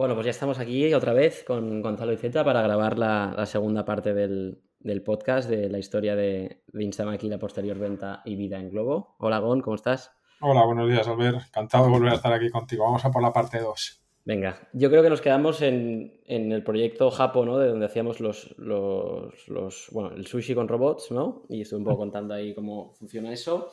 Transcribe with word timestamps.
Bueno, 0.00 0.14
pues 0.14 0.24
ya 0.24 0.30
estamos 0.30 0.58
aquí 0.58 0.94
otra 0.94 1.12
vez 1.12 1.44
con 1.44 1.82
Gonzalo 1.82 2.14
Iceta 2.14 2.42
para 2.42 2.62
grabar 2.62 2.98
la, 2.98 3.44
segunda 3.44 3.84
parte 3.84 4.14
del, 4.14 4.62
podcast 5.04 5.46
de 5.46 5.68
la 5.68 5.78
historia 5.78 6.16
de, 6.16 6.62
de 6.68 6.84
Instamaki, 6.84 7.28
la 7.28 7.36
posterior 7.36 7.78
venta 7.78 8.22
y 8.24 8.34
vida 8.34 8.58
en 8.58 8.70
Globo. 8.70 9.16
Hola 9.18 9.40
Gon, 9.40 9.60
¿cómo 9.60 9.76
estás? 9.76 10.10
Hola, 10.40 10.64
buenos 10.64 10.88
días 10.88 11.06
Albert. 11.06 11.48
Encantado 11.48 11.84
de 11.84 11.90
volver 11.90 12.12
a 12.12 12.14
estar 12.14 12.32
aquí 12.32 12.48
contigo. 12.48 12.84
Vamos 12.84 13.04
a 13.04 13.10
por 13.10 13.20
la 13.20 13.30
parte 13.30 13.58
2. 13.58 14.02
Venga, 14.24 14.70
yo 14.72 14.88
creo 14.88 15.02
que 15.02 15.10
nos 15.10 15.20
quedamos 15.20 15.60
en, 15.60 16.22
el 16.24 16.64
proyecto 16.64 17.10
Japo, 17.10 17.44
¿no? 17.44 17.58
De 17.58 17.68
donde 17.68 17.84
hacíamos 17.84 18.20
los, 18.20 18.54
los, 18.56 19.88
bueno, 19.92 20.12
el 20.16 20.26
sushi 20.26 20.54
con 20.54 20.66
robots, 20.66 21.10
¿no? 21.10 21.42
Y 21.50 21.60
estuve 21.60 21.80
un 21.80 21.84
poco 21.84 21.98
contando 21.98 22.32
ahí 22.32 22.54
cómo 22.54 22.94
funciona 22.94 23.34
eso. 23.34 23.68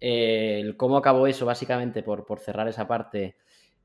Eh, 0.00 0.74
cómo 0.76 0.96
acabó 0.96 1.28
eso, 1.28 1.46
básicamente, 1.46 2.02
por, 2.02 2.26
por 2.26 2.40
cerrar 2.40 2.66
esa 2.66 2.88
parte, 2.88 3.36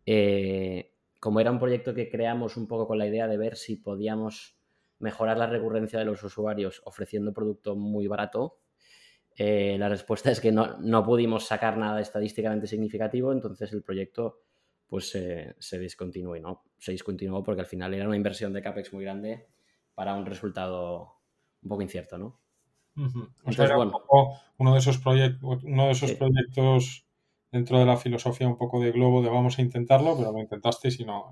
eh, 0.07 0.92
como 1.23 1.39
era 1.39 1.51
un 1.51 1.59
proyecto 1.59 1.93
que 1.93 2.09
creamos 2.09 2.57
un 2.57 2.67
poco 2.67 2.85
con 2.85 2.97
la 2.97 3.07
idea 3.07 3.29
de 3.29 3.37
ver 3.37 3.55
si 3.55 3.77
podíamos 3.77 4.57
mejorar 4.99 5.37
la 5.37 5.47
recurrencia 5.47 5.97
de 5.97 6.03
los 6.03 6.21
usuarios 6.21 6.81
ofreciendo 6.83 7.31
producto 7.31 7.77
muy 7.77 8.07
barato, 8.07 8.57
eh, 9.37 9.77
la 9.79 9.87
respuesta 9.87 10.31
es 10.31 10.41
que 10.41 10.51
no, 10.51 10.75
no, 10.79 11.05
pudimos 11.05 11.45
sacar 11.45 11.77
nada 11.77 12.01
estadísticamente 12.01 12.67
significativo, 12.67 13.31
entonces 13.31 13.71
el 13.71 13.83
proyecto 13.83 14.41
pues 14.85 15.11
se 15.11 15.79
discontinuó, 15.79 16.37
¿no? 16.39 16.65
Se 16.77 16.91
discontinuó 16.91 17.41
porque 17.41 17.61
al 17.61 17.67
final 17.67 17.93
era 17.93 18.05
una 18.05 18.17
inversión 18.17 18.51
de 18.51 18.61
CAPEX 18.61 18.91
muy 18.91 19.05
grande 19.05 19.47
para 19.95 20.15
un 20.15 20.25
resultado 20.25 21.21
un 21.61 21.69
poco 21.69 21.83
incierto, 21.83 22.17
¿no? 22.17 22.41
uno 24.57 24.73
de 24.73 24.79
esos, 24.79 24.97
proyectos 24.97 25.63
uno 25.63 25.85
de 25.85 25.91
esos 25.91 26.11
proyectos 26.15 27.02
dentro 27.53 27.77
de 27.77 27.85
la 27.85 27.97
filosofía 27.97 28.47
un 28.47 28.57
poco 28.57 28.81
de 28.81 28.91
globo 28.91 29.21
de 29.21 29.29
vamos 29.29 29.59
a 29.59 29.61
intentarlo, 29.61 30.17
pero 30.17 30.31
lo 30.31 30.39
intentaste 30.39 30.89
y 30.97 31.05
no, 31.05 31.31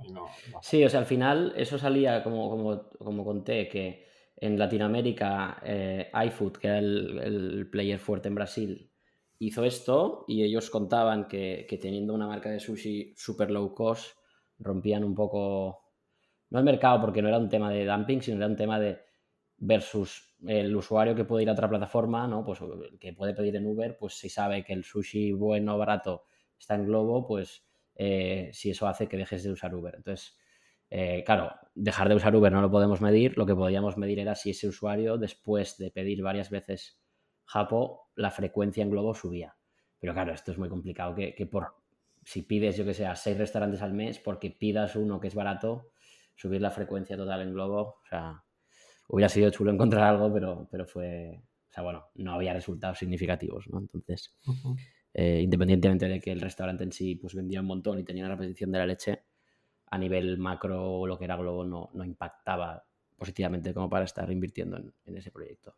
Sí, 0.62 0.84
o 0.84 0.90
sea, 0.90 1.00
al 1.00 1.08
final 1.08 1.54
eso 1.58 1.80
salía 1.80 2.24
como, 2.24 2.48
como, 2.48 2.90
como 2.90 3.26
conté, 3.26 3.68
que 3.68 4.06
en 4.38 4.58
Latinoamérica 4.60 5.60
eh, 5.66 6.12
iFood, 6.28 6.54
que 6.54 6.68
era 6.68 6.78
el, 6.78 7.68
player 7.72 7.98
fuerte 7.98 8.28
en 8.28 8.36
Brasil, 8.36 8.92
hizo 9.40 9.64
esto 9.64 10.24
y 10.28 10.44
ellos 10.44 10.70
contaban 10.70 11.28
que, 11.28 11.66
que 11.68 11.80
teniendo 11.80 12.14
una 12.14 12.28
marca 12.28 12.52
de 12.52 12.60
sushi 12.60 13.16
super 13.18 13.50
low 13.50 13.74
cost, 13.74 14.16
rompían 14.60 15.04
un 15.04 15.16
poco, 15.16 15.96
no 16.52 16.60
el 16.60 16.66
mercado 16.66 17.02
porque 17.02 17.24
no 17.24 17.30
era 17.30 17.40
un 17.40 17.50
tema 17.50 17.72
de 17.72 17.84
dumping, 17.84 18.22
sino 18.22 18.38
era 18.38 18.46
un 18.46 18.56
tema 18.56 18.80
de 18.80 19.00
versus 19.58 20.31
el 20.48 20.76
usuario 20.76 21.16
que 21.16 21.26
puede 21.26 21.44
ir 21.44 21.50
a 21.50 21.54
otra 21.54 21.70
plataforma, 21.70 22.28
¿no? 22.28 22.44
Pues 22.44 22.60
que 23.00 23.14
puede 23.14 23.34
pedir 23.34 23.56
en 23.56 23.66
Uber, 23.66 23.98
pues 23.98 24.16
si 24.16 24.30
sabe 24.30 24.64
que 24.64 24.74
el 24.74 24.84
sushi 24.84 25.32
bueno, 25.34 25.78
barato 25.78 26.26
está 26.58 26.76
en 26.76 26.86
Globo, 26.86 27.26
pues 27.28 27.64
eh, 27.96 28.50
si 28.54 28.72
eso 28.72 28.88
hace 28.88 29.08
que 29.08 29.18
dejes 29.18 29.44
de 29.44 29.52
usar 29.52 29.76
Uber. 29.76 29.96
Entonces, 29.96 30.38
eh, 30.90 31.24
claro, 31.26 31.52
dejar 31.76 32.10
de 32.10 32.16
usar 32.16 32.36
Uber 32.36 32.52
no 32.52 32.62
lo 32.62 32.72
podemos 32.72 33.02
medir, 33.02 33.38
lo 33.38 33.46
que 33.46 33.56
podíamos 33.56 33.98
medir 33.98 34.20
era 34.20 34.36
si 34.36 34.52
ese 34.52 34.68
usuario, 34.68 35.18
después 35.18 35.78
de 35.78 35.92
pedir 35.92 36.22
varias 36.22 36.50
veces 36.50 37.02
Japo, 37.46 38.10
la 38.16 38.32
frecuencia 38.32 38.84
en 38.84 38.90
Globo 38.90 39.14
subía. 39.14 39.56
Pero 40.00 40.14
claro, 40.14 40.34
esto 40.34 40.52
es 40.52 40.58
muy 40.58 40.70
complicado, 40.70 41.14
que, 41.16 41.36
que 41.36 41.46
por 41.46 41.76
si 42.24 42.44
pides, 42.44 42.78
yo 42.78 42.86
que 42.86 42.94
sé, 42.94 43.08
seis 43.16 43.38
restaurantes 43.38 43.82
al 43.82 43.94
mes, 43.94 44.20
porque 44.20 44.52
pidas 44.52 44.96
uno 44.96 45.20
que 45.20 45.28
es 45.28 45.36
barato, 45.36 45.92
subir 46.36 46.62
la 46.62 46.72
frecuencia 46.72 47.18
total 47.18 47.42
en 47.42 47.54
Globo, 47.54 48.00
o 48.04 48.06
sea, 48.10 48.44
hubiera 49.12 49.30
sido 49.30 49.50
chulo 49.50 49.72
encontrar 49.72 50.04
algo, 50.04 50.34
pero, 50.34 50.68
pero 50.72 50.86
fue, 50.86 51.44
o 51.70 51.74
sea, 51.74 51.84
bueno, 51.84 52.08
no 52.16 52.34
había 52.34 52.54
resultados 52.54 52.98
significativos, 52.98 53.68
¿no? 53.70 53.80
Entonces, 53.80 54.38
eh, 55.14 55.42
independientemente 55.44 56.08
de 56.08 56.20
que 56.22 56.32
el 56.32 56.42
restaurante 56.42 56.84
en 56.84 56.92
sí 56.92 57.16
pues 57.16 57.36
vendía 57.36 57.60
un 57.60 57.68
montón 57.68 58.00
y 58.00 58.04
tenía 58.04 58.26
una 58.26 58.36
repetición 58.36 58.72
de 58.72 58.80
la 58.80 58.86
leche, 58.86 59.24
a 59.88 59.98
nivel 59.98 60.38
macro 60.38 61.06
lo 61.06 61.20
que 61.20 61.26
era 61.26 61.36
Globo 61.36 61.66
no, 61.66 61.90
no 61.94 62.06
impactaba 62.06 62.86
positivamente 63.18 63.72
como 63.72 63.88
para 63.88 64.06
estar 64.06 64.32
invirtiendo 64.32 64.78
en, 65.06 65.16
ese 65.16 65.30
proyecto. 65.30 65.76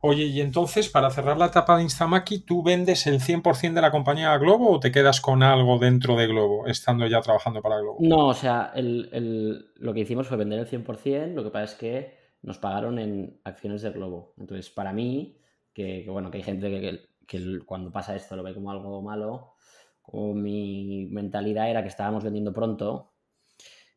Oye, 0.00 0.24
y 0.24 0.40
entonces, 0.40 0.88
para 0.88 1.10
cerrar 1.10 1.36
la 1.36 1.46
etapa 1.46 1.76
de 1.76 1.82
Instamaki, 1.82 2.38
¿tú 2.46 2.62
vendes 2.62 3.06
el 3.06 3.20
100% 3.20 3.74
de 3.74 3.82
la 3.82 3.90
compañía 3.90 4.32
a 4.32 4.38
Globo 4.38 4.70
o 4.70 4.80
te 4.80 4.90
quedas 4.90 5.20
con 5.20 5.42
algo 5.42 5.78
dentro 5.78 6.16
de 6.16 6.26
Globo, 6.28 6.66
estando 6.66 7.06
ya 7.06 7.20
trabajando 7.20 7.60
para 7.60 7.78
Globo? 7.80 7.98
No, 8.00 8.28
o 8.28 8.34
sea, 8.34 8.72
lo 8.74 9.92
que 9.92 10.00
hicimos 10.00 10.28
fue 10.28 10.38
vender 10.38 10.60
el 10.60 10.66
100%, 10.66 11.34
lo 11.34 11.44
que 11.44 11.50
pasa 11.50 11.64
es 11.64 11.74
que 11.74 12.17
nos 12.42 12.58
pagaron 12.58 12.98
en 12.98 13.40
acciones 13.44 13.82
de 13.82 13.90
Globo. 13.90 14.34
Entonces, 14.38 14.70
para 14.70 14.92
mí, 14.92 15.38
que, 15.72 16.06
bueno, 16.08 16.30
que 16.30 16.38
hay 16.38 16.44
gente 16.44 17.08
que, 17.26 17.60
cuando 17.66 17.92
pasa 17.92 18.16
esto 18.16 18.36
lo 18.36 18.42
ve 18.42 18.54
como 18.54 18.70
algo 18.70 19.02
malo, 19.02 19.54
como 20.00 20.34
mi 20.34 21.06
mentalidad 21.10 21.70
era 21.70 21.82
que 21.82 21.88
estábamos 21.88 22.24
vendiendo 22.24 22.52
pronto, 22.52 23.14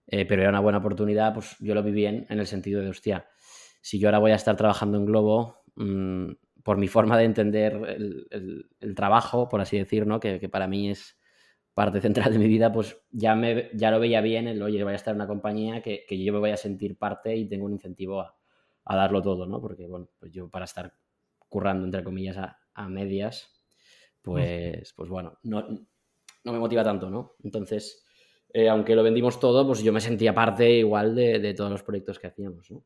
eh, 0.08 0.26
pero 0.26 0.42
era 0.42 0.50
una 0.50 0.60
buena 0.60 0.80
oportunidad, 0.80 1.34
pues 1.34 1.56
yo 1.60 1.74
lo 1.74 1.84
vi 1.84 1.92
bien 1.92 2.26
en 2.30 2.40
el 2.40 2.48
sentido 2.48 2.82
de, 2.82 2.90
hostia, 2.90 3.28
si 3.82 4.00
yo 4.00 4.08
ahora 4.10 4.20
voy 4.20 4.32
a 4.32 4.36
estar 4.36 4.56
trabajando 4.58 4.98
en 4.98 5.06
Globo, 5.06 5.64
mm, 5.76 6.32
por 6.64 6.78
mi 6.78 6.88
forma 6.88 7.18
de 7.18 7.24
entender 7.24 7.74
el, 8.30 8.96
trabajo, 8.96 9.50
por 9.50 9.62
así 9.62 9.78
decir, 9.78 10.06
¿no? 10.06 10.20
que, 10.20 10.50
para 10.50 10.68
mí 10.68 10.92
es 10.92 11.18
parte 11.74 12.02
central 12.02 12.34
de 12.34 12.40
mi 12.40 12.48
vida, 12.48 12.72
pues 12.72 12.98
ya, 13.12 13.36
me, 13.36 13.70
ya 13.74 13.92
lo 13.92 14.00
veía 14.00 14.22
bien 14.22 14.48
el, 14.48 14.62
oye, 14.62 14.84
voy 14.84 14.94
a 14.94 14.98
estar 14.98 15.14
en 15.14 15.22
una 15.22 15.28
compañía 15.28 15.82
que, 15.82 16.06
yo 16.10 16.34
me 16.34 16.40
voy 16.40 16.52
a 16.52 16.58
sentir 16.58 16.98
parte 16.98 17.36
y 17.36 17.48
tengo 17.48 17.66
un 17.66 17.74
incentivo 17.74 18.22
a, 18.22 18.36
darlo 18.86 19.22
todo, 19.22 19.46
¿no? 19.46 19.62
Porque, 19.62 19.88
bueno, 19.88 20.10
pues 20.20 20.34
yo 20.34 20.50
para 20.50 20.66
estar 20.66 20.94
currando, 21.48 21.86
entre 21.86 22.04
comillas, 22.04 22.38
a, 22.38 22.90
medias, 22.90 23.52
pues, 24.22 24.94
pues 24.94 25.10
bueno, 25.10 25.38
no, 25.44 25.62
no, 26.44 26.52
me 26.52 26.60
motiva 26.60 26.84
tanto, 26.84 27.10
¿no? 27.10 27.36
Entonces, 27.44 28.06
eh, 28.54 28.68
aunque 28.68 28.96
lo 28.96 29.04
vendimos 29.04 29.40
todo, 29.40 29.66
pues 29.66 29.82
yo 29.82 29.94
me 29.94 30.02
sentía 30.02 30.34
parte 30.34 30.70
igual 30.70 31.16
de, 31.16 31.40
de 31.40 31.54
todos 31.54 31.72
los 31.72 31.84
proyectos 31.84 32.20
que 32.20 32.28
hacíamos, 32.28 32.70
¿no? 32.70 32.84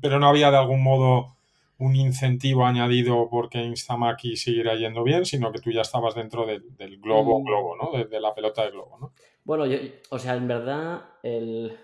Pero 0.00 0.18
no 0.18 0.28
había 0.28 0.50
de 0.50 0.56
algún 0.56 0.82
modo 0.82 1.37
un 1.78 1.94
incentivo 1.94 2.66
añadido 2.66 3.28
porque 3.30 3.62
Instamaki 3.62 4.36
siguiera 4.36 4.74
yendo 4.74 5.04
bien, 5.04 5.24
sino 5.24 5.52
que 5.52 5.60
tú 5.60 5.70
ya 5.70 5.82
estabas 5.82 6.14
dentro 6.14 6.44
del 6.46 7.00
globo, 7.00 7.40
mm. 7.40 7.44
globo, 7.44 7.76
¿no? 7.76 8.04
De, 8.04 8.20
la 8.20 8.34
pelota 8.34 8.64
de 8.64 8.72
globo, 8.72 8.98
¿no? 9.00 9.12
Bueno, 9.44 9.64
o 10.10 10.18
sea, 10.18 10.34
en 10.34 10.48
verdad 10.48 11.04
el, 11.22 11.76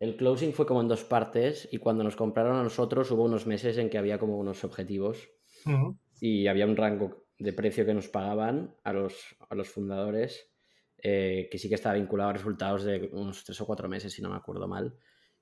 el 0.00 0.16
closing 0.16 0.52
fue 0.52 0.66
como 0.66 0.80
en 0.80 0.88
dos 0.88 1.04
partes 1.04 1.68
y 1.70 1.78
cuando 1.78 2.02
nos 2.02 2.16
compraron 2.16 2.56
a 2.56 2.62
nosotros 2.62 3.10
hubo 3.10 3.24
unos 3.24 3.46
meses 3.46 3.76
en 3.78 3.90
que 3.90 3.98
había 3.98 4.18
como 4.18 4.38
unos 4.38 4.64
objetivos 4.64 5.28
y 6.20 6.46
había 6.46 6.66
un 6.66 6.76
rango 6.76 7.26
de 7.38 7.52
precio 7.52 7.84
que 7.84 7.94
nos 7.94 8.08
pagaban 8.08 8.74
a 8.84 8.92
los, 8.92 9.36
a 9.48 9.54
los 9.54 9.68
fundadores 9.68 10.50
eh, 11.00 11.48
que 11.50 11.58
sí 11.58 11.68
que 11.68 11.76
estaba 11.76 11.94
vinculado 11.94 12.30
a 12.30 12.32
resultados 12.32 12.82
de 12.82 13.08
unos 13.12 13.44
tres 13.44 13.60
o 13.60 13.66
cuatro 13.66 13.88
meses, 13.88 14.12
si 14.12 14.20
no 14.20 14.30
me 14.30 14.36
acuerdo 14.36 14.66
mal. 14.66 14.96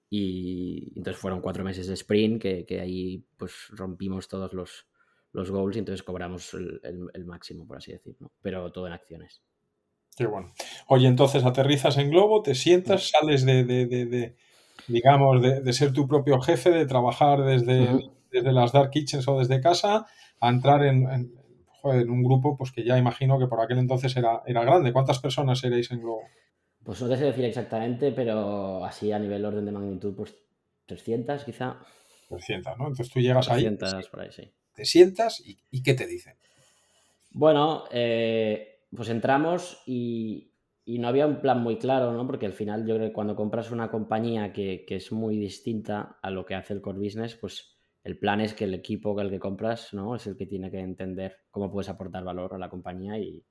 Y 0.08 0.92
entonces 0.96 1.20
fueron 1.20 1.40
cuatro 1.40 1.64
meses 1.64 1.88
de 1.88 1.94
sprint 1.94 2.40
que, 2.40 2.80
ahí 2.80 3.24
pues 3.36 3.52
rompimos 3.70 4.28
todos 4.28 4.52
los, 4.52 4.86
los 5.32 5.50
goals 5.50 5.76
y 5.76 5.80
entonces 5.80 6.02
cobramos 6.02 6.54
el, 6.54 7.24
máximo, 7.24 7.66
por 7.66 7.78
así 7.78 7.92
decirlo, 7.92 8.30
pero 8.40 8.70
todo 8.70 8.86
en 8.86 8.92
acciones. 8.92 9.42
Qué 10.16 10.26
bueno. 10.26 10.52
Oye, 10.86 11.08
entonces 11.08 11.44
aterrizas 11.44 11.98
en 11.98 12.10
Globo, 12.10 12.42
te 12.42 12.54
sientas, 12.54 13.10
sales 13.10 13.44
de, 13.44 13.64
de, 13.64 14.36
digamos, 14.86 15.42
de, 15.42 15.72
ser 15.72 15.92
tu 15.92 16.06
propio 16.06 16.40
jefe, 16.40 16.70
de 16.70 16.86
trabajar 16.86 17.44
desde, 17.44 18.10
desde 18.30 18.52
las 18.52 18.72
dark 18.72 18.90
kitchens 18.90 19.28
o 19.28 19.38
desde 19.38 19.60
casa, 19.60 20.06
a 20.40 20.48
entrar 20.48 20.84
en, 20.84 21.06
en, 21.10 22.10
un 22.10 22.22
grupo 22.24 22.56
pues 22.56 22.72
que 22.72 22.84
ya 22.84 22.96
imagino 22.98 23.38
que 23.38 23.46
por 23.46 23.60
aquel 23.60 23.78
entonces 23.78 24.16
era, 24.16 24.42
era 24.46 24.64
grande. 24.64 24.92
¿Cuántas 24.92 25.18
personas 25.18 25.62
erais 25.64 25.90
en 25.90 26.00
Globo? 26.00 26.22
Pues 26.86 27.02
no 27.02 27.08
te 27.08 27.16
sé 27.16 27.24
decir 27.24 27.44
exactamente, 27.44 28.12
pero 28.12 28.84
así 28.84 29.10
a 29.10 29.18
nivel 29.18 29.44
orden 29.44 29.64
de 29.64 29.72
magnitud, 29.72 30.14
pues 30.14 30.36
300 30.86 31.42
quizá. 31.42 31.80
300, 32.28 32.78
¿no? 32.78 32.86
Entonces 32.86 33.10
tú 33.10 33.18
llegas 33.18 33.48
300 33.48 33.92
ahí. 33.92 34.04
por 34.08 34.20
ahí, 34.20 34.30
sí. 34.30 34.52
Te 34.72 34.84
sientas 34.84 35.42
y, 35.44 35.82
¿qué 35.82 35.94
te 35.94 36.06
dicen? 36.06 36.36
Bueno, 37.32 37.86
eh, 37.90 38.84
pues 38.94 39.08
entramos 39.08 39.82
y, 39.84 40.52
no 40.86 41.08
había 41.08 41.26
un 41.26 41.40
plan 41.40 41.60
muy 41.60 41.76
claro, 41.76 42.12
¿no? 42.12 42.24
Porque 42.24 42.46
al 42.46 42.52
final 42.52 42.86
yo 42.86 42.94
creo 42.94 43.08
que 43.08 43.12
cuando 43.12 43.34
compras 43.34 43.72
una 43.72 43.90
compañía 43.90 44.52
que, 44.52 44.86
es 44.88 45.10
muy 45.10 45.36
distinta 45.38 46.20
a 46.22 46.30
lo 46.30 46.46
que 46.46 46.54
hace 46.54 46.72
el 46.72 46.80
core 46.80 47.00
business, 47.00 47.34
pues 47.34 47.80
el 48.04 48.16
plan 48.16 48.40
es 48.40 48.54
que 48.54 48.62
el 48.62 48.74
equipo 48.74 49.12
con 49.12 49.24
el 49.24 49.32
que 49.32 49.40
compras, 49.40 49.92
¿no? 49.92 50.14
Es 50.14 50.28
el 50.28 50.36
que 50.36 50.46
tiene 50.46 50.70
que 50.70 50.78
entender 50.78 51.38
cómo 51.50 51.68
puedes 51.68 51.88
aportar 51.88 52.22
valor 52.22 52.54
a 52.54 52.58
la 52.58 52.70
compañía 52.70 53.18
y, 53.18 53.44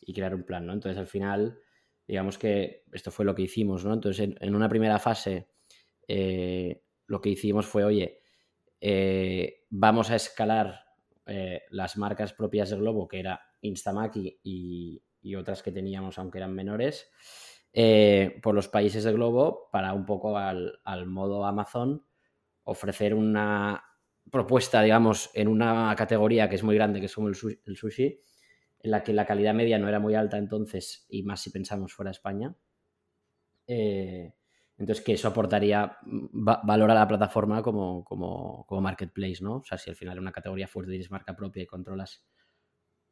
y 0.00 0.12
crear 0.12 0.34
un 0.34 0.42
plan, 0.42 0.66
¿no? 0.66 0.72
Entonces 0.72 0.98
al 0.98 1.06
final 1.06 1.60
digamos 2.06 2.38
que 2.38 2.84
esto 2.92 3.10
fue 3.10 3.24
lo 3.24 3.34
que 3.34 3.42
hicimos, 3.42 3.84
¿no? 3.84 3.94
Entonces, 3.94 4.30
en, 4.38 4.54
una 4.54 4.68
primera 4.68 4.98
fase, 4.98 5.48
eh, 6.06 6.84
lo 7.06 7.20
que 7.20 7.30
hicimos 7.30 7.66
fue, 7.66 7.84
oye, 7.84 8.18
eh, 8.80 9.64
vamos 9.70 10.10
a 10.10 10.16
escalar 10.16 10.84
eh, 11.26 11.62
las 11.70 11.96
marcas 11.96 12.32
propias 12.32 12.70
de 12.70 12.76
Globo, 12.76 13.06
que 13.06 13.20
era 13.20 13.40
Instamaki 13.60 14.40
y, 14.42 15.02
otras 15.36 15.62
que 15.62 15.70
teníamos, 15.70 16.18
aunque 16.18 16.38
eran 16.38 16.52
menores, 16.52 17.10
por 18.42 18.54
los 18.54 18.68
países 18.68 19.04
de 19.04 19.12
Globo 19.12 19.70
para 19.70 19.94
un 19.94 20.04
poco 20.04 20.36
al, 20.36 21.06
modo 21.06 21.46
Amazon 21.46 22.04
ofrecer 22.64 23.14
una 23.14 23.82
propuesta, 24.30 24.82
digamos, 24.82 25.30
en 25.32 25.48
una 25.48 25.94
categoría 25.96 26.48
que 26.48 26.56
es 26.56 26.64
muy 26.64 26.74
grande, 26.74 27.00
que 27.00 27.06
es 27.06 27.14
como 27.14 27.28
el 27.28 27.34
sushi 27.34 28.20
en 28.82 28.90
la 28.90 29.02
que 29.02 29.12
la 29.12 29.26
calidad 29.26 29.54
media 29.54 29.78
no 29.78 29.88
era 29.88 30.00
muy 30.00 30.14
alta 30.14 30.38
entonces, 30.38 31.06
y 31.08 31.22
más 31.22 31.40
si 31.40 31.50
pensamos 31.50 31.92
fuera 31.92 32.10
de 32.10 32.12
España. 32.12 32.54
Eh, 33.66 34.34
entonces, 34.78 35.04
que 35.04 35.12
eso 35.12 35.28
aportaría 35.28 35.96
valor 36.02 36.90
a 36.90 36.94
la 36.94 37.06
plataforma 37.06 37.62
como, 37.62 38.04
como, 38.04 38.64
como, 38.66 38.80
marketplace, 38.80 39.38
¿no? 39.40 39.56
O 39.56 39.64
sea, 39.64 39.78
si 39.78 39.90
al 39.90 39.96
final 39.96 40.18
una 40.18 40.32
categoría 40.32 40.66
fuerte 40.66 40.90
tienes 40.90 41.10
marca 41.10 41.36
propia 41.36 41.62
y 41.62 41.66
controlas 41.66 42.26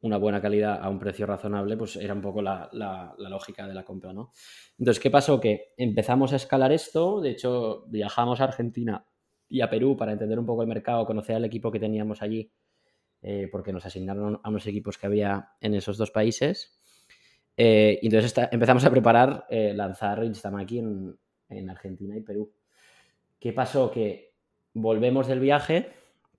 una 0.01 0.17
buena 0.17 0.41
calidad 0.41 0.79
a 0.81 0.89
un 0.89 0.99
precio 0.99 1.25
razonable, 1.27 1.77
pues 1.77 1.95
era 1.95 2.13
un 2.13 2.21
poco 2.21 2.41
la, 2.41 2.69
la, 2.73 3.13
lógica 3.29 3.67
de 3.67 3.73
la 3.73 3.85
compra, 3.85 4.11
¿no? 4.11 4.31
Entonces, 4.77 5.01
¿qué 5.01 5.11
pasó? 5.11 5.39
Que 5.39 5.73
empezamos 5.77 6.33
a 6.33 6.37
escalar 6.37 6.71
esto, 6.71 7.21
de 7.21 7.31
hecho, 7.31 7.85
viajamos 7.87 8.41
a 8.41 8.45
Argentina 8.45 9.05
y 9.47 9.61
a 9.61 9.69
Perú 9.69 9.95
para 9.95 10.11
entender 10.11 10.39
un 10.39 10.45
poco 10.45 10.63
el 10.63 10.67
mercado, 10.67 11.05
conocer 11.05 11.35
al 11.35 11.45
equipo 11.45 11.71
que 11.71 11.79
teníamos 11.79 12.21
allí, 12.21 12.51
eh, 13.21 13.47
porque 13.51 13.71
nos 13.71 13.85
asignaron 13.85 14.39
a 14.43 14.49
unos 14.49 14.65
equipos 14.67 14.97
que 14.97 15.07
había 15.07 15.51
en 15.59 15.75
esos 15.75 15.97
dos 15.97 16.11
países. 16.11 16.79
Eh, 17.55 17.99
y 18.01 18.07
entonces 18.07 18.33
empezamos 18.51 18.83
a 18.85 18.91
preparar 18.91 19.45
eh, 19.49 19.73
lanzar 19.73 20.23
Instamaki 20.23 20.79
en, 20.79 21.19
en 21.49 21.69
Argentina 21.69 22.15
y 22.15 22.21
Perú. 22.21 22.51
¿Qué 23.39 23.53
pasó? 23.53 23.91
Que 23.91 24.33
volvemos 24.73 25.27
del 25.27 25.39
viaje, 25.39 25.91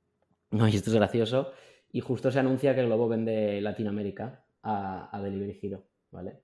no, 0.51 0.69
y 0.69 0.77
esto 0.77 0.91
es 0.91 0.97
gracioso, 0.97 1.53
y 1.91 2.01
justo 2.01 2.31
se 2.31 2.39
anuncia 2.39 2.75
que 2.75 2.85
Globo 2.85 3.09
vende 3.09 3.61
Latinoamérica 3.61 4.45
a, 4.63 5.21
Delivery 5.23 5.59
Hero, 5.63 5.85
¿vale? 6.11 6.41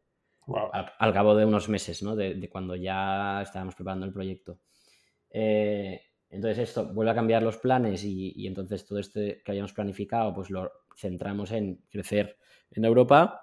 Al, 0.98 1.12
cabo 1.12 1.34
de 1.34 1.44
unos 1.44 1.68
meses, 1.68 2.02
¿no? 2.02 2.16
De, 2.16 2.48
cuando 2.48 2.74
ya 2.74 3.42
estábamos 3.42 3.74
preparando 3.74 4.06
el 4.06 4.12
proyecto. 4.12 4.60
Eh, 5.30 6.00
entonces 6.30 6.68
esto 6.68 6.86
vuelve 6.92 7.12
a 7.12 7.14
cambiar 7.14 7.42
los 7.42 7.56
planes 7.56 8.04
y, 8.04 8.32
y, 8.36 8.46
entonces 8.46 8.84
todo 8.86 8.98
esto 8.98 9.20
que 9.20 9.42
habíamos 9.46 9.72
planificado 9.72 10.34
pues 10.34 10.50
lo 10.50 10.70
centramos 10.96 11.52
en 11.52 11.82
crecer 11.90 12.36
en 12.70 12.84
Europa 12.84 13.42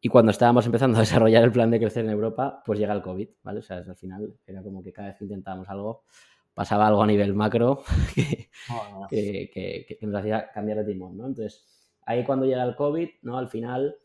y 0.00 0.08
cuando 0.08 0.30
estábamos 0.30 0.64
empezando 0.64 0.96
a 0.96 1.00
desarrollar 1.00 1.44
el 1.44 1.52
plan 1.52 1.70
de 1.70 1.78
crecer 1.78 2.04
en 2.04 2.10
Europa, 2.10 2.62
pues 2.64 2.78
llega 2.78 2.94
el 2.94 3.02
COVID, 3.02 3.28
¿vale? 3.42 3.58
O 3.58 3.62
sea, 3.62 3.78
al 3.78 3.96
final 3.96 4.34
era 4.46 4.62
como 4.62 4.82
que 4.82 4.92
cada 4.92 5.08
vez 5.08 5.18
que 5.18 5.24
intentábamos 5.24 5.68
algo, 5.68 6.04
pasaba 6.54 6.86
algo 6.86 7.02
a 7.02 7.06
nivel 7.06 7.34
macro 7.34 7.82
que, 9.10 9.98
nos 10.00 10.14
hacía 10.14 10.50
cambiar 10.52 10.78
de 10.78 10.84
timón, 10.84 11.18
¿no? 11.18 11.26
Entonces, 11.26 11.66
ahí 12.06 12.24
cuando 12.24 12.46
llega 12.46 12.64
el 12.64 12.76
COVID, 12.76 13.08
¿no? 13.22 13.36
Al 13.36 13.48
final 13.50 13.96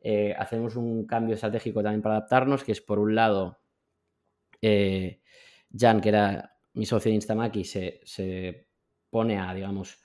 eh, 0.00 0.36
hacemos 0.38 0.76
un 0.76 1.04
cambio 1.04 1.34
estratégico 1.34 1.82
también 1.82 2.02
para 2.02 2.18
adaptarnos, 2.18 2.62
que 2.62 2.72
es 2.72 2.80
por 2.80 3.00
un 3.00 3.16
lado, 3.16 3.58
eh, 4.62 5.20
Jan, 5.76 6.00
que 6.00 6.10
era 6.10 6.49
mi 6.74 6.86
socio 6.86 7.10
de 7.10 7.16
Instamaki, 7.16 7.64
se, 7.64 8.00
se 8.04 8.68
pone 9.10 9.38
a, 9.38 9.52
digamos, 9.54 9.98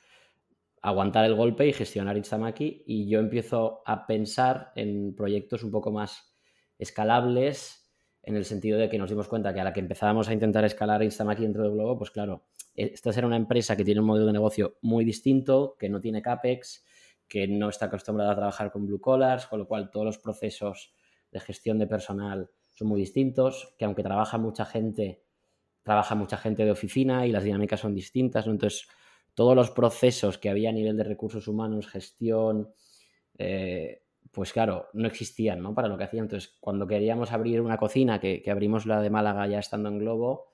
aguantar 0.82 1.26
el 1.26 1.36
golpe 1.36 1.68
y 1.68 1.74
gestionar 1.74 2.18
Instamaki 2.18 2.84
y 2.86 3.10
yo 3.10 3.20
empiezo 3.20 3.82
a 3.86 4.06
pensar 4.06 4.72
en 4.76 5.16
proyectos 5.16 5.64
un 5.64 5.72
poco 5.72 5.92
más 5.92 6.36
escalables 6.78 7.92
en 8.22 8.36
el 8.36 8.46
sentido 8.46 8.78
de 8.80 8.90
que 8.90 8.98
nos 8.98 9.10
dimos 9.10 9.28
cuenta 9.28 9.54
que 9.54 9.62
a 9.62 9.64
la 9.64 9.74
que 9.74 9.80
empezábamos 9.80 10.28
a 10.28 10.34
intentar 10.34 10.66
escalar 10.66 11.02
Instamaki 11.04 11.44
dentro 11.44 11.64
de 11.64 11.70
Globo, 11.70 11.98
pues 11.98 12.12
claro, 12.12 12.46
esta 12.76 13.14
será 13.14 13.28
una 13.28 13.38
empresa 13.38 13.76
que 13.76 13.86
tiene 13.86 14.02
un 14.02 14.08
modelo 14.08 14.28
de 14.28 14.34
negocio 14.34 14.78
muy 14.82 15.06
distinto, 15.06 15.76
que 15.80 15.90
no 15.90 16.02
tiene 16.02 16.22
CAPEX, 16.22 16.86
que 17.28 17.48
no 17.48 17.70
está 17.70 17.86
acostumbrada 17.86 18.34
a 18.34 18.36
trabajar 18.36 18.72
con 18.72 18.86
blue 18.86 19.00
collars, 19.00 19.48
con 19.48 19.60
lo 19.60 19.68
cual 19.68 19.90
todos 19.90 20.06
los 20.06 20.18
procesos 20.18 20.94
de 21.32 21.40
gestión 21.40 21.80
de 21.80 21.88
personal 21.88 22.50
son 22.74 22.90
muy 22.90 23.00
distintos, 23.00 23.74
que 23.78 23.86
aunque 23.86 24.04
trabaja 24.04 24.38
mucha 24.38 24.66
gente, 24.66 25.25
trabaja 25.86 26.16
mucha 26.16 26.38
gente 26.38 26.66
de 26.66 26.72
oficina 26.72 27.28
y 27.28 27.32
las 27.32 27.44
dinámicas 27.44 27.80
son 27.80 27.94
distintas, 27.94 28.48
entonces 28.48 28.88
todos 29.36 29.56
los 29.56 29.70
procesos 29.70 30.40
que 30.40 30.50
había 30.50 30.70
a 30.70 30.74
nivel 30.74 30.98
de 30.98 31.04
recursos 31.04 31.48
humanos, 31.48 31.88
gestión, 31.88 32.74
eh, 33.38 34.02
pues 34.32 34.52
claro, 34.52 34.88
no 34.94 35.08
existían, 35.08 35.62
¿no? 35.62 35.76
Para 35.76 35.88
lo 35.88 35.98
que 35.98 36.06
hacían. 36.06 36.26
Entonces, 36.26 36.58
cuando 36.60 36.88
queríamos 36.88 37.32
abrir 37.32 37.62
una 37.62 37.78
cocina, 37.78 38.20
que, 38.20 38.44
abrimos 38.50 38.88
la 38.88 39.00
de 39.00 39.12
Málaga 39.12 39.46
ya 39.48 39.60
estando 39.60 39.90
en 39.90 40.00
Globo, 40.00 40.54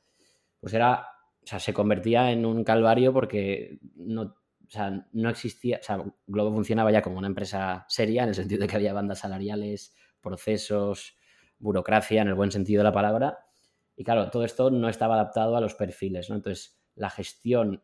pues 0.60 0.74
era, 0.74 1.08
o 1.42 1.48
sea, 1.48 1.60
se 1.60 1.74
convertía 1.74 2.32
en 2.32 2.46
un 2.46 2.64
calvario 2.66 3.14
porque 3.14 3.80
no, 3.96 4.24
o 4.24 4.70
sea, 4.70 5.08
no 5.14 5.30
existía, 5.30 5.80
o 5.80 5.84
sea, 5.84 6.04
Globo 6.28 6.52
funcionaba 6.54 6.92
ya 6.92 7.02
como 7.02 7.20
una 7.20 7.28
empresa 7.28 7.86
seria, 7.88 8.24
en 8.24 8.30
el 8.30 8.36
sentido 8.36 8.62
de 8.62 8.68
que 8.68 8.76
había 8.76 8.94
bandas 8.94 9.20
salariales, 9.20 9.96
procesos, 10.20 11.16
burocracia, 11.58 12.22
en 12.22 12.28
el 12.28 12.36
buen 12.36 12.52
sentido 12.52 12.82
de 12.82 12.86
la 12.86 12.94
palabra. 12.94 13.51
Y 13.96 14.04
claro, 14.04 14.30
todo 14.30 14.44
esto 14.44 14.72
no 14.72 14.90
estaba 14.90 15.16
adaptado 15.16 15.56
a 15.56 15.62
los 15.62 15.76
perfiles, 15.76 16.30
¿no? 16.30 16.36
Entonces, 16.36 16.82
la 16.96 17.10
gestión 17.10 17.84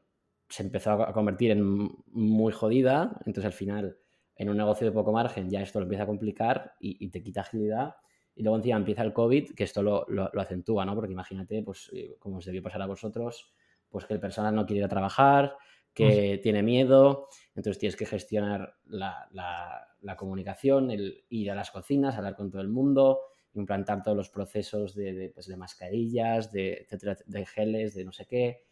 se 0.49 0.63
empezó 0.63 0.91
a 0.91 1.13
convertir 1.13 1.51
en 1.51 1.89
muy 2.07 2.53
jodida, 2.53 3.19
entonces 3.25 3.45
al 3.45 3.53
final 3.53 3.97
en 4.35 4.49
un 4.49 4.57
negocio 4.57 4.85
de 4.85 4.93
poco 4.93 5.11
margen 5.11 5.49
ya 5.49 5.61
esto 5.61 5.79
lo 5.79 5.83
empieza 5.83 6.03
a 6.03 6.07
complicar 6.07 6.75
y, 6.79 7.09
te 7.09 7.21
quita 7.21 7.41
agilidad. 7.41 7.95
Y 8.35 8.43
luego 8.43 8.57
encima 8.57 8.77
empieza 8.77 9.01
el 9.01 9.13
COVID, 9.13 9.55
que 9.55 9.63
esto 9.63 9.81
lo, 9.81 10.05
lo, 10.07 10.29
acentúa, 10.39 10.85
¿no? 10.85 10.93
Porque 10.93 11.11
imagínate, 11.11 11.63
pues, 11.63 11.89
eh, 11.91 12.15
como 12.19 12.37
os 12.37 12.45
debió 12.45 12.61
pasar 12.61 12.83
a 12.83 12.85
vosotros, 12.85 13.51
pues 13.89 14.05
que 14.05 14.13
el 14.13 14.19
personal 14.19 14.53
no 14.53 14.65
quiere 14.65 14.79
ir 14.79 14.85
a 14.85 14.89
trabajar, 14.89 15.55
que 15.97 16.39
tiene 16.43 16.61
miedo, 16.61 17.27
entonces 17.55 17.79
tienes 17.79 17.95
que 17.95 18.05
gestionar 18.05 18.75
la, 18.85 19.27
la, 19.31 20.15
comunicación, 20.15 20.91
el 20.91 21.25
ir 21.29 21.49
a 21.49 21.55
las 21.55 21.71
cocinas, 21.71 22.15
hablar 22.15 22.35
con 22.35 22.51
todo 22.51 22.61
el 22.61 22.67
mundo, 22.67 23.21
implantar 23.59 24.03
todos 24.03 24.17
los 24.17 24.29
procesos 24.29 24.95
de, 24.95 25.13
de, 25.13 25.29
pues, 25.29 25.47
de 25.47 25.57
mascarillas, 25.57 26.51
de, 26.51 26.73
etcétera, 26.73 27.17
de 27.25 27.45
geles, 27.45 27.95
de 27.95 28.05
no 28.05 28.11
sé 28.11 28.25
qué, 28.25 28.67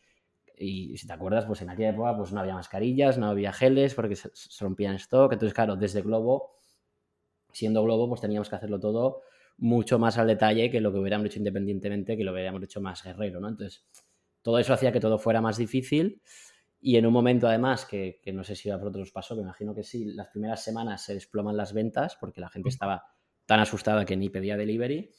y 0.57 0.97
si 0.97 1.07
te 1.07 1.13
acuerdas, 1.13 1.45
pues 1.45 1.61
en 1.61 1.69
aquella 1.69 1.89
época 1.89 2.15
pues 2.15 2.31
no 2.31 2.39
había 2.39 2.53
mascarillas, 2.53 3.17
no 3.17 3.27
había 3.27 3.51
geles 3.51 3.93
porque 3.93 4.15
se, 4.15 4.29
rompían 4.59 4.95
stock. 4.95 5.33
Entonces, 5.33 5.53
claro, 5.53 5.75
desde 5.75 6.01
Globo, 6.01 6.59
siendo 7.51 7.83
Globo, 7.83 8.07
pues 8.07 8.21
teníamos 8.21 8.49
que 8.49 8.55
hacerlo 8.55 8.79
todo 8.79 9.21
mucho 9.57 9.99
más 9.99 10.17
al 10.17 10.27
detalle 10.27 10.69
que 10.69 10.81
lo 10.81 10.91
que 10.91 10.99
hubiéramos 10.99 11.27
hecho 11.27 11.39
independientemente, 11.39 12.17
que 12.17 12.23
lo 12.23 12.33
hubiéramos 12.33 12.63
hecho 12.63 12.81
más 12.81 13.03
guerrero, 13.03 13.39
¿no? 13.39 13.49
Entonces, 13.49 13.85
todo 14.41 14.59
eso 14.59 14.73
hacía 14.73 14.91
que 14.91 14.99
todo 14.99 15.17
fuera 15.17 15.41
más 15.41 15.57
difícil 15.57 16.21
y 16.81 16.97
en 16.97 17.05
un 17.05 17.13
momento 17.13 17.47
además, 17.47 17.85
que, 17.85 18.19
no 18.33 18.43
sé 18.43 18.55
si 18.55 18.69
a 18.69 18.77
vosotros 18.77 19.07
os 19.07 19.11
pasó, 19.11 19.35
me 19.35 19.41
imagino 19.41 19.73
que 19.73 19.83
sí, 19.83 20.05
las 20.13 20.27
primeras 20.27 20.63
semanas 20.63 21.03
se 21.03 21.13
desploman 21.13 21.57
las 21.57 21.73
ventas 21.73 22.15
porque 22.19 22.41
la 22.41 22.49
gente 22.49 22.69
estaba 22.69 23.03
tan 23.45 23.59
asustada 23.59 24.05
que 24.05 24.17
ni 24.17 24.29
pedía 24.29 24.57
delivery, 24.57 25.11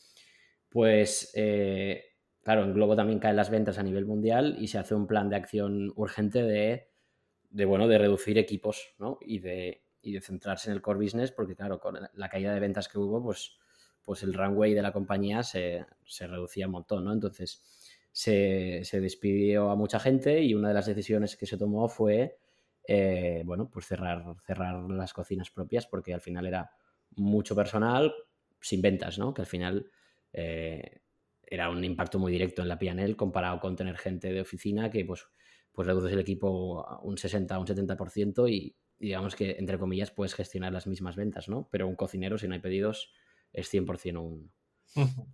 pues 0.69 1.32
eh, 1.34 2.05
claro, 2.43 2.64
en 2.64 2.75
Globo 2.75 2.96
también 2.96 3.19
caen 3.19 3.37
las 3.37 3.50
ventas 3.50 3.78
a 3.78 3.82
nivel 3.82 4.06
mundial 4.06 4.56
y 4.58 4.69
se 4.69 4.78
hace 4.78 4.94
un 4.94 5.06
plan 5.06 5.28
de 5.28 5.37
acción 5.37 5.93
urgente 5.96 6.43
de, 6.43 7.64
bueno, 7.64 7.88
de 7.88 7.99
reducir 7.99 8.38
equipos, 8.38 8.94
¿no? 8.99 9.19
Y 9.20 9.40
de, 9.40 9.84
de 10.02 10.20
centrarse 10.20 10.70
en 10.70 10.76
el 10.76 10.82
core 10.82 11.02
business, 11.02 11.32
porque 11.32 11.56
claro, 11.56 11.81
con 11.81 11.99
la 12.12 12.28
caída 12.28 12.52
de 12.52 12.61
ventas 12.61 12.88
que 12.88 12.99
hubo, 12.99 13.23
pues, 13.23 13.58
pues 14.05 14.23
el 14.23 14.34
runway 14.34 14.75
de 14.75 14.82
la 14.82 14.93
compañía 14.93 15.43
se, 15.43 15.84
reducía 16.20 16.67
un 16.67 16.72
montón, 16.72 17.05
¿no? 17.05 17.12
Entonces 17.12 17.64
se, 18.12 18.82
despidió 18.93 19.70
a 19.70 19.74
mucha 19.77 19.98
gente 19.98 20.41
y 20.43 20.55
una 20.55 20.69
de 20.69 20.74
las 20.74 20.86
decisiones 20.86 21.36
que 21.36 21.46
se 21.46 21.58
tomó 21.58 21.89
fue, 21.89 22.39
eh, 22.86 23.43
bueno, 23.44 23.69
pues 23.69 23.86
cerrar, 23.86 24.24
cerrar 24.46 24.89
las 24.89 25.12
cocinas 25.12 25.51
propias, 25.51 25.89
porque 25.89 26.15
al 26.15 26.20
final 26.20 26.46
era 26.46 26.70
mucho 27.17 27.55
personal 27.56 28.15
sin 28.61 28.81
ventas, 28.82 29.19
¿no? 29.19 29.35
Que 29.35 29.43
al 29.43 29.46
final... 29.46 29.91
Eh, 30.32 31.01
era 31.46 31.70
un 31.70 31.82
impacto 31.85 32.19
muy 32.19 32.32
directo 32.32 32.63
en 32.63 32.69
la 32.69 32.79
PNL 32.79 33.17
comparado 33.17 33.61
con 33.61 33.77
tener 33.77 33.96
gente 33.96 34.32
de 34.32 34.41
oficina 34.41 34.91
que 34.91 35.05
pues, 35.05 35.27
pues 35.73 35.87
reduces 35.87 36.13
el 36.13 36.19
equipo 36.19 36.87
a 36.87 37.01
un 37.03 37.17
60 37.17 37.56
o 37.56 37.61
un 37.61 37.67
70% 37.67 38.51
y, 38.51 38.77
digamos 38.99 39.37
que, 39.37 39.56
entre 39.58 39.79
comillas, 39.79 40.11
puedes 40.11 40.35
gestionar 40.35 40.73
las 40.73 40.87
mismas 40.87 41.17
ventas, 41.17 41.49
¿no? 41.49 41.69
Pero 41.70 41.87
un 41.87 41.94
cocinero, 41.94 42.39
si 42.39 42.49
no 42.49 42.55
hay 42.55 42.61
pedidos, 42.61 43.13
es 43.53 43.73
100% 43.73 44.19
un, 44.20 44.53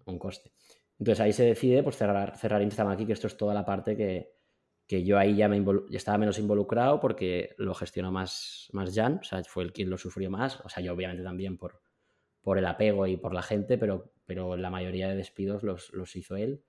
un 0.04 0.18
coste. 0.18 0.52
Entonces 0.98 1.20
ahí 1.20 1.32
se 1.32 1.44
decide 1.44 1.82
pues, 1.82 1.96
cerrar, 1.96 2.36
cerrar 2.36 2.62
aquí 2.62 3.06
que 3.06 3.12
esto 3.12 3.26
es 3.26 3.36
toda 3.36 3.54
la 3.54 3.64
parte 3.64 3.96
que, 3.96 4.34
que 4.92 5.04
yo 5.04 5.16
ahí 5.16 5.34
ya, 5.34 5.48
me 5.48 5.64
estaba 5.90 6.18
menos 6.18 6.38
involucrado 6.38 7.00
porque 7.00 7.54
lo 7.56 7.72
gestionó 7.72 8.12
más, 8.12 8.68
más 8.72 8.94
Jan, 8.94 9.20
o 9.22 9.24
sea, 9.24 9.42
fue 9.42 9.64
el 9.64 9.72
quien 9.72 9.88
lo 9.88 9.96
sufrió 9.96 10.28
más, 10.28 10.60
o 10.60 10.68
sea, 10.68 10.82
yo 10.82 10.92
obviamente 10.92 11.22
también 11.22 11.56
por, 11.56 11.80
por 12.42 12.58
el 12.58 12.66
apego 12.66 13.06
y 13.06 13.16
por 13.16 13.32
la 13.32 13.40
gente, 13.40 13.78
pero, 13.78 14.12
pero 14.26 14.54
la 14.54 14.68
mayoría 14.68 15.08
de 15.08 15.16
despidos 15.16 15.62
los, 15.62 15.90
los 15.94 16.14
hizo 16.14 16.36
él. 16.36 16.62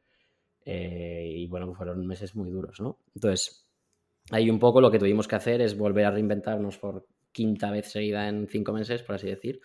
Eh, 0.63 1.33
y 1.35 1.47
bueno, 1.47 1.73
fueron 1.73 2.07
meses 2.07 2.33
muy 2.33 2.49
duros, 2.49 2.79
¿no? 2.79 2.97
Entonces, 3.13 3.67
ahí 4.31 4.49
un 4.49 4.57
poco 4.57 4.79
lo 4.79 4.89
que 4.89 4.99
tuvimos 4.99 5.27
que 5.27 5.35
hacer 5.35 5.59
es 5.59 5.77
volver 5.77 6.05
a 6.05 6.11
reinventarnos 6.11 6.77
por 6.77 7.05
quinta 7.33 7.71
vez 7.71 7.91
seguida 7.91 8.29
en 8.29 8.47
cinco 8.47 8.71
meses, 8.71 9.03
por 9.03 9.15
así 9.15 9.27
decir. 9.27 9.59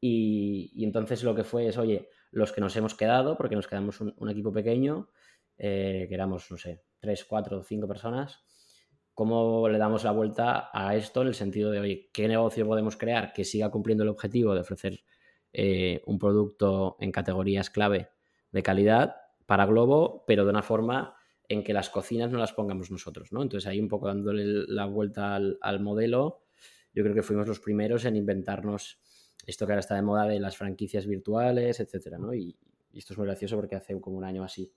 Y, 0.00 0.70
y 0.76 0.84
entonces 0.84 1.24
lo 1.24 1.34
que 1.34 1.42
fue 1.42 1.66
es, 1.66 1.76
oye, 1.76 2.08
los 2.30 2.52
que 2.52 2.60
nos 2.60 2.76
hemos 2.76 2.94
quedado, 2.94 3.36
porque 3.36 3.56
nos 3.56 3.66
quedamos 3.66 4.00
un, 4.00 4.30
equipo 4.30 4.52
pequeño, 4.52 5.08
eh, 5.62 6.06
que 6.08 6.14
éramos, 6.14 6.50
no 6.50 6.56
sé, 6.56 6.80
tres, 6.98 7.26
cuatro, 7.26 7.62
cinco 7.62 7.86
personas, 7.86 8.42
¿cómo 9.12 9.68
le 9.68 9.76
damos 9.76 10.04
la 10.04 10.10
vuelta 10.10 10.70
a 10.72 10.96
esto 10.96 11.20
en 11.20 11.28
el 11.28 11.34
sentido 11.34 11.70
de, 11.70 11.80
oye, 11.80 12.10
¿qué 12.14 12.26
negocio 12.28 12.66
podemos 12.66 12.96
crear 12.96 13.34
que 13.34 13.44
siga 13.44 13.70
cumpliendo 13.70 14.02
el 14.02 14.08
objetivo 14.08 14.54
de 14.54 14.60
ofrecer 14.60 15.00
eh, 15.52 16.00
un 16.06 16.18
producto 16.18 16.96
en 16.98 17.12
categorías 17.12 17.68
clave 17.68 18.08
de 18.52 18.62
calidad 18.62 19.16
para 19.44 19.66
Globo, 19.66 20.24
pero 20.26 20.44
de 20.44 20.50
una 20.50 20.62
forma 20.62 21.14
en 21.46 21.62
que 21.62 21.74
las 21.74 21.90
cocinas 21.90 22.30
no 22.30 22.38
las 22.38 22.54
pongamos 22.54 22.90
nosotros, 22.90 23.30
¿no? 23.30 23.42
Entonces 23.42 23.68
ahí 23.68 23.80
un 23.80 23.88
poco 23.88 24.06
dándole 24.06 24.44
la 24.66 24.86
vuelta 24.86 25.34
al, 25.34 25.80
modelo, 25.80 26.44
yo 26.94 27.02
creo 27.02 27.14
que 27.14 27.22
fuimos 27.22 27.46
los 27.46 27.60
primeros 27.60 28.06
en 28.06 28.16
inventarnos 28.16 28.98
esto 29.46 29.66
que 29.66 29.72
ahora 29.72 29.80
está 29.80 29.94
de 29.96 30.02
moda 30.02 30.24
de 30.24 30.40
las 30.40 30.56
franquicias 30.56 31.06
virtuales, 31.06 31.80
etcétera, 31.80 32.16
¿no? 32.16 32.32
Y, 32.32 32.56
y 32.92 32.98
esto 32.98 33.12
es 33.12 33.18
muy 33.18 33.26
gracioso 33.26 33.56
porque 33.56 33.76
hace 33.76 34.00
como 34.00 34.16
un 34.16 34.24
año 34.24 34.42
así, 34.42 34.72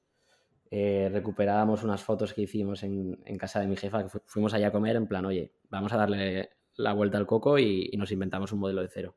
eh, 0.76 1.08
recuperábamos 1.08 1.84
unas 1.84 2.02
fotos 2.02 2.34
que 2.34 2.42
hicimos 2.42 2.82
en, 2.82 3.16
casa 3.38 3.60
de 3.60 3.68
mi 3.68 3.76
jefa, 3.76 4.02
que 4.02 4.10
fuimos 4.26 4.56
allá 4.56 4.70
a 4.70 4.72
comer 4.72 4.96
en 4.96 5.06
plan, 5.06 5.24
oye, 5.24 5.54
vamos 5.70 5.94
a 5.94 5.98
darle 5.98 6.50
la 6.78 6.94
vuelta 6.94 7.20
al 7.20 7.28
coco 7.28 7.60
y, 7.60 7.92
nos 7.96 8.12
inventamos 8.12 8.52
un 8.54 8.60
modelo 8.60 8.82
de 8.82 8.88
cero. 8.88 9.16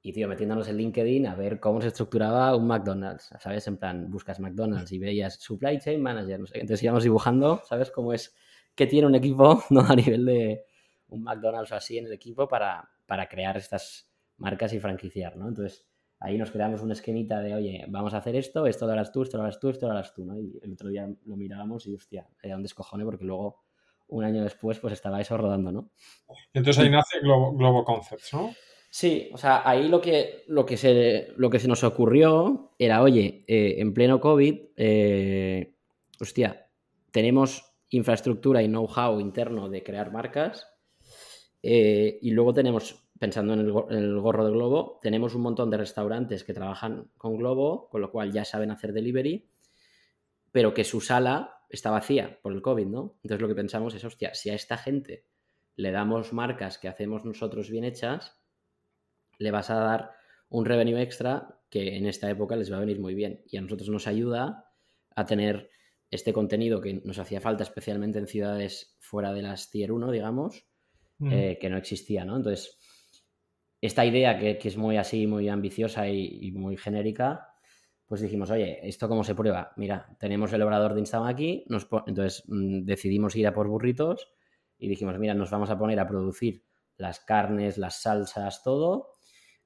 Y, 0.00 0.14
tío, 0.14 0.28
metiéndonos 0.28 0.66
en 0.68 0.78
LinkedIn 0.78 1.26
a 1.26 1.34
ver 1.34 1.60
cómo 1.60 1.82
se 1.82 1.88
estructuraba 1.88 2.56
un 2.56 2.66
McDonald's, 2.68 3.34
¿sabes? 3.38 3.66
En 3.66 3.76
plan, 3.76 4.10
buscas 4.10 4.40
McDonald's 4.40 4.90
y 4.92 4.98
veías 4.98 5.34
Supply 5.34 5.78
Chain 5.78 6.00
Manager, 6.00 6.40
no 6.40 6.46
sé. 6.46 6.58
Entonces 6.58 6.82
íbamos 6.82 7.02
dibujando, 7.02 7.60
¿sabes? 7.68 7.90
Cómo 7.90 8.14
es 8.14 8.34
que 8.74 8.86
tiene 8.86 9.06
un 9.08 9.14
equipo, 9.14 9.62
¿no? 9.68 9.82
A 9.82 9.94
nivel 9.94 10.24
de 10.24 10.64
un 11.08 11.22
McDonald's 11.22 11.70
o 11.72 11.74
así 11.74 11.98
en 11.98 12.06
el 12.06 12.12
equipo 12.14 12.48
para, 12.48 12.88
para 13.04 13.28
crear 13.28 13.58
estas 13.58 14.10
marcas 14.38 14.72
y 14.72 14.80
franquiciar, 14.80 15.36
¿no? 15.36 15.48
Entonces, 15.48 15.86
ahí 16.20 16.38
nos 16.38 16.50
creamos 16.50 16.82
una 16.82 16.94
esquemita 16.94 17.40
de, 17.40 17.54
oye, 17.54 17.84
vamos 17.88 18.14
a 18.14 18.18
hacer 18.18 18.36
esto, 18.36 18.66
esto 18.66 18.86
lo 18.86 18.92
harás 18.92 19.12
tú, 19.12 19.22
esto 19.22 19.36
lo 19.36 19.44
harás 19.44 19.60
tú, 19.60 19.68
esto 19.68 19.86
lo 19.86 19.92
harás 19.92 20.14
tú, 20.14 20.24
¿no? 20.24 20.38
Y 20.38 20.58
el 20.62 20.72
otro 20.72 20.88
día 20.88 21.08
lo 21.24 21.36
mirábamos 21.36 21.86
y, 21.86 21.94
hostia, 21.94 22.26
era 22.42 22.56
un 22.56 22.62
descojone 22.62 23.04
porque 23.04 23.24
luego, 23.24 23.62
un 24.08 24.24
año 24.24 24.42
después, 24.42 24.78
pues 24.78 24.94
estaba 24.94 25.20
eso 25.20 25.36
rodando, 25.36 25.72
¿no? 25.72 25.90
Entonces 26.52 26.82
ahí 26.82 26.90
nace 26.90 27.20
Globo, 27.20 27.84
Concepts, 27.84 28.32
¿no? 28.32 28.52
Sí, 28.88 29.28
o 29.32 29.36
sea, 29.36 29.68
ahí 29.68 29.88
lo 29.88 30.00
que, 30.00 30.44
lo 30.46 30.64
que, 30.64 30.76
se, 30.76 31.28
lo 31.36 31.50
que 31.50 31.58
se 31.58 31.68
nos 31.68 31.84
ocurrió 31.84 32.74
era, 32.78 33.02
oye, 33.02 33.44
eh, 33.46 33.76
en 33.78 33.92
pleno 33.92 34.20
COVID, 34.20 34.58
eh, 34.76 35.74
hostia, 36.18 36.70
tenemos 37.10 37.74
infraestructura 37.90 38.62
y 38.62 38.68
know-how 38.68 39.20
interno 39.20 39.68
de 39.68 39.82
crear 39.82 40.12
marcas 40.12 40.66
eh, 41.62 42.18
y 42.22 42.30
luego 42.30 42.54
tenemos 42.54 43.05
pensando 43.18 43.54
en 43.54 43.60
el, 43.60 44.20
gorro 44.20 44.44
de 44.44 44.52
Globo, 44.52 44.98
tenemos 45.02 45.34
un 45.34 45.42
montón 45.42 45.70
de 45.70 45.76
restaurantes 45.76 46.44
que 46.44 46.54
trabajan 46.54 47.10
con 47.16 47.36
Globo, 47.36 47.88
con 47.88 48.00
lo 48.00 48.10
cual 48.10 48.32
ya 48.32 48.44
saben 48.44 48.70
hacer 48.70 48.92
delivery, 48.92 49.48
pero 50.52 50.74
que 50.74 50.84
su 50.84 51.00
sala 51.00 51.64
está 51.68 51.90
vacía 51.90 52.38
por 52.42 52.52
el 52.52 52.62
COVID, 52.62 52.86
¿no? 52.86 53.18
Entonces 53.22 53.40
lo 53.40 53.48
que 53.48 53.54
pensamos 53.54 53.94
es, 53.94 54.04
hostia, 54.04 54.34
si 54.34 54.50
a 54.50 54.54
esta 54.54 54.76
gente 54.76 55.24
le 55.76 55.90
damos 55.90 56.32
marcas 56.32 56.78
que 56.78 56.88
hacemos 56.88 57.24
nosotros 57.24 57.70
bien 57.70 57.84
hechas, 57.84 58.38
le 59.38 59.50
vas 59.50 59.70
a 59.70 59.76
dar 59.76 60.10
un 60.48 60.64
revenue 60.64 61.00
extra 61.00 61.60
que 61.70 61.96
en 61.96 62.06
esta 62.06 62.30
época 62.30 62.56
les 62.56 62.72
va 62.72 62.76
a 62.76 62.80
venir 62.80 63.00
muy 63.00 63.14
bien. 63.14 63.42
Y 63.46 63.56
a 63.56 63.60
nosotros 63.60 63.88
nos 63.88 64.06
ayuda 64.06 64.70
a 65.14 65.26
tener 65.26 65.70
este 66.10 66.32
contenido 66.32 66.80
que 66.80 66.94
nos 67.04 67.18
hacía 67.18 67.40
falta, 67.40 67.64
especialmente 67.64 68.18
en 68.18 68.26
ciudades 68.26 68.96
fuera 69.00 69.32
de 69.32 69.42
las 69.42 69.70
Tier 69.70 69.92
1, 69.92 70.10
digamos, 70.10 70.66
mm. 71.18 71.32
eh, 71.32 71.58
que 71.60 71.68
no 71.68 71.76
existía, 71.76 72.24
¿no? 72.24 72.36
Entonces, 72.36 72.78
esta 73.80 74.04
idea 74.04 74.38
que, 74.38 74.58
es 74.62 74.76
muy 74.76 74.96
así, 74.96 75.26
muy 75.26 75.48
ambiciosa 75.48 76.08
y, 76.08 76.50
muy 76.52 76.76
genérica, 76.76 77.48
pues 78.06 78.20
dijimos, 78.20 78.50
oye, 78.50 78.78
¿esto 78.86 79.08
cómo 79.08 79.24
se 79.24 79.34
prueba? 79.34 79.72
Mira, 79.76 80.16
tenemos 80.18 80.52
el 80.52 80.62
obrador 80.62 80.94
de 80.94 81.00
Instagram 81.00 81.28
aquí, 81.28 81.64
entonces 82.06 82.44
mm, 82.46 82.84
decidimos 82.84 83.34
ir 83.36 83.46
a 83.46 83.52
por 83.52 83.68
burritos 83.68 84.28
y 84.78 84.88
dijimos, 84.88 85.18
mira, 85.18 85.34
nos 85.34 85.50
vamos 85.50 85.70
a 85.70 85.78
poner 85.78 85.98
a 85.98 86.06
producir 86.06 86.64
las 86.96 87.20
carnes, 87.20 87.78
las 87.78 88.00
salsas, 88.02 88.62
todo, 88.62 89.12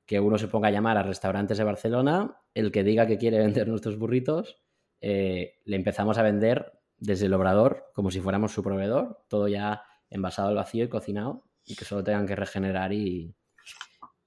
que 0.06 0.18
uno 0.18 0.38
se 0.38 0.48
ponga 0.48 0.68
a 0.68 0.72
llamar 0.72 0.96
a 0.96 1.02
restaurantes 1.02 1.58
de 1.58 1.64
Barcelona, 1.64 2.38
el 2.54 2.72
que 2.72 2.82
diga 2.82 3.06
que 3.06 3.18
quiere 3.18 3.38
vender 3.44 3.68
nuestros 3.68 3.98
burritos, 3.98 4.58
eh, 5.00 5.60
le 5.64 5.76
empezamos 5.76 6.18
a 6.18 6.22
vender 6.22 6.72
desde 6.98 7.26
el 7.26 7.34
obrador 7.34 7.90
como 7.94 8.10
si 8.10 8.20
fuéramos 8.20 8.52
su 8.52 8.62
proveedor, 8.62 9.24
todo 9.28 9.48
ya 9.48 9.82
envasado 10.10 10.48
al 10.48 10.56
vacío 10.56 10.84
y 10.84 10.88
cocinado 10.88 11.44
y 11.64 11.76
que 11.76 11.84
solo 11.84 12.02
tengan 12.02 12.26
que 12.26 12.36
regenerar 12.36 12.92
y, 12.92 13.34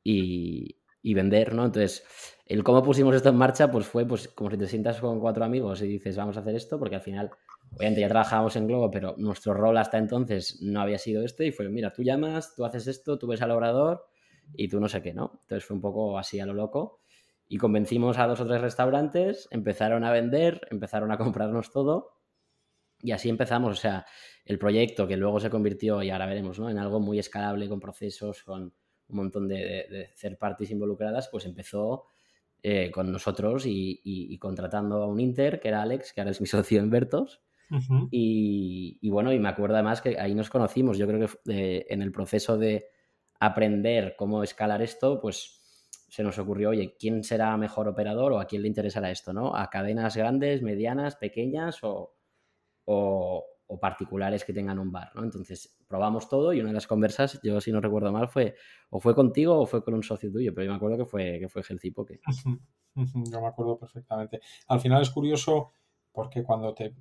y, 0.04 1.14
vender, 1.14 1.54
¿no? 1.54 1.66
Entonces, 1.66 2.04
el 2.46 2.64
cómo 2.64 2.84
pusimos 2.84 3.16
esto 3.16 3.30
en 3.30 3.36
marcha, 3.36 3.72
pues 3.72 3.86
fue 3.86 4.06
pues 4.06 4.28
como 4.28 4.52
si 4.52 4.58
te 4.58 4.68
sientas 4.68 5.00
con 5.00 5.20
cuatro 5.20 5.46
amigos 5.46 5.82
y 5.82 5.88
dices, 5.88 6.16
vamos 6.18 6.38
a 6.38 6.42
hacer 6.42 6.56
esto, 6.56 6.80
porque 6.80 6.96
al 6.96 7.02
final, 7.02 7.32
obviamente 7.76 8.02
ya 8.02 8.10
trabajábamos 8.10 8.56
en 8.56 8.68
Globo, 8.68 8.92
pero 8.92 9.16
nuestro 9.18 9.54
rol 9.54 9.78
hasta 9.78 9.98
entonces 9.98 10.62
no 10.62 10.82
había 10.82 10.98
sido 10.98 11.24
este 11.24 11.48
y 11.48 11.52
fue, 11.52 11.70
mira, 11.70 11.94
tú 11.94 12.04
llamas, 12.04 12.56
tú 12.56 12.66
haces 12.66 12.88
esto, 12.88 13.18
tú 13.18 13.28
ves 13.28 13.42
al 13.42 13.52
obrador 13.52 14.06
y 14.56 14.68
tú 14.68 14.80
no 14.80 14.90
sé 14.90 15.02
qué, 15.02 15.14
¿no? 15.14 15.40
Entonces 15.44 15.66
fue 15.66 15.76
un 15.76 15.82
poco 15.82 16.18
así 16.18 16.40
a 16.40 16.46
lo 16.46 16.54
loco 16.54 17.02
y 17.48 17.58
convencimos 17.58 18.18
a 18.18 18.28
dos 18.28 18.40
o 18.42 18.48
tres 18.48 18.62
restaurantes, 18.62 19.48
empezaron 19.52 20.04
a 20.04 20.12
vender, 20.12 20.62
empezaron 20.72 21.12
a 21.12 21.18
comprarnos 21.18 21.72
todo 21.72 22.14
y 23.04 23.12
así 23.12 23.30
empezamos, 23.30 23.72
o 23.74 23.82
sea, 23.82 24.06
el 24.46 24.58
proyecto 24.58 25.08
que 25.08 25.18
luego 25.18 25.40
se 25.42 25.50
convirtió, 25.50 26.02
y 26.02 26.10
ahora 26.10 26.26
veremos, 26.26 26.58
¿no? 26.58 26.70
En 26.70 26.78
algo 26.78 27.02
muy 27.02 27.20
escalable, 27.20 27.68
con 27.68 27.82
procesos, 27.82 28.44
con 28.44 28.74
un 29.10 29.18
montón 29.18 29.48
de, 29.48 29.56
de, 29.90 30.10
third 30.20 30.38
parties 30.38 30.72
involucradas, 30.72 31.30
pues 31.30 31.46
empezó 31.46 32.06
eh, 32.66 32.92
con 32.92 33.12
nosotros 33.12 33.66
y, 33.66 34.38
contratando 34.40 35.04
a 35.04 35.08
un 35.08 35.20
Inter, 35.20 35.60
que 35.60 35.68
era 35.68 35.82
Alex, 35.82 36.14
que 36.14 36.22
ahora 36.22 36.32
es 36.32 36.40
mi 36.40 36.48
socio 36.48 36.80
en 36.80 36.90
Bertos. 36.90 37.42
y, 38.10 39.10
bueno, 39.10 39.34
y 39.34 39.40
me 39.40 39.50
acuerdo 39.50 39.76
además 39.76 40.02
que 40.02 40.18
ahí 40.20 40.34
nos 40.34 40.50
conocimos. 40.50 40.98
Yo 40.98 41.08
creo 41.08 41.28
que 41.28 41.52
eh, 41.54 41.88
en 41.90 42.02
el 42.02 42.12
proceso 42.12 42.58
de 42.58 42.88
aprender 43.40 44.16
cómo 44.18 44.44
escalar 44.44 44.82
esto, 44.82 45.20
pues 45.20 45.60
se 46.08 46.24
nos 46.24 46.38
ocurrió, 46.40 46.70
oye, 46.70 46.96
¿quién 46.98 47.24
será 47.24 47.58
mejor 47.58 47.88
operador 47.90 48.32
o 48.32 48.40
a 48.40 48.46
quién 48.46 48.62
le 48.62 48.68
interesará 48.70 49.12
esto? 49.12 49.34
¿no? 49.34 49.56
¿A 49.56 49.70
cadenas 49.70 50.16
grandes, 50.16 50.62
medianas, 50.62 51.18
pequeñas 51.18 51.80
o, 51.84 52.16
o 52.86 53.46
particulares 53.80 54.44
que 54.44 54.54
tengan 54.54 54.80
un 54.80 54.92
bar, 54.92 55.12
¿no? 55.16 55.24
Entonces 55.24 55.76
probamos 55.88 56.30
todo 56.30 56.54
y 56.54 56.60
una 56.60 56.70
de 56.70 56.76
las 56.76 56.88
conversas, 56.88 57.40
yo 57.44 57.60
si 57.62 57.72
no 57.72 57.82
recuerdo 57.82 58.12
mal, 58.12 58.28
fue 58.28 58.56
o 58.90 59.00
fue 59.00 59.16
contigo 59.16 59.60
o 59.60 59.66
fue 59.66 59.84
con 59.84 59.94
un 59.94 60.04
socio 60.04 60.32
tuyo, 60.32 60.54
pero 60.54 60.66
yo 60.66 60.72
me 60.72 60.78
acuerdo 60.78 60.98
que 60.98 61.06
fue, 61.06 61.40
que 61.40 61.50
fue 61.50 61.64
Gelcipo. 61.64 62.06
Que... 62.06 62.20
Yo 62.96 63.42
me 63.42 63.48
acuerdo 63.48 63.78
perfectamente. 63.78 64.42
Al 64.68 64.80
final 64.80 65.02
es 65.02 65.10
curioso 65.10 65.72
porque 66.12 66.44
cuando 66.44 66.74
te, 66.74 66.94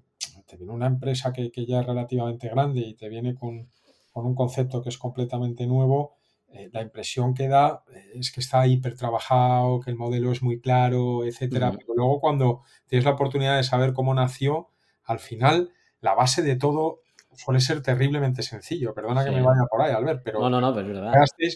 viene 0.56 0.72
una 0.72 0.86
empresa 0.86 1.32
que, 1.32 1.50
ya 1.66 1.80
es 1.80 1.86
relativamente 1.86 2.48
grande 2.48 2.80
y 2.80 2.94
te 2.94 3.08
viene 3.08 3.34
con, 3.34 3.68
un 4.14 4.34
concepto 4.34 4.82
que 4.82 4.88
es 4.88 4.98
completamente 4.98 5.66
nuevo, 5.66 6.16
eh, 6.48 6.70
la 6.72 6.82
impresión 6.82 7.34
que 7.34 7.48
da 7.48 7.82
es 8.14 8.30
que 8.30 8.40
está 8.40 8.66
hiper 8.66 8.94
trabajado, 8.94 9.80
que 9.80 9.90
el 9.90 9.96
modelo 9.96 10.32
es 10.32 10.42
muy 10.42 10.60
claro, 10.60 11.24
etcétera. 11.24 11.72
Pero 11.72 11.94
luego 11.94 12.20
cuando 12.20 12.62
tienes 12.86 13.04
la 13.04 13.12
oportunidad 13.12 13.56
de 13.56 13.64
saber 13.64 13.92
cómo 13.92 14.14
nació, 14.14 14.68
al 15.04 15.18
final 15.18 15.72
la 16.02 16.14
base 16.14 16.42
de 16.42 16.56
todo 16.56 17.00
suele 17.34 17.60
ser 17.60 17.82
terriblemente 17.82 18.42
sencillo. 18.42 18.92
Perdona 18.92 19.24
que 19.24 19.30
me 19.30 19.40
vaya 19.40 19.62
por 19.70 19.80
ahí, 19.80 19.92
Albert, 19.92 20.22
pero, 20.22 20.40
no, 20.40 20.50
no, 20.50 20.60
no, 20.60 20.74
pero 20.74 20.86
es 20.88 20.94
verdad. 20.94 21.14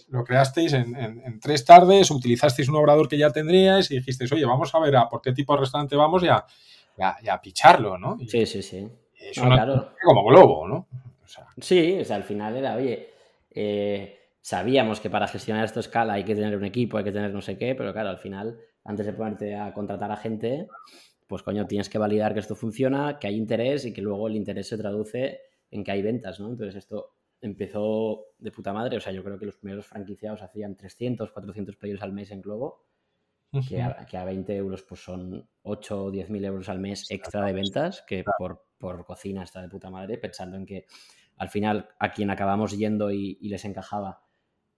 lo 0.08 0.24
creasteis, 0.24 0.72
en, 0.72 1.38
tres 1.40 1.64
tardes, 1.64 2.10
utilizasteis 2.10 2.68
un 2.68 2.76
obrador 2.76 3.08
que 3.08 3.18
ya 3.18 3.30
tendríais 3.30 3.90
y 3.90 3.96
dijisteis, 3.96 4.32
oye, 4.32 4.46
vamos 4.46 4.74
a 4.74 4.80
ver 4.80 4.96
a 4.96 5.08
por 5.08 5.20
qué 5.20 5.32
tipo 5.32 5.52
de 5.54 5.60
restaurante 5.60 5.96
vamos 5.96 6.22
y 6.22 6.28
a, 6.28 7.40
picharlo, 7.42 7.98
¿no? 7.98 8.16
sí, 8.26 8.46
sí, 8.46 8.62
sí. 8.62 8.88
Es 9.18 9.38
como 9.38 10.24
globo, 10.24 10.68
¿no? 10.68 10.86
Sí, 11.58 11.98
o 12.00 12.04
sea, 12.04 12.16
al 12.16 12.24
final 12.24 12.56
era, 12.56 12.76
oye, 12.76 13.10
eh, 13.50 14.18
sabíamos 14.40 15.00
que 15.00 15.10
para 15.10 15.26
gestionar 15.26 15.64
esta 15.64 15.80
escala 15.80 16.14
hay 16.14 16.24
que 16.24 16.34
tener 16.34 16.56
un 16.56 16.64
equipo, 16.64 16.98
hay 16.98 17.04
que 17.04 17.12
tener 17.12 17.32
no 17.32 17.40
sé 17.42 17.58
qué, 17.58 17.74
pero 17.74 17.92
claro, 17.92 18.10
al 18.10 18.18
final, 18.18 18.58
antes 18.84 19.06
de 19.06 19.12
ponerte 19.12 19.56
a 19.56 19.72
contratar 19.72 20.12
a 20.12 20.16
gente, 20.16 20.68
pues 21.26 21.42
coño, 21.42 21.66
tienes 21.66 21.88
que 21.88 21.98
validar 21.98 22.34
que 22.34 22.40
esto 22.40 22.54
funciona, 22.54 23.18
que 23.18 23.26
hay 23.26 23.36
interés 23.36 23.84
y 23.84 23.92
que 23.92 24.02
luego 24.02 24.28
el 24.28 24.36
interés 24.36 24.68
se 24.68 24.78
traduce 24.78 25.40
en 25.70 25.82
que 25.82 25.90
hay 25.90 26.02
ventas, 26.02 26.40
¿no? 26.40 26.48
Entonces 26.48 26.76
esto 26.76 27.16
empezó 27.40 28.26
de 28.38 28.50
puta 28.50 28.72
madre, 28.72 28.96
o 28.96 29.00
sea, 29.00 29.12
yo 29.12 29.22
creo 29.22 29.38
que 29.38 29.46
los 29.46 29.56
primeros 29.56 29.86
franquiciados 29.86 30.42
hacían 30.42 30.76
300, 30.76 31.32
400 31.32 31.76
pedidos 31.76 32.02
al 32.02 32.12
mes 32.12 32.30
en 32.30 32.42
Globo, 32.42 32.86
que, 33.68 33.80
a, 33.80 34.24
20 34.24 34.54
euros 34.56 34.82
pues 34.82 35.00
son 35.02 35.48
8 35.62 36.04
o 36.04 36.10
10 36.10 36.30
mil 36.30 36.44
euros 36.44 36.68
al 36.68 36.78
mes 36.78 37.10
extra 37.10 37.44
de 37.44 37.52
ventas, 37.52 38.02
que 38.06 38.24
por, 38.38 39.04
cocina 39.04 39.42
está 39.42 39.62
de 39.62 39.68
puta 39.68 39.90
madre, 39.90 40.18
pensando 40.18 40.56
en 40.56 40.66
que 40.66 40.86
al 41.36 41.48
final 41.48 41.88
a 41.98 42.12
quien 42.12 42.30
acabamos 42.30 42.76
yendo 42.76 43.10
y, 43.10 43.38
les 43.40 43.64
encajaba 43.64 44.22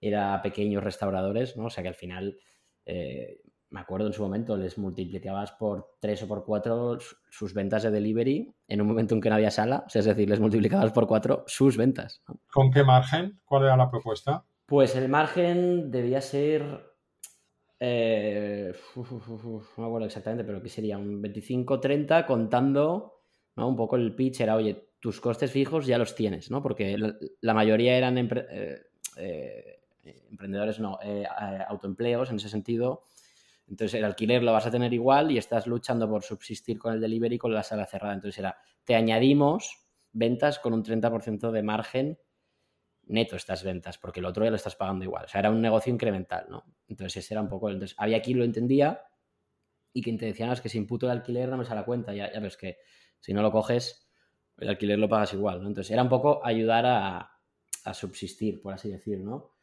era 0.01 0.41
pequeños 0.43 0.85
restauradores, 0.85 1.57
¿no? 1.57 1.65
O 1.65 1.71
sea 1.71 1.83
que 1.83 1.89
al 1.89 1.95
final 1.97 2.39
eh, 2.87 3.41
me 3.71 3.81
acuerdo 3.81 4.07
en 4.07 4.13
su 4.13 4.23
momento, 4.23 4.57
les 4.57 4.79
multiplicabas 4.79 5.53
por 5.53 5.97
tres 6.01 6.23
o 6.23 6.29
por 6.29 6.45
cuatro 6.45 6.99
sus 7.31 7.53
ventas 7.53 7.83
de 7.83 7.91
delivery 7.91 8.51
en 8.67 8.81
un 8.81 8.87
momento 8.87 9.15
en 9.15 9.21
que 9.21 9.29
no 9.29 9.35
había 9.35 9.51
sala, 9.51 9.85
es 9.93 10.05
decir, 10.05 10.29
les 10.29 10.41
multiplicabas 10.41 10.93
por 10.93 11.07
cuatro 11.07 11.45
sus 11.47 11.77
ventas. 11.77 12.23
¿Con 12.51 12.71
qué 12.71 12.83
margen? 12.83 13.39
¿Cuál 13.45 13.65
era 13.65 13.77
la 13.77 13.91
propuesta? 13.91 14.45
Pues 14.65 14.97
el 14.97 15.09
margen 15.09 15.91
debía 15.91 16.21
ser, 16.21 16.93
eh, 17.79 18.73
no 18.97 19.63
me 19.77 19.85
acuerdo 19.87 20.07
exactamente, 20.07 20.45
pero 20.45 20.63
que 20.63 20.69
sería 20.69 20.97
un 20.97 21.23
25-30 21.23 22.27
contando, 22.27 23.21
¿no? 23.57 23.69
Un 23.69 23.77
poco 23.77 23.97
el 23.97 24.15
pitch 24.15 24.41
era, 24.41 24.57
oye, 24.57 24.89
tus 24.99 25.21
costes 25.21 25.53
fijos 25.53 25.87
ya 25.87 25.99
los 25.99 26.15
tienes, 26.15 26.51
¿no? 26.51 26.63
Porque 26.63 26.97
la, 27.41 27.55
mayoría 27.55 27.97
eran 27.97 28.19
eh, 28.19 28.83
eh, 29.17 29.81
emprendedores, 30.31 30.81
no, 30.81 30.99
autoempleos 31.69 32.31
en 32.31 32.37
ese 32.37 32.49
sentido 32.49 33.05
entonces 33.69 33.99
el 33.99 34.05
alquiler 34.05 34.43
lo 34.43 34.53
vas 34.53 34.67
a 34.67 34.71
tener 34.71 34.93
igual 34.95 35.31
y 35.31 35.39
estás 35.39 35.67
luchando 35.67 36.09
por 36.09 36.23
subsistir 36.23 36.79
con 36.79 36.95
el 36.95 37.01
delivery 37.01 37.37
con 37.37 37.53
la 37.53 37.63
sala 37.63 37.87
cerrada. 37.87 38.15
Entonces 38.15 38.39
era, 38.39 38.57
te 38.85 38.95
añadimos 38.95 39.85
ventas 40.13 40.59
con 40.59 40.73
un 40.73 40.83
30% 40.83 41.51
de 41.51 41.63
margen 41.63 42.19
neto 43.05 43.37
estas 43.37 43.65
ventas, 43.65 43.99
porque 43.99 44.21
el 44.21 44.27
otro 44.27 44.45
ya 44.45 44.51
lo 44.51 44.57
estás 44.57 44.77
pagando 44.77 45.05
igual. 45.05 45.25
O 45.25 45.29
sea, 45.29 45.41
era 45.41 45.51
un 45.51 45.61
negocio 45.61 45.93
incremental, 45.93 46.47
¿no? 46.49 46.65
Entonces 46.89 47.25
ese 47.25 47.35
era 47.35 47.41
un 47.41 47.49
poco... 47.49 47.71
Entonces 47.71 47.97
había 47.99 48.21
quien 48.21 48.39
lo 48.39 48.45
entendía 48.45 49.03
y 49.93 50.03
que 50.03 50.13
te 50.15 50.27
decían, 50.27 50.51
es 50.51 50.61
que 50.61 50.69
si 50.69 50.79
imputo 50.79 51.07
el 51.07 51.13
alquiler 51.13 51.49
no 51.49 51.57
me 51.57 51.65
sale 51.65 51.81
la 51.81 51.87
cuenta, 51.87 52.15
ya, 52.15 52.33
ya 52.33 52.41
ves 52.41 52.57
que 52.57 52.79
si 53.19 53.33
no 53.33 53.43
lo 53.43 53.51
coges, 53.51 54.11
el 54.59 54.69
alquiler 54.69 54.99
lo 54.99 55.09
pagas 55.09 55.33
igual, 55.35 55.63
¿no? 55.63 55.69
Entonces 55.69 55.91
era 55.91 56.03
un 56.03 56.09
poco 56.09 56.45
ayudar 56.45 56.87
a, 56.87 57.35
subsistir, 57.95 58.61
por 58.61 58.75
así 58.75 58.91
decir, 58.91 59.19
¿no? 59.19 59.55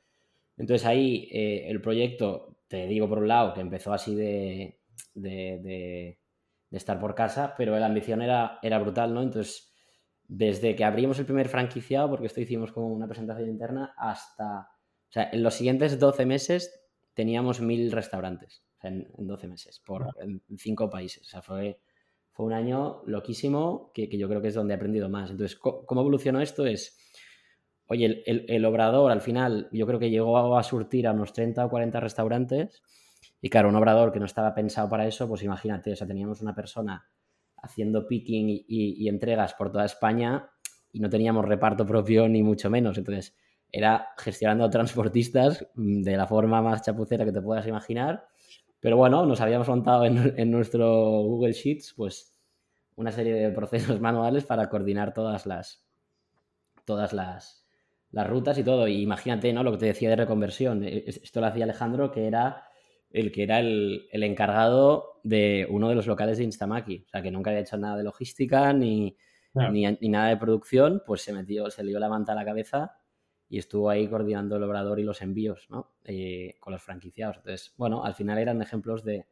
Entonces 0.58 0.84
ahí 0.88 1.30
eh, 1.32 1.70
el 1.70 1.80
proyecto, 1.80 2.55
te 2.68 2.88
digo 2.88 3.08
por 3.08 3.20
un 3.20 3.28
lado, 3.28 3.54
que 3.54 3.62
empezó 3.62 3.94
así 3.94 4.16
de, 4.16 4.80
de, 5.14 6.20
estar 6.72 7.00
por 7.00 7.16
casa, 7.16 7.54
pero 7.58 7.78
la 7.80 7.86
ambición 7.86 8.22
era, 8.22 8.60
era 8.62 8.80
brutal, 8.80 9.14
¿no? 9.14 9.22
Entonces, 9.22 9.74
desde 10.28 10.76
que 10.76 10.84
abrimos 10.84 11.20
el 11.20 11.26
primer 11.26 11.48
franquiciado, 11.48 12.10
porque 12.10 12.28
esto 12.28 12.42
hicimos 12.42 12.72
como 12.72 12.88
una 12.88 13.08
presentación 13.08 13.50
interna, 13.50 13.94
hasta, 13.98 14.70
o 15.10 15.12
sea, 15.12 15.30
en 15.32 15.44
los 15.44 15.54
siguientes 15.54 16.00
12 16.00 16.26
meses 16.26 16.82
teníamos 17.14 17.62
mil 17.62 17.92
restaurantes, 17.92 18.64
o 18.78 18.82
sea, 18.82 18.90
en, 18.90 19.08
12 19.18 19.48
meses, 19.48 19.80
por, 19.86 20.14
en 20.20 20.42
cinco 20.58 20.90
países. 20.90 21.28
O 21.28 21.30
sea, 21.30 21.42
fue, 21.42 21.80
fue 22.32 22.46
un 22.46 22.54
año 22.54 23.02
loquísimo 23.06 23.92
que, 23.94 24.10
yo 24.10 24.28
creo 24.28 24.42
que 24.42 24.50
es 24.50 24.56
donde 24.56 24.74
he 24.74 24.78
aprendido 24.78 25.08
más. 25.08 25.32
Entonces, 25.32 25.58
¿cómo 25.58 26.02
evolucionó 26.02 26.42
esto? 26.42 26.66
Es, 26.66 26.98
oye, 27.88 28.24
el, 28.26 28.66
obrador 28.66 29.12
al 29.12 29.22
final 29.22 29.70
yo 29.72 29.86
creo 29.86 30.00
que 30.00 30.10
llegó 30.10 30.58
a 30.58 30.64
surtir 30.64 31.08
a 31.08 31.12
unos 31.12 31.34
30 31.34 31.66
o 31.66 31.70
40 31.70 32.00
restaurantes 32.00 32.82
y 33.42 33.50
claro, 33.50 33.70
un 33.70 33.76
obrador 33.76 34.12
que 34.12 34.20
no 34.20 34.26
estaba 34.26 34.54
pensado 34.54 34.90
para 34.90 35.08
eso, 35.08 35.28
pues 35.28 35.44
imagínate, 35.44 35.94
o 35.94 35.96
sea, 35.96 36.08
teníamos 36.08 36.42
una 36.42 36.56
persona 36.56 37.08
haciendo 37.58 38.08
picking 38.08 38.64
y, 38.68 39.08
entregas 39.08 39.54
por 39.54 39.72
toda 39.72 39.86
España 39.86 40.50
y 40.92 41.00
no 41.00 41.10
teníamos 41.10 41.46
reparto 41.46 41.86
propio 41.86 42.28
ni 42.30 42.44
mucho 42.44 42.70
menos. 42.70 42.98
Entonces, 42.98 43.36
era 43.72 44.10
gestionando 44.18 44.70
transportistas 44.70 45.68
mm, 45.76 46.04
de 46.04 46.18
la 46.18 46.28
forma 46.28 46.62
más 46.62 46.84
chapucera 46.84 47.26
que 47.26 47.32
te 47.32 47.42
puedas 47.42 47.66
imaginar 47.68 48.28
pero 48.86 48.98
bueno, 48.98 49.26
nos 49.26 49.42
habíamos 49.42 49.68
montado 49.68 50.06
en, 50.06 50.52
nuestro 50.52 50.88
Google 51.24 51.54
Sheets, 51.54 51.96
pues 51.98 52.38
una 52.96 53.12
serie 53.12 53.34
de 53.34 53.50
procesos 53.50 54.00
manuales 54.00 54.46
para 54.46 54.70
coordinar 54.70 55.12
todas 55.12 55.48
las, 55.48 55.84
todas 56.86 57.12
las, 57.12 57.65
rutas 58.12 58.58
y 58.58 58.64
todo. 58.64 58.88
Y 58.88 59.02
imagínate, 59.02 59.52
¿no? 59.54 59.64
Lo 59.64 59.72
que 59.72 59.78
te 59.78 59.86
decía 59.88 60.10
de 60.10 60.16
reconversión. 60.16 60.84
E, 60.84 61.04
esto 61.08 61.42
lo 61.42 61.48
hacía 61.48 61.66
Alejandro, 61.66 62.12
que 62.12 62.28
era 62.28 62.68
el 63.10 63.32
que 63.32 63.44
era 63.44 63.60
el, 63.60 64.10
encargado 64.12 65.22
de 65.24 65.68
uno 65.70 65.90
de 65.90 65.96
los 65.96 66.08
locales 66.08 66.38
de 66.38 66.44
Instamaki. 66.44 67.06
O 67.06 67.10
sea, 67.10 67.22
que 67.22 67.32
nunca 67.32 67.50
había 67.50 67.62
hecho 67.62 67.78
nada 67.78 67.98
de 67.98 68.04
logística 68.04 68.74
ni, 68.74 69.16
ni, 69.72 69.86
ni, 69.86 70.10
nada 70.10 70.30
de 70.30 70.38
producción, 70.38 71.02
pues 71.06 71.22
se 71.22 71.32
metió, 71.32 71.70
se 71.70 71.84
le 71.84 71.92
dio 71.92 72.00
la 72.00 72.10
manta 72.10 72.34
a 72.34 72.36
la 72.36 72.44
cabeza 72.44 72.98
y 73.48 73.58
estuvo 73.58 73.90
ahí 73.90 74.08
coordinando 74.08 74.58
el 74.58 74.64
obrador 74.64 75.00
y 75.00 75.04
los 75.04 75.22
envíos 75.22 75.68
¿no? 75.70 75.94
Eh, 76.04 76.56
con 76.60 76.74
los 76.74 76.82
franquiciados. 76.82 77.38
Entonces, 77.38 77.74
bueno, 77.78 78.04
al 78.04 78.16
final 78.16 78.38
eran 78.38 78.62
ejemplos 78.62 79.04
de, 79.04 79.26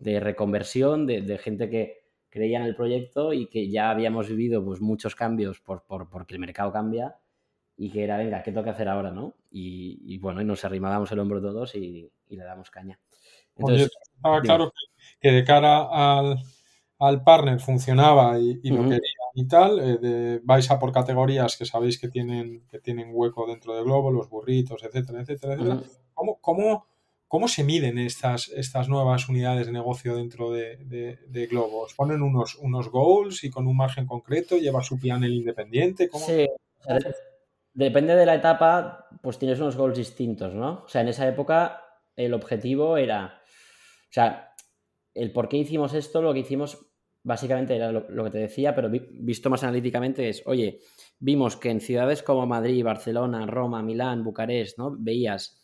reconversión, 0.00 1.06
de, 1.06 1.38
gente 1.38 1.68
que 1.68 1.98
creía 2.30 2.58
en 2.58 2.64
el 2.64 2.74
proyecto 2.74 3.32
y 3.32 3.46
que 3.46 3.70
ya 3.70 3.90
habíamos 3.90 4.28
vivido 4.28 4.64
pues, 4.64 4.80
muchos 4.80 5.14
cambios 5.14 5.60
por, 5.60 5.84
porque 5.86 6.34
el 6.34 6.40
mercado 6.40 6.72
cambia 6.72 7.16
y 7.80 7.90
que 7.90 8.04
era, 8.04 8.18
venga, 8.18 8.42
¿qué 8.42 8.52
toca 8.52 8.72
hacer 8.72 8.88
ahora? 8.88 9.10
¿no? 9.10 9.34
Y, 9.50 10.18
bueno, 10.18 10.40
y 10.40 10.44
nos 10.44 10.64
arrimábamos 10.64 11.10
el 11.12 11.18
hombro 11.18 11.40
todos 11.40 11.74
y, 11.74 12.10
le 12.28 12.44
damos 12.44 12.70
caña. 12.70 13.00
Entonces, 13.56 13.90
estaba 14.14 14.40
claro 14.40 14.72
que 15.20 15.32
de 15.32 15.44
cara 15.44 15.88
al 15.90 16.38
al 17.00 17.24
partner 17.24 17.58
funcionaba 17.60 18.38
y, 18.38 18.60
lo 18.68 18.82
quería 18.82 19.00
y 19.34 19.48
tal, 19.48 19.80
eh, 20.02 20.40
vais 20.44 20.70
a 20.70 20.78
por 20.78 20.92
categorías 20.92 21.56
que 21.56 21.64
sabéis 21.64 21.98
que 21.98 22.08
tienen, 22.08 22.66
que 22.68 22.78
tienen 22.78 23.08
hueco 23.10 23.46
dentro 23.46 23.74
de 23.74 23.82
Globo, 23.82 24.10
los 24.10 24.28
burritos, 24.28 24.82
etcétera, 24.82 25.22
etcétera, 25.22 25.54
etcétera. 25.54 25.82
¿Cómo, 27.26 27.48
se 27.48 27.64
miden 27.64 27.96
estas, 27.98 28.48
estas 28.48 28.88
nuevas 28.88 29.28
unidades 29.28 29.66
de 29.66 29.72
negocio 29.72 30.14
dentro 30.16 30.50
de, 30.50 30.76
de, 31.26 31.46
Globo? 31.46 31.82
¿Os 31.82 31.94
ponen 31.94 32.22
unos, 32.22 32.56
unos 32.56 32.90
goals 32.90 33.44
y 33.44 33.50
con 33.50 33.66
un 33.66 33.76
margen 33.76 34.04
concreto? 34.04 34.58
¿Lleva 34.58 34.82
su 34.82 34.98
el 35.02 35.32
independiente? 35.32 36.10
Sí, 36.12 36.46
depende 37.72 38.14
de 38.16 38.26
la 38.26 38.34
etapa, 38.34 39.08
pues 39.22 39.38
tienes 39.38 39.60
unos 39.60 39.76
goals 39.76 39.96
distintos, 39.96 40.54
¿no? 40.54 40.82
O 40.84 40.88
sea, 40.88 41.00
en 41.00 41.08
esa 41.08 41.26
época 41.28 41.82
el 42.16 42.34
objetivo 42.34 42.96
era, 42.96 43.42
o 43.44 44.12
sea, 44.12 44.54
el 45.14 45.32
por 45.32 45.48
qué 45.48 45.58
hicimos 45.58 45.94
esto, 45.94 46.22
lo 46.22 46.32
que 46.32 46.40
hicimos 46.40 46.90
básicamente 47.22 47.76
era 47.76 47.92
lo, 47.92 48.24
que 48.24 48.30
te 48.30 48.38
decía, 48.38 48.74
pero 48.74 48.90
visto 48.90 49.50
más 49.50 49.62
analíticamente 49.62 50.28
es, 50.28 50.42
oye, 50.46 50.80
vimos 51.18 51.56
que 51.56 51.70
en 51.70 51.80
ciudades 51.80 52.22
como 52.22 52.46
Madrid, 52.46 52.84
Barcelona, 52.84 53.46
Roma, 53.46 53.82
Milán, 53.82 54.24
Bucarest, 54.24 54.78
¿no? 54.78 54.96
Veías 54.98 55.60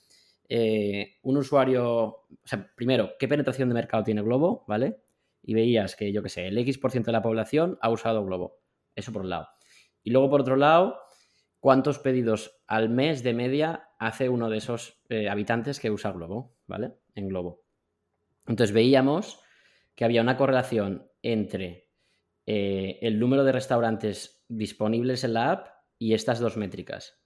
eh, 0.49 1.17
un 1.23 1.39
usuario, 1.39 2.05
o 2.05 2.27
sea, 2.45 2.71
primero, 2.77 3.13
¿qué 3.19 3.27
penetración 3.27 3.69
de 3.69 3.75
mercado 3.75 4.05
tiene 4.05 4.23
Globo? 4.23 4.65
¿Vale? 4.69 5.01
Y 5.43 5.55
veías 5.55 5.97
que, 5.97 6.13
yo 6.13 6.23
qué 6.23 6.29
sé, 6.29 6.49
el 6.49 6.59
X% 6.59 7.07
de 7.07 7.13
la 7.13 7.23
población 7.23 7.79
ha 7.81 7.91
usado 7.91 8.25
Globo. 8.25 8.59
Eso 8.95 9.13
por 9.13 9.23
un 9.23 9.31
lado. 9.31 9.49
Y 10.03 10.11
luego, 10.11 10.29
por 10.29 10.43
otro 10.43 10.57
lado, 10.57 10.99
¿cuántos 11.61 11.99
pedidos 11.99 12.63
al 12.67 12.89
mes 12.89 13.23
de 13.23 13.35
media 13.35 13.91
hace 13.99 14.29
uno 14.29 14.51
de 14.51 14.59
esos 14.59 15.01
eh, 15.09 15.29
habitantes 15.29 15.81
que 15.81 15.91
usa 15.91 16.13
Globo? 16.13 16.57
¿Vale? 16.67 16.95
En 17.15 17.29
Globo. 17.29 17.65
Entonces 18.47 18.75
veíamos 18.75 19.41
que 19.95 20.05
había 20.05 20.23
una 20.23 20.37
correlación 20.37 21.11
entre 21.23 21.91
eh, 22.47 22.99
el 23.03 23.19
número 23.19 23.45
de 23.45 23.53
restaurantes 23.53 24.45
disponibles 24.49 25.25
en 25.25 25.35
la 25.35 25.51
app 25.51 25.69
y 25.99 26.15
estas 26.15 26.39
dos 26.39 26.57
métricas. 26.57 27.21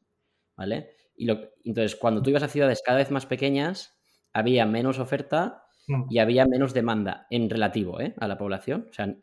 ¿Vale? 0.56 0.90
Y 1.16 1.28
entonces, 1.64 1.96
cuando 1.96 2.22
tú 2.22 2.30
ibas 2.30 2.42
a 2.42 2.48
ciudades 2.48 2.82
cada 2.84 2.98
vez 2.98 3.10
más 3.10 3.26
pequeñas, 3.26 4.00
había 4.32 4.64
menos 4.64 4.98
oferta 4.98 5.64
mm. 5.86 6.04
y 6.08 6.18
había 6.18 6.46
menos 6.46 6.72
demanda 6.72 7.26
en 7.30 7.50
relativo 7.50 8.00
¿eh? 8.00 8.14
a 8.18 8.28
la 8.28 8.38
población. 8.38 8.86
O 8.90 8.92
sea, 8.92 9.14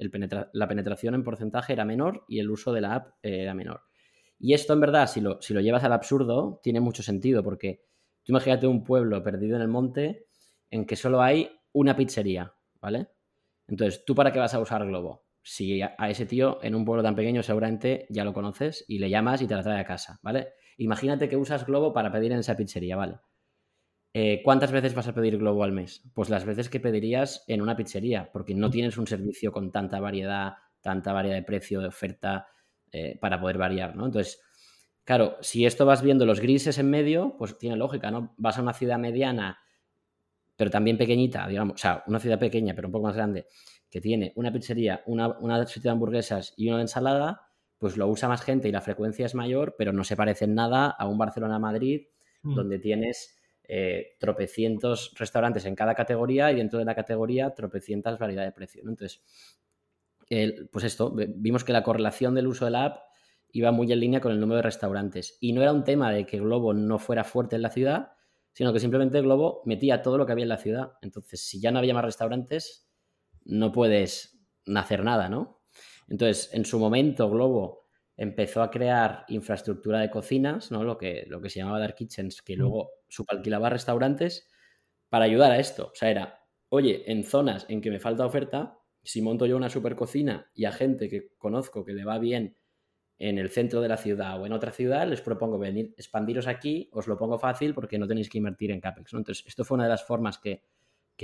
la 0.54 0.68
penetración 0.68 1.16
en 1.16 1.24
porcentaje 1.24 1.74
era 1.74 1.86
menor 1.86 2.26
y 2.28 2.40
el 2.40 2.52
uso 2.52 2.74
de 2.74 2.82
la 2.82 2.96
app 2.96 3.16
era 3.24 3.54
menor. 3.54 3.87
Y 4.40 4.54
esto, 4.54 4.74
en 4.74 4.82
verdad, 4.82 5.08
si 5.08 5.22
lo, 5.22 5.42
si 5.42 5.54
lo 5.54 5.62
llevas 5.62 5.84
al 5.84 5.94
absurdo, 5.94 6.60
tiene 6.62 6.80
mucho 6.80 7.04
sentido, 7.04 7.44
porque 7.44 7.82
tú 8.24 8.32
imagínate 8.32 8.68
un 8.68 8.84
pueblo 8.84 9.24
perdido 9.24 9.56
en 9.56 9.62
el 9.62 9.68
monte 9.68 10.28
en 10.70 10.86
que 10.86 10.96
solo 10.96 11.22
hay 11.22 11.50
una 11.74 11.96
pizzería, 11.96 12.54
¿vale? 12.82 13.08
Entonces, 13.68 14.04
¿tú 14.06 14.16
para 14.16 14.32
qué 14.32 14.40
vas 14.40 14.54
a 14.54 14.60
usar 14.60 14.86
Globo? 14.86 15.26
Si 15.42 15.82
a, 15.82 15.96
ese 16.10 16.26
tío 16.26 16.60
en 16.62 16.76
un 16.76 16.86
pueblo 16.86 17.04
tan 17.04 17.16
pequeño 17.16 17.42
seguramente 17.42 18.06
ya 18.10 18.24
lo 18.24 18.34
conoces 18.34 18.86
y 18.88 19.00
le 19.00 19.10
llamas 19.10 19.42
y 19.42 19.48
te 19.48 19.56
la 19.56 19.64
trae 19.64 19.80
a 19.80 19.86
casa, 19.86 20.20
¿vale? 20.22 20.50
Imagínate 20.78 21.30
que 21.30 21.38
usas 21.38 21.66
Globo 21.66 21.94
para 21.94 22.12
pedir 22.12 22.32
en 22.32 22.40
esa 22.40 22.56
pizzería, 22.56 22.96
¿vale? 22.96 23.20
Eh, 24.14 24.42
¿Cuántas 24.44 24.72
veces 24.72 24.94
vas 24.94 25.08
a 25.08 25.14
pedir 25.14 25.38
Globo 25.38 25.64
al 25.64 25.72
mes? 25.72 26.04
Pues 26.14 26.30
las 26.30 26.46
veces 26.46 26.70
que 26.70 26.80
pedirías 26.80 27.44
en 27.48 27.62
una 27.62 27.76
pizzería, 27.76 28.30
porque 28.32 28.56
no 28.56 28.70
tienes 28.70 28.98
un 28.98 29.08
servicio 29.08 29.52
con 29.52 29.72
tanta 29.72 30.00
variedad, 30.00 30.54
tanta 30.82 31.14
variedad 31.14 31.36
de 31.36 31.44
precio, 31.44 31.82
de 31.82 31.88
oferta, 31.88 32.48
eh, 32.92 33.18
para 33.20 33.40
poder 33.40 33.58
variar, 33.58 33.96
¿no? 33.96 34.06
Entonces, 34.06 34.42
claro, 35.04 35.38
si 35.42 35.66
esto 35.66 35.86
vas 35.86 36.02
viendo 36.02 36.26
los 36.26 36.40
grises 36.40 36.78
en 36.78 36.90
medio, 36.90 37.36
pues 37.38 37.58
tiene 37.58 37.76
lógica, 37.76 38.12
¿no? 38.12 38.34
Vas 38.38 38.58
a 38.58 38.62
una 38.62 38.74
ciudad 38.74 38.98
mediana 38.98 39.60
pero 40.58 40.72
también 40.72 40.98
pequeñita, 40.98 41.48
digamos, 41.48 41.76
o 41.76 41.78
sea, 41.78 42.04
una 42.08 42.20
ciudad 42.20 42.40
pequeña, 42.40 42.74
pero 42.74 42.88
un 42.88 42.92
poco 42.92 43.06
más 43.06 43.16
grande, 43.16 43.46
que 43.90 44.02
tiene 44.02 44.34
una 44.36 44.52
pizzería, 44.52 45.04
una, 45.06 45.38
una 45.38 45.64
de 45.64 45.90
hamburguesas 45.90 46.54
y 46.58 46.68
una 46.68 46.78
de 46.78 46.82
ensalada, 46.82 47.44
pues 47.78 47.96
lo 47.96 48.08
usa 48.08 48.28
más 48.28 48.42
gente 48.42 48.68
y 48.68 48.72
la 48.72 48.82
frecuencia 48.82 49.28
es 49.28 49.36
mayor, 49.36 49.76
pero 49.78 49.94
no 49.94 50.04
se 50.04 50.16
parece 50.16 50.46
en 50.46 50.56
nada 50.56 50.90
a 50.90 51.08
un 51.08 51.20
Barcelona-Madrid, 51.20 52.08
mm. 52.42 52.56
donde 52.56 52.80
tienes 52.80 53.38
eh, 53.66 54.16
tropecientos 54.20 55.14
restaurantes 55.16 55.66
en 55.66 55.76
cada 55.76 55.94
categoría 55.94 56.52
y 56.52 56.56
dentro 56.56 56.80
de 56.80 56.86
la 56.86 56.96
categoría 56.96 57.54
tropecientas 57.54 58.18
variedades 58.18 58.50
de 58.50 58.56
precio. 58.56 58.82
Entonces, 58.82 59.22
pues 60.72 60.86
esto, 60.86 61.14
vimos 61.16 61.64
que 61.64 61.74
la 61.74 61.84
correlación 61.84 62.36
del 62.36 62.48
uso 62.48 62.66
de 62.66 62.72
la 62.72 62.86
app 62.86 62.98
iba 63.52 63.72
muy 63.72 63.92
en 63.92 64.00
línea 64.00 64.22
con 64.22 64.32
el 64.32 64.40
número 64.40 64.58
de 64.58 64.64
restaurantes. 64.64 65.38
Y 65.40 65.54
no 65.54 65.62
era 65.62 65.72
un 65.72 65.84
tema 65.84 66.12
de 66.12 66.26
que 66.26 66.40
Globo 66.40 66.74
no 66.74 67.00
fuera 67.00 67.24
fuerte 67.24 67.56
en 67.56 67.62
la 67.62 67.70
ciudad, 67.70 68.12
sino 68.54 68.74
que 68.74 68.80
simplemente 68.80 69.22
Globo 69.22 69.62
metía 69.66 70.02
todo 70.02 70.18
lo 70.18 70.26
que 70.26 70.32
había 70.32 70.44
en 70.44 70.50
la 70.50 70.58
ciudad. 70.58 70.94
Entonces, 71.02 71.42
si 71.42 71.62
ya 71.62 71.72
no 71.72 71.80
había 71.80 71.94
más 71.94 72.04
restaurantes, 72.04 72.90
no 73.46 73.72
puedes 73.72 74.40
hacer 74.76 75.04
nada, 75.04 75.30
¿no? 75.30 75.62
Entonces, 76.10 76.50
en 76.54 76.66
su 76.66 76.80
momento, 76.80 77.30
Globo 77.30 77.88
empezó 78.16 78.64
a 78.64 78.72
crear 78.72 79.26
infraestructura 79.28 80.00
de 80.00 80.10
cocinas, 80.10 80.72
¿no? 80.72 80.84
Lo 80.84 80.98
que, 80.98 81.26
lo 81.28 81.40
que 81.40 81.50
se 81.50 81.60
llamaba 81.60 81.80
Dark 81.80 81.96
Kitchens, 81.96 82.42
que 82.42 82.56
mm. 82.56 82.60
luego 82.60 82.92
subalquilaba 83.08 83.70
restaurantes 83.70 84.48
para 85.10 85.26
ayudar 85.26 85.52
a 85.52 85.60
esto. 85.60 85.92
O 85.94 85.96
sea, 85.96 86.10
era, 86.10 86.42
oye, 86.70 87.04
en 87.12 87.24
zonas 87.24 87.66
en 87.70 87.80
que 87.80 87.92
me 87.92 88.00
falta 88.00 88.26
oferta, 88.26 88.80
si 89.08 89.22
monto 89.22 89.46
yo 89.46 89.56
una 89.56 89.70
super 89.70 89.96
cocina 89.96 90.52
y 90.54 90.66
a 90.66 90.74
gente 90.74 91.08
que 91.08 91.30
conozco 91.38 91.86
que 91.86 91.94
le 91.94 92.04
va 92.04 92.20
bien 92.20 92.58
en 93.20 93.38
el 93.38 93.50
centro 93.50 93.80
de 93.80 93.88
la 93.88 93.96
ciudad 93.96 94.40
o 94.40 94.46
en 94.46 94.52
otra 94.52 94.72
ciudad, 94.72 95.08
les 95.08 95.22
propongo 95.22 95.58
venir, 95.58 95.94
expandiros 95.98 96.46
aquí, 96.46 96.90
os 96.92 97.08
lo 97.08 97.18
pongo 97.18 97.40
fácil 97.40 97.74
porque 97.74 97.98
no 97.98 98.06
tenéis 98.06 98.30
que 98.30 98.38
invertir 98.38 98.70
en 98.70 98.82
CAPEX. 98.82 99.14
Entonces, 99.14 99.46
esto 99.48 99.64
fue 99.64 99.76
una 99.76 99.86
de 99.86 99.92
las 99.92 100.04
formas 100.04 100.38
que, 100.38 100.62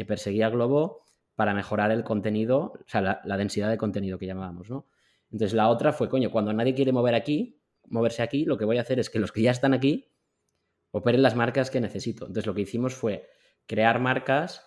perseguía 0.07 0.49
Globo 0.49 1.03
para 1.35 1.53
mejorar 1.53 1.91
el 1.91 2.05
contenido, 2.05 2.73
o 2.73 2.87
sea, 2.87 3.21
la, 3.23 3.37
densidad 3.37 3.69
de 3.69 3.77
contenido 3.77 4.17
que 4.17 4.27
llamábamos, 4.27 4.69
¿no? 4.69 4.87
Entonces, 5.29 5.53
la 5.53 5.67
otra 5.67 5.91
fue, 5.91 6.07
coño, 6.07 6.31
cuando 6.31 6.53
nadie 6.53 6.73
quiere 6.73 6.93
mover 6.93 7.15
aquí, 7.15 7.59
moverse 7.89 8.23
aquí, 8.23 8.45
lo 8.45 8.57
que 8.57 8.63
voy 8.63 8.77
a 8.77 8.81
hacer 8.81 8.97
es 8.99 9.09
que 9.09 9.19
los 9.19 9.33
que 9.33 9.41
ya 9.41 9.51
están 9.51 9.73
aquí 9.73 10.09
operen 10.91 11.21
las 11.21 11.35
marcas 11.35 11.69
que 11.69 11.81
necesito. 11.81 12.27
Entonces, 12.27 12.47
lo 12.47 12.55
que 12.55 12.61
hicimos 12.61 12.93
fue 12.93 13.27
crear 13.67 13.99
marcas 13.99 14.65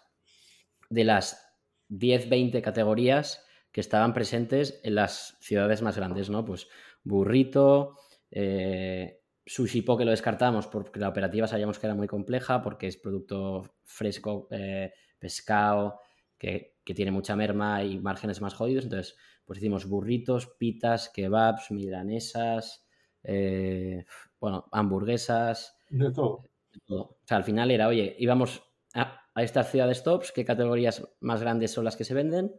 de 0.90 1.04
las 1.04 1.45
10, 1.88 2.28
20 2.28 2.62
categorías 2.62 3.44
que 3.72 3.80
estaban 3.80 4.14
presentes 4.14 4.80
en 4.84 4.94
las 4.94 5.36
ciudades 5.40 5.82
más 5.82 5.96
grandes, 5.96 6.30
¿no? 6.30 6.44
Pues 6.44 6.68
burrito, 7.02 7.98
eh, 8.30 9.20
sushi 9.44 9.82
po 9.82 9.96
que 9.96 10.04
lo 10.04 10.10
descartamos 10.10 10.66
porque 10.66 10.98
la 10.98 11.08
operativa 11.08 11.46
sabíamos 11.46 11.78
que 11.78 11.86
era 11.86 11.94
muy 11.94 12.08
compleja, 12.08 12.62
porque 12.62 12.86
es 12.86 12.96
producto 12.96 13.76
fresco, 13.84 14.48
eh, 14.50 14.92
pescado, 15.18 16.00
que, 16.38 16.76
que, 16.84 16.94
tiene 16.94 17.10
mucha 17.10 17.36
merma 17.36 17.82
y 17.84 17.98
márgenes 17.98 18.40
más 18.40 18.54
jodidos. 18.54 18.84
Entonces, 18.84 19.16
pues 19.44 19.58
hicimos 19.58 19.86
burritos, 19.86 20.48
pitas, 20.58 21.08
kebabs, 21.08 21.70
milanesas, 21.70 22.86
eh, 23.22 24.04
bueno, 24.40 24.66
hamburguesas. 24.72 25.76
De 25.88 26.10
todo. 26.12 26.44
O 26.88 27.18
sea, 27.24 27.38
al 27.38 27.44
final 27.44 27.70
era, 27.70 27.88
oye, 27.88 28.14
íbamos 28.18 28.62
a, 28.94 29.20
estas 29.42 29.70
ciudades 29.70 30.02
tops, 30.02 30.32
qué 30.32 30.44
categorías 30.44 31.06
más 31.20 31.40
grandes 31.40 31.72
son 31.72 31.84
las 31.84 31.96
que 31.96 32.04
se 32.04 32.14
venden 32.14 32.52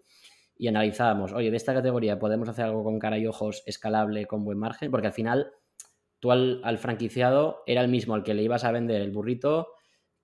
y 0.57 0.67
analizábamos, 0.67 1.33
oye, 1.33 1.51
de 1.51 1.57
esta 1.57 1.73
categoría 1.73 2.19
podemos 2.19 2.49
hacer 2.49 2.65
algo 2.65 2.83
con 2.83 2.99
cara 2.99 3.17
y 3.17 3.27
ojos 3.27 3.63
escalable, 3.65 4.25
con 4.25 4.43
buen 4.43 4.57
margen, 4.57 4.89
porque 4.91 5.07
al 5.07 5.13
final 5.13 5.51
tú 6.19 6.31
al, 6.31 6.61
al 6.63 6.77
franquiciado 6.77 7.63
era 7.67 7.81
el 7.81 7.87
mismo 7.89 8.15
al 8.15 8.23
que 8.23 8.33
le 8.33 8.43
ibas 8.43 8.63
a 8.63 8.71
vender 8.71 9.01
el 9.01 9.11
burrito 9.11 9.69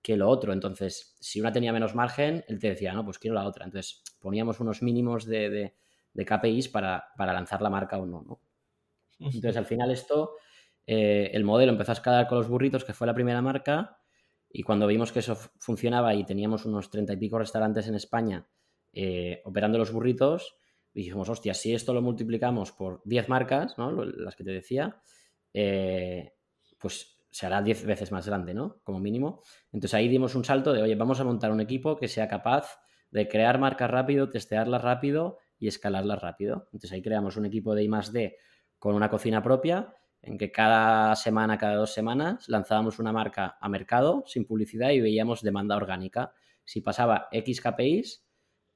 que 0.02 0.18
lo 0.18 0.28
otro. 0.28 0.54
Entonces, 0.54 1.16
si 1.20 1.40
una 1.40 1.52
tenía 1.52 1.72
menos 1.72 1.96
margen, 1.96 2.44
él 2.48 2.60
te 2.60 2.70
decía, 2.70 2.94
no, 2.94 3.06
pues 3.06 3.20
quiero 3.20 3.36
la 3.36 3.46
otra. 3.46 3.66
Entonces, 3.66 4.04
poníamos 4.20 4.60
unos 4.60 4.82
mínimos 4.82 5.26
de, 5.26 5.74
de 6.14 6.26
KPIs 6.26 6.70
para, 6.70 7.12
lanzar 7.18 7.62
la 7.62 7.70
marca 7.70 7.98
o 7.98 8.06
no, 8.06 8.22
¿no? 8.22 8.42
Entonces, 9.20 9.58
al 9.58 9.66
final 9.66 9.92
esto, 9.92 10.36
eh, 10.86 11.32
el 11.34 11.44
modelo 11.44 11.72
empezó 11.72 11.92
a 11.92 11.94
escalar 11.94 12.28
con 12.28 12.38
los 12.38 12.48
burritos, 12.48 12.84
que 12.84 12.94
fue 12.94 13.08
la 13.08 13.14
primera 13.14 13.42
marca, 13.42 14.00
y 14.56 14.62
cuando 14.62 14.86
vimos 14.86 15.12
que 15.12 15.20
eso 15.20 15.36
funcionaba 15.36 16.14
y 16.14 16.24
teníamos 16.24 16.66
unos 16.66 16.92
treinta 16.92 17.14
y 17.14 17.18
pico 17.18 17.40
restaurantes 17.40 17.88
en 17.88 17.96
España 17.96 18.48
eh, 18.94 19.42
operando 19.46 19.80
los 19.80 19.92
burritos, 19.92 20.56
dijimos, 20.94 21.28
hostia, 21.28 21.56
si 21.56 21.74
esto 21.74 21.92
lo 21.92 22.04
multiplicamos 22.04 22.72
por 22.72 23.02
10 23.04 23.30
marcas, 23.30 23.80
¿no? 23.80 24.06
las 24.06 24.36
que 24.36 24.44
te 24.44 24.52
decía, 24.52 25.02
eh, 25.56 26.36
pues 26.78 27.18
se 27.32 27.48
hará 27.48 27.64
10 27.64 27.84
veces 27.88 28.12
más 28.12 28.28
grande, 28.28 28.54
¿no? 28.54 28.80
Como 28.84 29.00
mínimo. 29.00 29.42
Entonces 29.72 29.96
ahí 29.96 30.08
dimos 30.08 30.36
un 30.36 30.46
salto 30.46 30.72
de, 30.72 30.84
oye, 30.84 30.94
vamos 30.94 31.20
a 31.20 31.24
montar 31.24 31.52
un 31.52 31.60
equipo 31.60 31.98
que 31.98 32.08
sea 32.08 32.28
capaz 32.28 32.80
de 33.10 33.28
crear 33.28 33.58
marcas 33.58 33.90
rápido, 33.90 34.30
testearlas 34.30 34.84
rápido 34.84 35.40
y 35.58 35.68
escalarlas 35.68 36.22
rápido. 36.22 36.66
Entonces 36.66 36.92
ahí 36.92 37.02
creamos 37.02 37.38
un 37.38 37.48
equipo 37.48 37.74
de 37.74 37.86
I 37.86 37.90
D 38.12 38.38
con 38.78 38.94
una 38.94 39.10
cocina 39.10 39.42
propia 39.42 39.96
en 40.24 40.38
que 40.38 40.52
cada 40.52 41.16
semana, 41.16 41.58
cada 41.58 41.76
dos 41.76 41.94
semanas 41.94 42.48
lanzábamos 42.48 42.98
una 42.98 43.12
marca 43.12 43.58
a 43.60 43.70
mercado 43.70 44.24
sin 44.26 44.46
publicidad 44.46 44.92
y 44.92 45.02
veíamos 45.02 45.42
demanda 45.42 45.76
orgánica. 45.76 46.34
Si 46.64 46.80
pasaba 46.80 47.28
X 47.32 47.62
KPIs, 47.62 48.26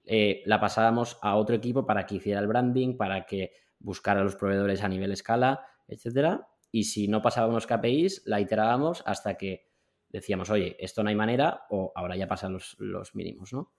eh, 0.04 0.44
la 0.46 0.60
pasábamos 0.60 1.18
a 1.22 1.38
otro 1.38 1.56
equipo 1.56 1.86
para 1.86 2.06
que 2.06 2.16
hiciera 2.16 2.42
el 2.42 2.48
branding, 2.48 2.98
para 2.98 3.26
que 3.26 3.54
buscara 3.80 4.20
a 4.20 4.24
los 4.24 4.36
proveedores 4.36 4.84
a 4.84 4.90
nivel 4.90 5.14
escala, 5.14 5.66
etcétera. 5.88 6.48
Y 6.70 6.84
si 6.84 7.08
no 7.08 7.22
pasaba 7.22 7.48
unos 7.48 7.66
KPIs, 7.66 8.24
la 8.26 8.42
iterábamos 8.42 9.02
hasta 9.06 9.38
que 9.38 9.70
decíamos, 10.10 10.50
oye, 10.50 10.76
esto 10.80 11.02
no 11.02 11.10
hay 11.10 11.16
manera, 11.16 11.64
o 11.70 11.94
ahora 11.96 12.18
ya 12.18 12.28
pasan 12.28 12.54
los, 12.54 12.76
los 12.80 13.16
mínimos, 13.16 13.54
¿no? 13.54 13.72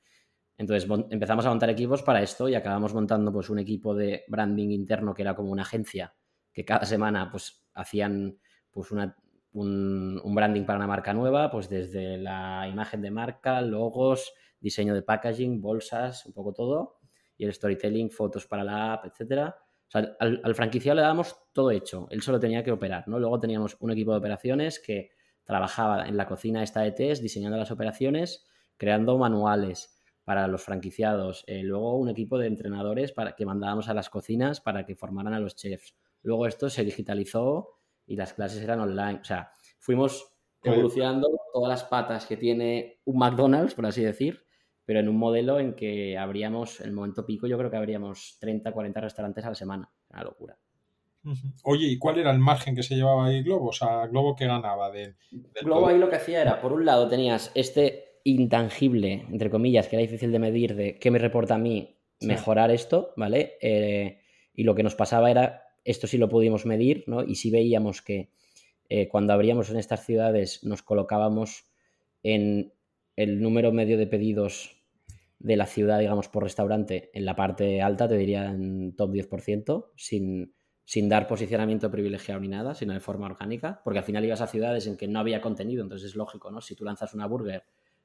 Entonces 0.56 0.88
empezamos 1.10 1.44
a 1.44 1.50
montar 1.50 1.70
equipos 1.70 2.02
para 2.02 2.22
esto 2.22 2.48
y 2.48 2.54
acabamos 2.54 2.92
montando 2.94 3.30
pues 3.30 3.50
un 3.50 3.58
equipo 3.58 3.94
de 3.94 4.24
branding 4.26 4.70
interno 4.70 5.14
que 5.14 5.22
era 5.22 5.36
como 5.36 5.52
una 5.52 5.62
agencia 5.62 6.14
que 6.52 6.64
cada 6.64 6.84
semana 6.84 7.30
pues 7.30 7.64
hacían 7.74 8.38
pues 8.70 8.90
una, 8.90 9.16
un, 9.52 10.34
branding 10.34 10.64
para 10.64 10.78
una 10.78 10.86
marca 10.86 11.12
nueva, 11.14 11.50
pues 11.50 11.68
desde 11.68 12.18
la 12.18 12.68
imagen 12.70 13.02
de 13.02 13.10
marca, 13.10 13.60
logos, 13.60 14.32
diseño 14.60 14.94
de 14.94 15.02
packaging, 15.02 15.60
bolsas, 15.60 16.26
un 16.26 16.32
poco 16.32 16.52
todo, 16.52 16.98
y 17.36 17.44
el 17.44 17.52
storytelling, 17.52 18.10
fotos 18.10 18.46
para 18.46 18.64
la 18.64 18.94
app, 18.94 19.06
etcétera. 19.06 19.56
O 19.60 19.90
sea, 19.90 20.16
al, 20.20 20.40
al, 20.44 20.54
franquiciado 20.54 20.96
le 20.96 21.02
dábamos 21.02 21.36
todo 21.52 21.70
hecho, 21.70 22.06
él 22.10 22.22
solo 22.22 22.38
tenía 22.38 22.62
que 22.62 22.72
operar, 22.72 23.08
¿no? 23.08 23.18
Luego 23.18 23.40
teníamos 23.40 23.76
un 23.80 23.90
equipo 23.90 24.12
de 24.12 24.18
operaciones 24.18 24.80
que 24.80 25.10
trabajaba 25.44 26.06
en 26.06 26.16
la 26.16 26.26
cocina 26.26 26.62
esta 26.62 26.82
de 26.82 26.92
test, 26.92 27.22
diseñando 27.22 27.56
las 27.56 27.70
operaciones, 27.70 28.46
creando 28.76 29.16
manuales, 29.16 29.98
para 30.28 30.46
los 30.46 30.62
franquiciados. 30.62 31.42
Eh, 31.46 31.62
luego 31.62 31.96
un 31.96 32.10
equipo 32.10 32.36
de 32.36 32.48
entrenadores 32.48 33.12
para, 33.12 33.34
que 33.34 33.46
mandábamos 33.46 33.88
a 33.88 33.94
las 33.94 34.10
cocinas 34.10 34.60
para 34.60 34.84
que 34.84 34.94
formaran 34.94 35.32
a 35.32 35.40
los 35.40 35.56
chefs. 35.56 35.94
Luego 36.22 36.46
esto 36.46 36.68
se 36.70 36.84
digitalizó 36.84 37.78
y 38.06 38.16
las 38.16 38.32
clases 38.32 38.62
eran 38.62 38.80
online. 38.80 39.20
O 39.20 39.24
sea, 39.24 39.52
fuimos 39.78 40.34
evolucionando 40.62 41.28
todas 41.52 41.68
las 41.68 41.84
patas 41.84 42.26
que 42.26 42.36
tiene 42.36 43.00
un 43.04 43.18
McDonald's, 43.18 43.74
por 43.74 43.86
así 43.86 44.02
decir, 44.02 44.44
pero 44.84 45.00
en 45.00 45.08
un 45.08 45.16
modelo 45.16 45.60
en 45.60 45.74
que 45.74 46.16
habríamos, 46.16 46.80
en 46.80 46.86
el 46.86 46.92
momento 46.92 47.24
pico, 47.24 47.46
yo 47.46 47.58
creo 47.58 47.70
que 47.70 47.76
habríamos 47.76 48.38
30, 48.40 48.72
40 48.72 49.00
restaurantes 49.00 49.44
a 49.44 49.50
la 49.50 49.54
semana. 49.54 49.92
Una 50.10 50.24
locura. 50.24 50.58
Oye, 51.64 51.86
¿y 51.86 51.98
cuál 51.98 52.18
era 52.18 52.30
el 52.30 52.38
margen 52.38 52.74
que 52.74 52.82
se 52.82 52.94
llevaba 52.94 53.26
ahí 53.26 53.42
Globo? 53.42 53.68
O 53.68 53.72
sea, 53.72 54.06
Globo 54.06 54.34
que 54.34 54.46
ganaba 54.46 54.90
de, 54.90 55.16
Globo 55.62 55.88
ahí 55.88 55.98
lo 55.98 56.08
que 56.08 56.16
hacía 56.16 56.40
era, 56.40 56.60
por 56.60 56.72
un 56.72 56.86
lado 56.86 57.08
tenías 57.08 57.52
este 57.54 58.20
intangible, 58.24 59.26
entre 59.30 59.50
comillas, 59.50 59.88
que 59.88 59.96
era 59.96 60.02
difícil 60.02 60.32
de 60.32 60.38
medir, 60.38 60.74
de 60.74 60.98
qué 60.98 61.10
me 61.10 61.18
reporta 61.18 61.56
a 61.56 61.58
mí 61.58 61.98
mejorar 62.20 62.70
esto, 62.70 63.12
¿vale? 63.16 63.58
Eh, 63.60 64.20
y 64.54 64.64
lo 64.64 64.74
que 64.74 64.82
nos 64.82 64.94
pasaba 64.94 65.30
era, 65.30 65.67
esto 65.84 66.06
sí 66.06 66.18
lo 66.18 66.28
pudimos 66.28 66.66
medir, 66.66 67.04
¿no? 67.06 67.22
Y 67.22 67.36
sí 67.36 67.50
veíamos 67.50 68.02
que 68.02 68.30
eh, 68.88 69.08
cuando 69.08 69.32
abríamos 69.32 69.70
en 69.70 69.76
estas 69.76 70.04
ciudades 70.04 70.64
nos 70.64 70.82
colocábamos 70.82 71.64
en 72.22 72.72
el 73.16 73.40
número 73.40 73.72
medio 73.72 73.98
de 73.98 74.06
pedidos 74.06 74.82
de 75.38 75.56
la 75.56 75.66
ciudad, 75.66 76.00
digamos, 76.00 76.28
por 76.28 76.42
restaurante, 76.42 77.10
en 77.14 77.24
la 77.24 77.36
parte 77.36 77.80
alta, 77.80 78.08
te 78.08 78.16
diría 78.16 78.46
en 78.46 78.96
top 78.96 79.12
10%, 79.12 79.90
sin, 79.96 80.54
sin 80.84 81.08
dar 81.08 81.28
posicionamiento 81.28 81.90
privilegiado 81.90 82.40
ni 82.40 82.48
nada, 82.48 82.74
sino 82.74 82.92
de 82.92 83.00
forma 83.00 83.26
orgánica, 83.26 83.80
porque 83.84 84.00
al 84.00 84.04
final 84.04 84.24
ibas 84.24 84.40
a 84.40 84.46
ciudades 84.46 84.86
en 84.86 84.96
que 84.96 85.06
no 85.06 85.20
había 85.20 85.40
contenido, 85.40 85.82
entonces 85.82 86.10
es 86.10 86.16
lógico, 86.16 86.50
¿no? 86.50 86.60
Si 86.60 86.74
tú 86.74 86.84
lanzas 86.84 87.14
una 87.14 87.26
burger 87.26 87.62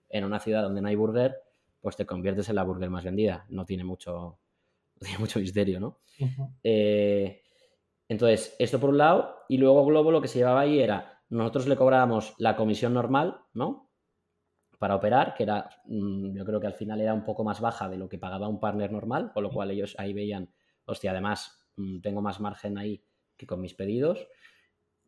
en 0.09 0.25
una 0.25 0.39
ciudad 0.39 0.61
donde 0.61 0.81
no 0.81 0.89
hay 0.89 0.95
burger, 0.95 1.35
pues 1.81 1.95
te 1.95 2.05
conviertes 2.05 2.49
en 2.49 2.55
la 2.55 2.63
burger 2.63 2.89
más 2.89 3.03
vendida. 3.03 3.45
No 3.49 3.65
tiene 3.65 3.83
mucho, 3.83 4.39
tiene 4.99 5.17
mucho 5.17 5.39
misterio, 5.39 5.79
¿no? 5.79 5.99
Eh, 6.63 7.41
entonces, 8.07 8.55
esto 8.59 8.79
por 8.79 8.89
un 8.89 8.97
lado, 8.97 9.37
y 9.47 9.57
luego 9.57 9.85
Globo 9.85 10.11
lo 10.11 10.21
que 10.21 10.27
se 10.27 10.39
llevaba 10.39 10.61
ahí 10.61 10.79
era, 10.79 11.21
nosotros 11.29 11.67
le 11.67 11.75
cobrábamos 11.75 12.35
la 12.37 12.55
comisión 12.55 12.93
normal, 12.93 13.41
¿no? 13.53 13.89
Para 14.77 14.95
operar, 14.95 15.33
que 15.35 15.43
era, 15.43 15.69
mm, 15.85 16.35
yo 16.35 16.45
creo 16.45 16.59
que 16.59 16.67
al 16.67 16.73
final 16.73 17.01
era 17.01 17.13
un 17.13 17.23
poco 17.23 17.43
más 17.43 17.61
baja 17.61 17.89
de 17.89 17.97
lo 17.97 18.09
que 18.09 18.17
pagaba 18.17 18.47
un 18.47 18.59
partner 18.59 18.91
normal, 18.91 19.31
con 19.33 19.43
lo 19.43 19.49
cual 19.49 19.71
ellos 19.71 19.95
ahí 19.97 20.13
veían, 20.13 20.53
hostia, 20.85 21.11
además 21.11 21.65
mm, 21.77 22.01
tengo 22.01 22.21
más 22.21 22.39
margen 22.39 22.77
ahí 22.77 23.03
que 23.37 23.47
con 23.47 23.61
mis 23.61 23.73
pedidos, 23.73 24.27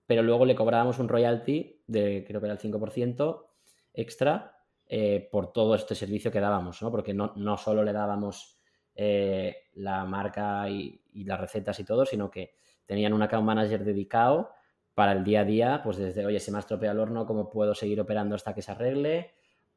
pero 0.06 0.24
luego 0.24 0.46
le 0.46 0.56
cobrábamos 0.56 1.00
un 1.00 1.10
royalty 1.10 1.84
de, 1.88 2.24
creo 2.28 2.40
que 2.40 2.48
era 2.48 2.54
el 2.54 2.60
5% 2.60 3.48
extra 3.94 4.56
eh, 4.88 5.28
por 5.32 5.52
todo 5.52 5.76
este 5.76 5.96
servicio 5.96 6.32
que 6.32 6.40
dábamos, 6.40 6.82
¿no? 6.82 6.92
Porque 6.92 7.14
no, 7.14 7.34
no 7.36 7.58
solo 7.58 7.84
le 7.84 7.92
dábamos 7.92 8.60
eh, 8.94 9.56
la 9.74 10.06
marca 10.06 10.70
y, 10.70 11.02
las 11.26 11.40
recetas 11.40 11.80
y 11.80 11.84
todo, 11.84 12.06
sino 12.06 12.30
que 12.30 12.56
tenían 12.86 13.14
un 13.14 13.22
account 13.22 13.46
manager 13.46 13.84
dedicado 13.84 14.52
para 14.94 15.12
el 15.12 15.24
día 15.24 15.42
a 15.42 15.46
día, 15.46 15.82
pues 15.84 15.98
desde, 15.98 16.26
oye, 16.26 16.40
se 16.40 16.52
me 16.52 16.58
ha 16.58 16.60
estropeado 16.60 16.94
el 16.94 17.00
horno, 17.02 17.26
¿cómo 17.26 17.50
puedo 17.50 17.76
seguir 17.76 18.00
operando 18.00 18.36
hasta 18.36 18.54
que 18.56 18.62
se 18.62 18.72
arregle? 18.72 19.36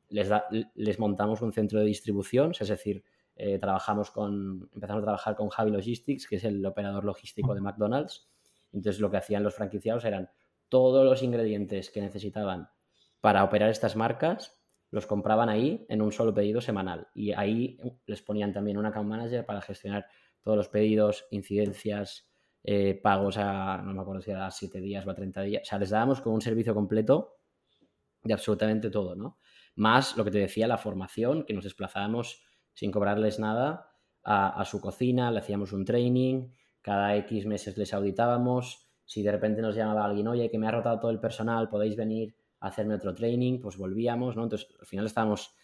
Les, 0.08 0.98
montamos 0.98 1.42
un 1.42 1.52
centro 1.52 1.80
de 1.80 1.86
distribución, 1.86 2.52
es 2.58 2.68
decir, 2.68 3.04
eh, 3.34 3.58
trabajamos 3.58 4.10
con, 4.10 4.70
empezamos 4.72 5.02
a 5.02 5.04
trabajar 5.04 5.36
con 5.36 5.48
Javi 5.48 5.70
Logistics, 5.72 6.26
que 6.26 6.36
es 6.36 6.44
el 6.44 6.64
operador 6.64 7.04
logístico 7.04 7.54
de 7.54 7.60
McDonald's. 7.60 8.28
Entonces 8.72 9.00
lo 9.00 9.10
que 9.10 9.16
hacían 9.16 9.42
los 9.42 9.54
franquiciados 9.54 10.04
eran 10.04 10.30
todos 10.68 11.04
los 11.04 11.22
ingredientes 11.22 11.90
que 11.90 12.00
necesitaban 12.00 12.68
para 13.20 13.42
operar 13.42 13.70
estas 13.70 13.96
marcas, 13.96 14.58
los 14.90 15.06
compraban 15.06 15.48
ahí 15.48 15.84
en 15.88 16.00
un 16.00 16.12
solo 16.12 16.32
pedido 16.32 16.60
semanal. 16.60 17.08
Y 17.14 17.32
ahí 17.32 17.78
les 18.06 18.22
ponían 18.22 18.52
también 18.52 18.78
un 18.78 18.86
account 18.86 19.08
manager 19.08 19.44
para 19.44 19.60
gestionar 19.60 20.06
todos 20.42 20.56
los 20.56 20.68
pedidos, 20.68 21.26
incidencias, 21.30 22.27
eh, 22.64 22.98
pagos 23.02 23.36
a, 23.38 23.78
no 23.78 23.94
me 23.94 24.00
acuerdo 24.00 24.22
si 24.22 24.30
era 24.30 24.46
a 24.46 24.50
7 24.50 24.80
días 24.80 25.06
o 25.06 25.10
a 25.10 25.14
30 25.14 25.42
días. 25.42 25.62
O 25.62 25.66
sea, 25.66 25.78
les 25.78 25.90
dábamos 25.90 26.20
como 26.20 26.34
un 26.34 26.40
servicio 26.40 26.74
completo 26.74 27.36
de 28.22 28.32
absolutamente 28.32 28.90
todo, 28.90 29.14
¿no? 29.14 29.38
Más 29.76 30.16
lo 30.16 30.24
que 30.24 30.30
te 30.30 30.38
decía, 30.38 30.66
la 30.66 30.78
formación, 30.78 31.44
que 31.44 31.54
nos 31.54 31.64
desplazábamos 31.64 32.42
sin 32.72 32.90
cobrarles 32.90 33.38
nada 33.38 33.90
a, 34.24 34.60
a 34.60 34.64
su 34.64 34.80
cocina, 34.80 35.30
le 35.30 35.38
hacíamos 35.38 35.72
un 35.72 35.84
training, 35.84 36.48
cada 36.82 37.16
X 37.16 37.46
meses 37.46 37.76
les 37.78 37.94
auditábamos. 37.94 38.88
Si 39.04 39.22
de 39.22 39.32
repente 39.32 39.62
nos 39.62 39.74
llamaba 39.74 40.04
alguien, 40.04 40.28
oye, 40.28 40.50
que 40.50 40.58
me 40.58 40.66
ha 40.66 40.70
rotado 40.70 41.00
todo 41.00 41.10
el 41.10 41.20
personal, 41.20 41.68
podéis 41.68 41.96
venir 41.96 42.34
hacerme 42.60 42.94
otro 42.94 43.14
training, 43.14 43.60
pues 43.60 43.76
volvíamos, 43.76 44.36
¿no? 44.36 44.44
Entonces, 44.44 44.68
al 44.80 44.86
final 44.86 45.06
estábamos 45.06 45.54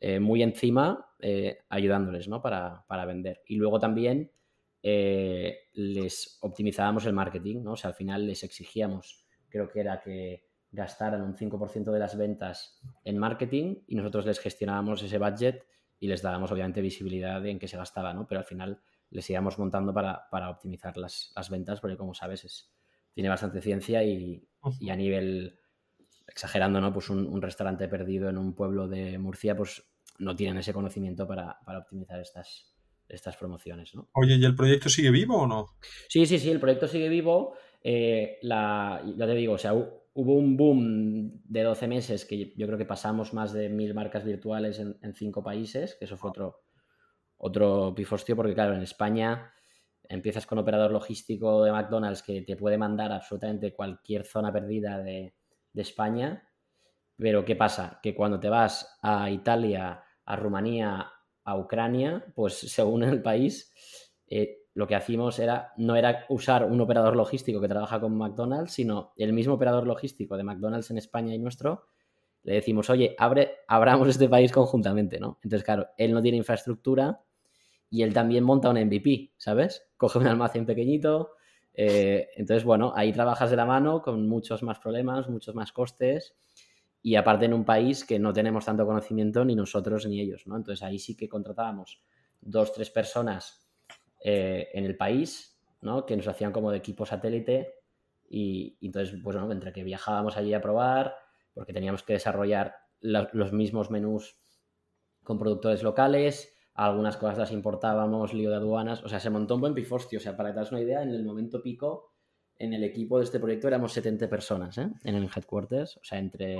eh, 0.00 0.20
muy 0.20 0.42
encima 0.42 1.06
eh, 1.20 1.58
ayudándoles, 1.68 2.28
¿no? 2.28 2.40
Para, 2.42 2.84
vender. 3.06 3.42
Y 3.46 3.56
luego 3.56 3.80
también 3.80 4.30
eh, 4.86 5.70
les 5.72 6.36
optimizábamos 6.42 7.06
el 7.06 7.14
marketing, 7.14 7.62
¿no? 7.62 7.72
O 7.72 7.76
sea, 7.76 7.88
al 7.88 7.96
final 7.96 8.26
les 8.26 8.44
exigíamos, 8.44 9.24
creo 9.48 9.70
que 9.70 9.80
era 9.80 10.02
que 10.02 10.44
gastaran 10.70 11.22
un 11.22 11.34
5% 11.34 11.90
de 11.90 11.98
las 11.98 12.18
ventas 12.18 12.82
en 13.02 13.16
marketing 13.16 13.76
y 13.86 13.94
nosotros 13.94 14.26
les 14.26 14.38
gestionábamos 14.38 15.02
ese 15.02 15.16
budget 15.16 15.64
y 15.98 16.06
les 16.06 16.20
dábamos 16.20 16.52
obviamente 16.52 16.82
visibilidad 16.82 17.46
en 17.46 17.58
qué 17.58 17.66
se 17.66 17.78
gastaba, 17.78 18.12
¿no? 18.12 18.26
Pero 18.26 18.40
al 18.40 18.44
final 18.44 18.82
les 19.08 19.30
íbamos 19.30 19.58
montando 19.58 19.94
para, 19.94 20.50
optimizar 20.50 20.98
las, 20.98 21.32
ventas, 21.48 21.80
porque 21.80 21.96
como 21.96 22.12
sabes, 22.12 22.44
es, 22.44 22.70
tiene 23.14 23.30
bastante 23.30 23.62
ciencia 23.62 24.04
y, 24.04 24.46
a 24.90 24.96
nivel, 24.96 25.58
exagerando, 26.26 26.78
¿no? 26.82 26.92
Pues 26.92 27.08
un, 27.08 27.40
restaurante 27.40 27.88
perdido 27.88 28.28
en 28.28 28.36
un 28.36 28.54
pueblo 28.54 28.86
de 28.86 29.16
Murcia, 29.18 29.56
pues 29.56 29.82
no 30.18 30.36
tienen 30.36 30.58
ese 30.58 30.74
conocimiento 30.74 31.26
para, 31.26 31.58
optimizar 31.78 32.20
estas, 32.20 32.73
estas 33.14 33.36
promociones, 33.36 33.94
¿no? 33.94 34.08
Oye, 34.12 34.36
¿y 34.36 34.44
el 34.44 34.54
proyecto 34.54 34.88
sigue 34.88 35.10
vivo 35.10 35.38
o 35.38 35.46
no? 35.46 35.66
Sí, 36.08 36.26
sí, 36.26 36.38
sí, 36.38 36.50
el 36.50 36.60
proyecto 36.60 36.88
sigue 36.88 37.08
vivo. 37.08 37.54
Eh, 37.82 38.38
la, 38.42 39.02
ya 39.16 39.26
te 39.26 39.34
digo, 39.34 39.54
o 39.54 39.58
sea, 39.58 39.74
hubo 39.74 40.34
un 40.34 40.56
boom 40.56 41.42
de 41.44 41.62
12 41.62 41.88
meses 41.88 42.24
que 42.24 42.54
yo 42.56 42.66
creo 42.66 42.78
que 42.78 42.86
pasamos 42.86 43.34
más 43.34 43.52
de 43.52 43.68
mil 43.68 43.94
marcas 43.94 44.24
virtuales 44.24 44.78
en, 44.78 45.14
cinco 45.14 45.42
países, 45.42 45.96
que 45.98 46.04
eso 46.04 46.16
fue 46.16 46.30
otro, 46.30 46.62
otro 47.36 47.92
pifostio, 47.94 48.36
porque 48.36 48.54
claro, 48.54 48.74
en 48.74 48.82
España 48.82 49.52
empiezas 50.08 50.46
con 50.46 50.58
operador 50.58 50.92
logístico 50.92 51.64
de 51.64 51.72
McDonald's 51.72 52.22
que 52.22 52.42
te 52.42 52.56
puede 52.56 52.78
mandar 52.78 53.12
absolutamente 53.12 53.74
cualquier 53.74 54.24
zona 54.24 54.52
perdida 54.52 54.98
de, 54.98 55.34
España, 55.74 56.48
pero 57.16 57.44
¿qué 57.44 57.56
pasa? 57.56 57.98
Que 58.00 58.14
cuando 58.14 58.38
te 58.38 58.48
vas 58.48 58.96
a 59.02 59.28
Italia, 59.28 60.04
a 60.24 60.36
Rumanía, 60.36 61.10
a 61.44 61.56
Ucrania, 61.56 62.24
pues 62.34 62.54
según 62.54 63.02
el 63.02 63.22
país, 63.22 63.72
eh, 64.26 64.58
lo 64.74 64.86
que 64.86 64.96
hacíamos 64.96 65.38
era, 65.38 65.72
no 65.76 65.94
era 65.94 66.24
usar 66.28 66.64
un 66.64 66.80
operador 66.80 67.14
logístico 67.16 67.60
que 67.60 67.68
trabaja 67.68 68.00
con 68.00 68.16
McDonald's, 68.16 68.72
sino 68.72 69.12
el 69.16 69.32
mismo 69.32 69.54
operador 69.54 69.86
logístico 69.86 70.36
de 70.36 70.42
McDonald's 70.42 70.90
en 70.90 70.98
España 70.98 71.34
y 71.34 71.38
nuestro, 71.38 71.86
le 72.42 72.54
decimos, 72.54 72.90
oye, 72.90 73.14
abre, 73.18 73.58
abramos 73.68 74.08
este 74.08 74.28
país 74.28 74.52
conjuntamente, 74.52 75.18
¿no? 75.20 75.38
Entonces, 75.42 75.64
claro, 75.64 75.88
él 75.96 76.12
no 76.12 76.20
tiene 76.20 76.38
infraestructura 76.38 77.22
y 77.88 78.02
él 78.02 78.12
también 78.12 78.44
monta 78.44 78.68
un 78.68 78.76
MVP, 78.76 79.32
¿sabes? 79.36 79.86
Coge 79.96 80.18
un 80.18 80.26
almacén 80.26 80.66
pequeñito. 80.66 81.32
Eh, 81.72 82.28
entonces, 82.36 82.64
bueno, 82.64 82.92
ahí 82.96 83.12
trabajas 83.12 83.50
de 83.50 83.56
la 83.56 83.64
mano 83.64 84.02
con 84.02 84.28
muchos 84.28 84.62
más 84.62 84.78
problemas, 84.78 85.28
muchos 85.28 85.54
más 85.54 85.72
costes 85.72 86.34
y 87.06 87.16
aparte 87.16 87.44
en 87.44 87.52
un 87.52 87.66
país 87.66 88.02
que 88.02 88.18
no 88.18 88.32
tenemos 88.32 88.64
tanto 88.64 88.86
conocimiento 88.86 89.44
ni 89.44 89.54
nosotros 89.54 90.06
ni 90.06 90.22
ellos, 90.22 90.46
¿no? 90.46 90.56
Entonces 90.56 90.82
ahí 90.82 90.98
sí 90.98 91.14
que 91.14 91.28
contratábamos 91.28 92.02
dos, 92.40 92.72
tres 92.72 92.88
personas 92.88 93.68
eh, 94.20 94.70
en 94.72 94.86
el 94.86 94.96
país, 94.96 95.60
¿no? 95.82 96.06
que 96.06 96.16
nos 96.16 96.26
hacían 96.26 96.50
como 96.50 96.70
de 96.70 96.78
equipo 96.78 97.04
satélite 97.04 97.74
y, 98.26 98.78
entonces, 98.80 99.20
pues 99.22 99.36
bueno, 99.36 99.52
entre 99.52 99.70
que 99.70 99.84
viajábamos 99.84 100.38
allí 100.38 100.54
a 100.54 100.62
probar, 100.62 101.14
porque 101.52 101.74
teníamos 101.74 102.02
que 102.02 102.14
desarrollar 102.14 102.74
los 103.02 103.52
mismos 103.52 103.90
menús 103.90 104.38
con 105.22 105.38
productores 105.38 105.82
locales, 105.82 106.56
algunas 106.72 107.18
cosas 107.18 107.36
las 107.36 107.52
importábamos, 107.52 108.32
lío 108.32 108.48
de 108.48 108.56
aduanas, 108.56 109.04
o 109.04 109.10
sea, 109.10 109.20
se 109.20 109.28
montó 109.28 109.56
un 109.56 109.60
buen 109.60 109.74
pifostio, 109.74 110.18
o 110.18 110.22
sea, 110.22 110.34
para 110.38 110.48
que 110.48 110.54
te 110.54 110.60
das 110.60 110.72
una 110.72 110.80
idea, 110.80 111.02
en 111.02 111.10
el 111.10 111.22
momento 111.22 111.60
pico, 111.60 112.14
en 112.56 112.72
el 112.72 112.82
equipo 112.82 113.18
de 113.18 113.24
este 113.24 113.38
proyecto 113.38 113.68
éramos 113.68 113.92
70 113.92 114.26
personas, 114.30 114.78
¿eh? 114.78 114.90
En 115.04 115.16
el 115.16 115.24
headquarters, 115.24 115.98
o 115.98 116.04
sea, 116.04 116.18
entre 116.18 116.56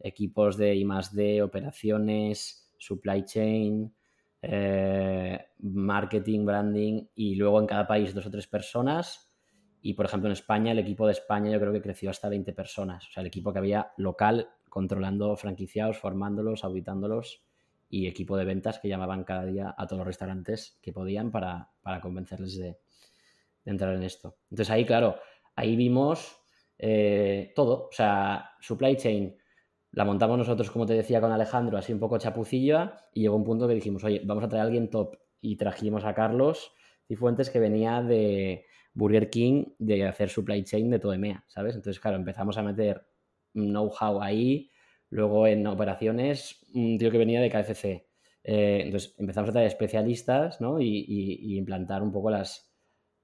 equipos 0.00 0.56
de 0.56 0.74
I+D, 0.74 1.42
operaciones, 1.42 2.72
supply 2.78 3.24
chain, 3.24 3.94
eh, 4.40 5.46
marketing, 5.58 6.44
branding 6.44 7.06
y 7.14 7.34
luego 7.34 7.60
en 7.60 7.66
cada 7.66 7.86
país 7.86 8.14
dos 8.14 8.26
o 8.26 8.30
tres 8.30 8.46
personas. 8.46 9.32
Y 9.80 9.94
por 9.94 10.06
ejemplo 10.06 10.28
en 10.28 10.32
España, 10.32 10.72
el 10.72 10.78
equipo 10.78 11.06
de 11.06 11.12
España 11.12 11.50
yo 11.50 11.60
creo 11.60 11.72
que 11.72 11.82
creció 11.82 12.10
hasta 12.10 12.28
20 12.28 12.52
personas. 12.52 13.06
O 13.08 13.12
sea, 13.12 13.20
el 13.20 13.28
equipo 13.28 13.52
que 13.52 13.58
había 13.58 13.92
local 13.96 14.48
controlando 14.68 15.36
franquiciados, 15.36 15.98
formándolos, 15.98 16.64
auditándolos 16.64 17.44
y 17.88 18.06
equipo 18.06 18.36
de 18.36 18.44
ventas 18.44 18.78
que 18.78 18.88
llamaban 18.88 19.24
cada 19.24 19.44
día 19.44 19.74
a 19.76 19.86
todos 19.86 19.98
los 19.98 20.06
restaurantes 20.06 20.78
que 20.82 20.92
podían 20.92 21.30
para, 21.30 21.70
convencerles 22.02 22.58
de, 22.58 22.78
entrar 23.64 23.94
en 23.94 24.02
esto. 24.02 24.36
Entonces 24.50 24.70
ahí, 24.70 24.84
claro, 24.84 25.16
ahí 25.54 25.76
vimos 25.76 26.36
eh, 26.78 27.52
todo. 27.54 27.88
O 27.88 27.92
sea, 27.92 28.50
supply 28.60 28.96
chain, 28.96 29.36
la 29.98 30.04
montamos 30.04 30.38
nosotros, 30.38 30.70
como 30.70 30.86
te 30.86 30.92
decía, 30.92 31.20
con 31.20 31.32
Alejandro, 31.32 31.76
así 31.76 31.92
un 31.92 31.98
poco 31.98 32.18
chapucilla, 32.18 33.08
y 33.12 33.22
llegó 33.22 33.34
un 33.34 33.42
punto 33.42 33.66
que 33.66 33.74
dijimos, 33.74 34.04
oye, 34.04 34.22
vamos 34.24 34.44
a 34.44 34.48
traer 34.48 34.62
a 34.62 34.66
alguien 34.66 34.90
top. 34.90 35.16
Y 35.40 35.56
trajimos 35.56 36.04
a 36.04 36.14
Carlos 36.14 36.72
Cifuentes, 37.08 37.50
que 37.50 37.58
venía 37.58 38.00
de 38.00 38.66
Burger 38.94 39.28
King, 39.28 39.64
de 39.80 40.06
hacer 40.06 40.28
supply 40.28 40.62
chain 40.62 40.88
de 40.88 41.00
todo 41.00 41.14
EMEA, 41.14 41.44
¿sabes? 41.48 41.74
Entonces, 41.74 41.98
claro, 41.98 42.16
empezamos 42.16 42.56
a 42.56 42.62
meter 42.62 43.08
know-how 43.54 44.22
ahí, 44.22 44.70
luego 45.10 45.48
en 45.48 45.66
operaciones, 45.66 46.64
un 46.74 46.96
tío 46.96 47.10
que 47.10 47.18
venía 47.18 47.40
de 47.40 47.50
KFC. 47.50 47.84
Eh, 48.44 48.82
entonces, 48.84 49.16
empezamos 49.18 49.50
a 49.50 49.52
traer 49.52 49.66
especialistas, 49.66 50.60
¿no? 50.60 50.78
Y, 50.80 51.56
implantar 51.58 52.04
un 52.04 52.12
poco 52.12 52.30
las, 52.30 52.72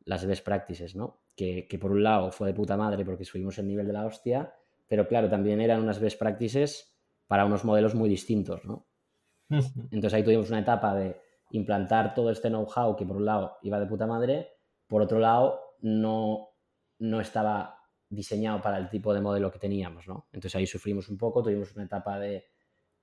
las 0.01 0.27
best 0.27 0.45
practices, 0.45 0.97
¿no? 0.97 1.23
Que, 1.37 1.69
que 1.69 1.79
por 1.79 1.93
un 1.93 2.03
lado 2.03 2.33
fue 2.33 2.49
de 2.49 2.55
puta 2.55 2.77
madre 2.77 3.05
porque 3.05 3.25
subimos 3.25 3.59
el 3.59 3.69
nivel 3.69 3.87
de 3.87 3.93
la 3.93 4.07
hostia, 4.07 4.53
pero 4.89 5.09
claro, 5.09 5.29
también 5.29 5.61
eran 5.61 5.83
unas 5.83 6.01
best 6.01 6.19
practices 6.19 6.97
para 7.27 7.45
unos 7.45 7.65
modelos 7.65 7.95
muy 7.95 8.09
distintos, 8.09 8.65
¿no? 8.65 8.87
Entonces 9.49 10.15
ahí 10.15 10.23
tuvimos 10.23 10.49
una 10.49 10.61
etapa 10.61 10.95
de 10.95 11.21
implantar 11.51 12.15
todo 12.15 12.31
este 12.31 12.49
know-how 12.49 12.97
que 12.97 13.07
por 13.07 13.17
un 13.17 13.25
lado 13.25 13.59
iba 13.63 13.79
de 13.79 13.87
puta 13.87 14.07
madre, 14.07 14.49
por 14.87 15.03
otro 15.03 15.19
lado 15.19 15.61
no, 15.81 16.49
no 16.99 17.21
estaba 17.21 17.81
diseñado 18.09 18.61
para 18.61 18.79
el 18.79 18.89
tipo 18.89 19.13
de 19.15 19.21
modelo 19.21 19.51
que 19.51 19.59
teníamos, 19.59 20.09
¿no? 20.09 20.29
Entonces 20.33 20.57
ahí 20.57 20.67
sufrimos 20.67 21.09
un 21.09 21.19
poco, 21.19 21.43
tuvimos 21.43 21.75
una 21.75 21.85
etapa 21.85 22.19
de, 22.19 22.47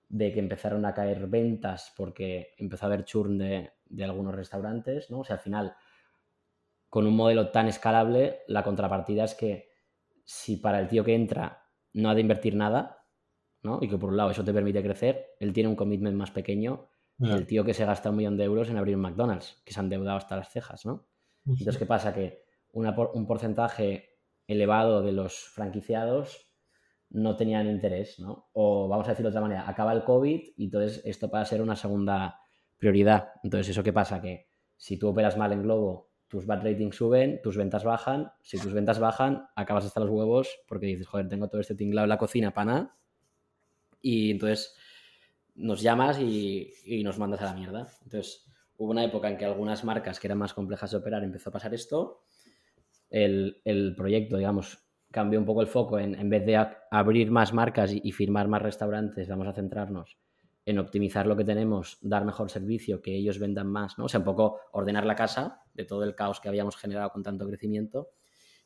que 0.09 0.39
empezaron 0.39 0.85
a 0.85 0.93
caer 0.93 1.27
ventas 1.27 1.93
porque 1.95 2.53
empezó 2.57 2.85
a 2.85 2.87
haber 2.87 3.05
churn 3.05 3.37
de, 3.37 3.71
de 3.85 4.03
algunos 4.03 4.35
restaurantes, 4.35 5.09
¿no? 5.09 5.19
O 5.19 5.23
sea, 5.23 5.37
al 5.37 5.41
final, 5.41 5.75
con 6.89 7.07
un 7.07 7.15
modelo 7.15 7.49
tan 7.49 7.67
escalable, 7.67 8.39
la 8.47 8.63
contrapartida 8.63 9.23
es 9.23 9.35
que 9.35 9.69
si 10.23 10.57
para 10.57 10.79
el 10.79 10.87
tío 10.87 11.03
que 11.03 11.15
entra 11.15 11.60
no 11.93 12.09
ha 12.09 12.15
de 12.15 12.21
invertir 12.21 12.55
nada, 12.55 13.05
¿no? 13.63 13.79
Y 13.81 13.89
que 13.89 13.97
por 13.97 14.09
un 14.09 14.17
lado 14.17 14.31
eso 14.31 14.43
te 14.43 14.53
permite 14.53 14.81
crecer, 14.83 15.27
él 15.39 15.53
tiene 15.53 15.69
un 15.69 15.75
commitment 15.75 16.15
más 16.15 16.31
pequeño 16.31 16.87
el 17.19 17.45
tío 17.45 17.63
que 17.63 17.75
se 17.75 17.85
gasta 17.85 18.09
un 18.09 18.15
millón 18.15 18.35
de 18.35 18.45
euros 18.45 18.69
en 18.69 18.77
abrir 18.77 18.95
un 18.95 19.03
McDonald's, 19.03 19.61
que 19.63 19.73
se 19.73 19.79
han 19.79 19.89
deudado 19.89 20.17
hasta 20.17 20.35
las 20.35 20.49
cejas, 20.49 20.87
¿no? 20.87 21.07
Entonces, 21.45 21.77
¿qué 21.77 21.85
pasa? 21.85 22.15
Que 22.15 22.43
un 22.73 23.27
porcentaje 23.27 24.17
elevado 24.47 25.03
de 25.03 25.11
los 25.11 25.35
franquiciados 25.49 26.51
no 27.11 27.35
tenían 27.35 27.69
interés, 27.69 28.19
¿no? 28.19 28.49
O 28.53 28.87
vamos 28.87 29.05
a 29.07 29.11
decirlo 29.11 29.29
de 29.29 29.37
otra 29.37 29.41
manera, 29.41 29.69
acaba 29.69 29.93
el 29.93 30.03
COVID 30.03 30.41
y 30.57 30.63
entonces 30.63 31.03
esto 31.05 31.29
va 31.29 31.41
a 31.41 31.45
ser 31.45 31.61
una 31.61 31.75
segunda 31.75 32.39
prioridad. 32.77 33.33
Entonces, 33.43 33.69
¿eso 33.69 33.83
qué 33.83 33.93
pasa? 33.93 34.19
Que 34.19 34.47
si 34.75 34.97
tú 34.97 35.09
operas 35.09 35.37
mal 35.37 35.51
en 35.51 35.61
Globo 35.61 36.10
tus 36.31 36.45
bad 36.45 36.63
ratings 36.63 36.95
suben, 36.95 37.41
tus 37.41 37.57
ventas 37.57 37.83
bajan. 37.83 38.31
Si 38.41 38.57
tus 38.57 38.71
ventas 38.71 38.99
bajan, 38.99 39.49
acabas 39.53 39.85
hasta 39.85 39.99
los 39.99 40.09
huevos 40.09 40.61
porque 40.65 40.85
dices, 40.85 41.05
joder, 41.05 41.27
tengo 41.27 41.49
todo 41.49 41.59
este 41.59 41.75
tinglado 41.75 42.05
en 42.05 42.09
la 42.09 42.17
cocina 42.17 42.53
para. 42.53 42.95
Y 44.01 44.31
entonces 44.31 44.73
nos 45.55 45.81
llamas 45.81 46.19
y, 46.21 46.71
nos 47.03 47.19
mandas 47.19 47.41
a 47.41 47.45
la 47.47 47.53
mierda. 47.53 47.89
Entonces 48.03 48.49
hubo 48.77 48.91
una 48.91 49.03
época 49.03 49.29
en 49.29 49.37
que 49.37 49.43
algunas 49.43 49.83
marcas 49.83 50.21
que 50.21 50.27
eran 50.27 50.37
más 50.37 50.53
complejas 50.53 50.91
de 50.91 50.97
operar 50.97 51.21
empezó 51.25 51.49
a 51.49 51.53
pasar 51.53 51.73
esto. 51.73 52.23
El, 53.09 53.93
proyecto, 53.97 54.37
digamos, 54.37 54.79
cambió 55.11 55.37
un 55.37 55.45
poco 55.45 55.59
el 55.59 55.67
foco. 55.67 55.99
En 55.99 56.29
vez 56.29 56.45
de 56.45 56.65
abrir 56.91 57.29
más 57.29 57.51
marcas 57.51 57.91
y 57.93 58.11
firmar 58.13 58.47
más 58.47 58.61
restaurantes, 58.61 59.27
vamos 59.27 59.49
a 59.49 59.53
centrarnos 59.53 60.20
en 60.65 60.77
optimizar 60.77 61.25
lo 61.25 61.35
que 61.35 61.43
tenemos, 61.43 61.97
dar 62.01 62.23
mejor 62.23 62.49
servicio, 62.49 63.01
que 63.01 63.15
ellos 63.15 63.39
vendan 63.39 63.67
más, 63.67 63.97
¿no? 63.97 64.05
O 64.05 64.09
sea, 64.09 64.19
un 64.19 64.25
poco 64.25 64.59
ordenar 64.71 65.05
la 65.05 65.15
casa 65.15 65.63
de 65.73 65.85
todo 65.85 66.03
el 66.03 66.15
caos 66.15 66.39
que 66.39 66.49
habíamos 66.49 66.77
generado 66.77 67.09
con 67.09 67.23
tanto 67.23 67.47
crecimiento. 67.47 68.09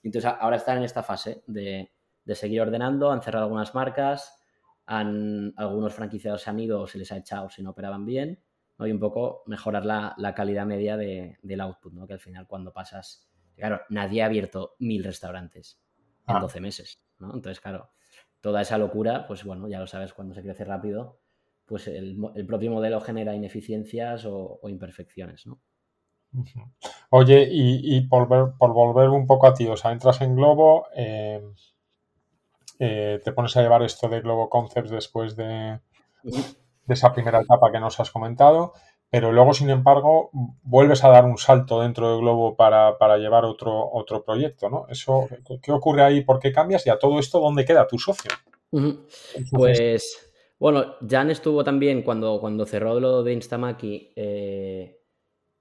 Entonces, 0.04 0.32
ahora 0.40 0.58
están 0.58 0.78
en 0.78 0.84
esta 0.84 1.04
fase 1.04 1.44
de, 1.48 1.92
seguir 2.34 2.62
ordenando, 2.62 3.12
han 3.12 3.22
cerrado 3.22 3.46
algunas 3.46 3.74
marcas, 3.74 4.38
han, 4.86 5.54
algunos 5.56 5.94
franquiciados 5.94 6.42
se 6.42 6.50
han 6.50 6.60
ido 6.60 6.82
o 6.82 6.88
se 6.88 6.98
les 6.98 7.12
ha 7.12 7.18
echado 7.18 7.50
si 7.50 7.64
no 7.64 7.72
operaban 7.72 8.06
bien, 8.06 8.44
¿no? 8.78 8.86
y 8.88 8.92
un 8.92 9.00
poco 9.00 9.44
mejorar 9.48 9.86
la, 9.86 10.34
calidad 10.36 10.66
media 10.66 10.98
del 10.98 11.62
output, 11.62 11.94
¿no? 11.94 12.06
que 12.06 12.14
al 12.14 12.20
final 12.20 12.46
cuando 12.46 12.74
pasas, 12.74 13.30
claro, 13.56 13.82
nadie 13.90 14.22
ha 14.22 14.26
abierto 14.26 14.76
mil 14.80 15.04
restaurantes 15.04 15.82
en 16.28 16.40
12 16.40 16.58
ah. 16.58 16.62
meses, 16.62 17.02
¿no? 17.20 17.34
entonces 17.34 17.60
claro, 17.60 17.92
toda 18.42 18.62
esa 18.62 18.78
locura, 18.78 19.26
pues 19.28 19.44
bueno, 19.44 19.68
ya 19.68 19.80
lo 19.80 19.88
sabes, 19.88 20.14
cuando 20.14 20.36
se 20.36 20.44
crece 20.44 20.66
rápido, 20.66 21.20
pues 21.66 21.88
el, 21.88 22.18
propio 22.48 22.72
modelo 22.72 23.02
genera 23.02 23.36
ineficiencias 23.36 24.26
o, 24.26 24.60
imperfecciones, 24.68 25.46
¿no? 25.48 25.60
Oye, 27.12 27.48
y, 27.50 28.02
por, 28.08 28.28
volver 28.28 29.10
un 29.10 29.26
poco 29.26 29.48
a 29.48 29.54
ti, 29.54 29.68
o 29.68 29.78
sea, 29.78 29.92
entras 29.92 30.22
en 30.22 30.36
Globo, 30.36 30.88
eh, 30.96 31.42
eh, 32.80 33.22
te 33.24 33.32
pones 33.32 33.56
a 33.56 33.62
llevar 33.62 33.84
esto 33.84 34.10
de 34.10 34.20
Globo 34.20 34.50
Concepts 34.50 34.90
después 34.90 35.36
de, 35.38 35.80
esa 36.88 37.14
primera 37.14 37.40
etapa 37.40 37.72
que 37.72 37.80
nos 37.80 38.00
has 38.00 38.12
comentado, 38.12 38.74
pero 39.10 39.32
luego, 39.32 39.54
sin 39.54 39.70
embargo, 39.70 40.30
vuelves 40.64 41.06
a 41.06 41.10
dar 41.10 41.24
un 41.24 41.38
salto 41.38 41.80
dentro 41.80 42.12
de 42.12 42.18
Globo 42.20 42.58
para, 42.58 43.18
llevar 43.18 43.46
otro, 43.46 43.90
otro 43.94 44.26
proyecto, 44.26 44.70
¿no? 44.70 44.88
Eso, 44.90 45.30
¿qué 45.62 45.72
ocurre 45.72 46.04
ahí? 46.04 46.22
¿Por 46.22 46.40
qué 46.40 46.52
cambias? 46.52 46.86
Y 46.86 46.90
a 46.90 47.00
todo 47.00 47.18
esto, 47.18 47.40
¿dónde 47.40 47.64
queda 47.64 47.88
tu 47.88 47.98
socio? 47.98 48.30
Pues 49.52 50.25
Bueno, 50.66 50.96
Jan 51.08 51.30
estuvo 51.30 51.64
también 51.64 52.02
cuando, 52.02 52.40
cuando 52.40 52.66
cerró 52.66 53.00
lo 53.00 53.22
de 53.22 53.34
Instamaki. 53.34 54.14
Eh, 54.16 55.00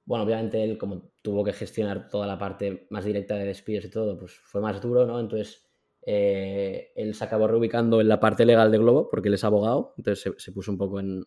bueno, 0.07 0.25
obviamente 0.25 0.65
él, 0.65 0.79
como 0.79 1.13
tuvo 1.21 1.45
que 1.45 1.53
gestionar 1.53 2.09
toda 2.09 2.27
la 2.27 2.39
parte 2.39 2.87
más 2.89 3.05
directa 3.05 3.35
de 3.35 3.45
despidos 3.45 3.85
y 3.85 3.91
todo, 3.91 4.17
pues 4.17 4.33
fue 4.33 4.63
más 4.63 4.81
duro, 4.81 5.05
¿no? 5.05 5.21
Entonces, 5.21 5.63
eh, 6.07 6.91
él 6.97 7.15
se 7.15 7.23
acabó 7.23 7.47
reubicando 7.47 8.01
en 8.01 8.09
la 8.09 8.19
parte 8.19 8.47
legal 8.47 8.73
de 8.73 8.79
Globo, 8.79 9.11
porque 9.11 9.29
él 9.29 9.35
es 9.35 9.45
abogado, 9.45 9.93
entonces 9.99 10.33
se, 10.39 10.53
puso 10.53 10.73
un 10.73 10.79
poco 10.79 10.99
en, 10.99 11.27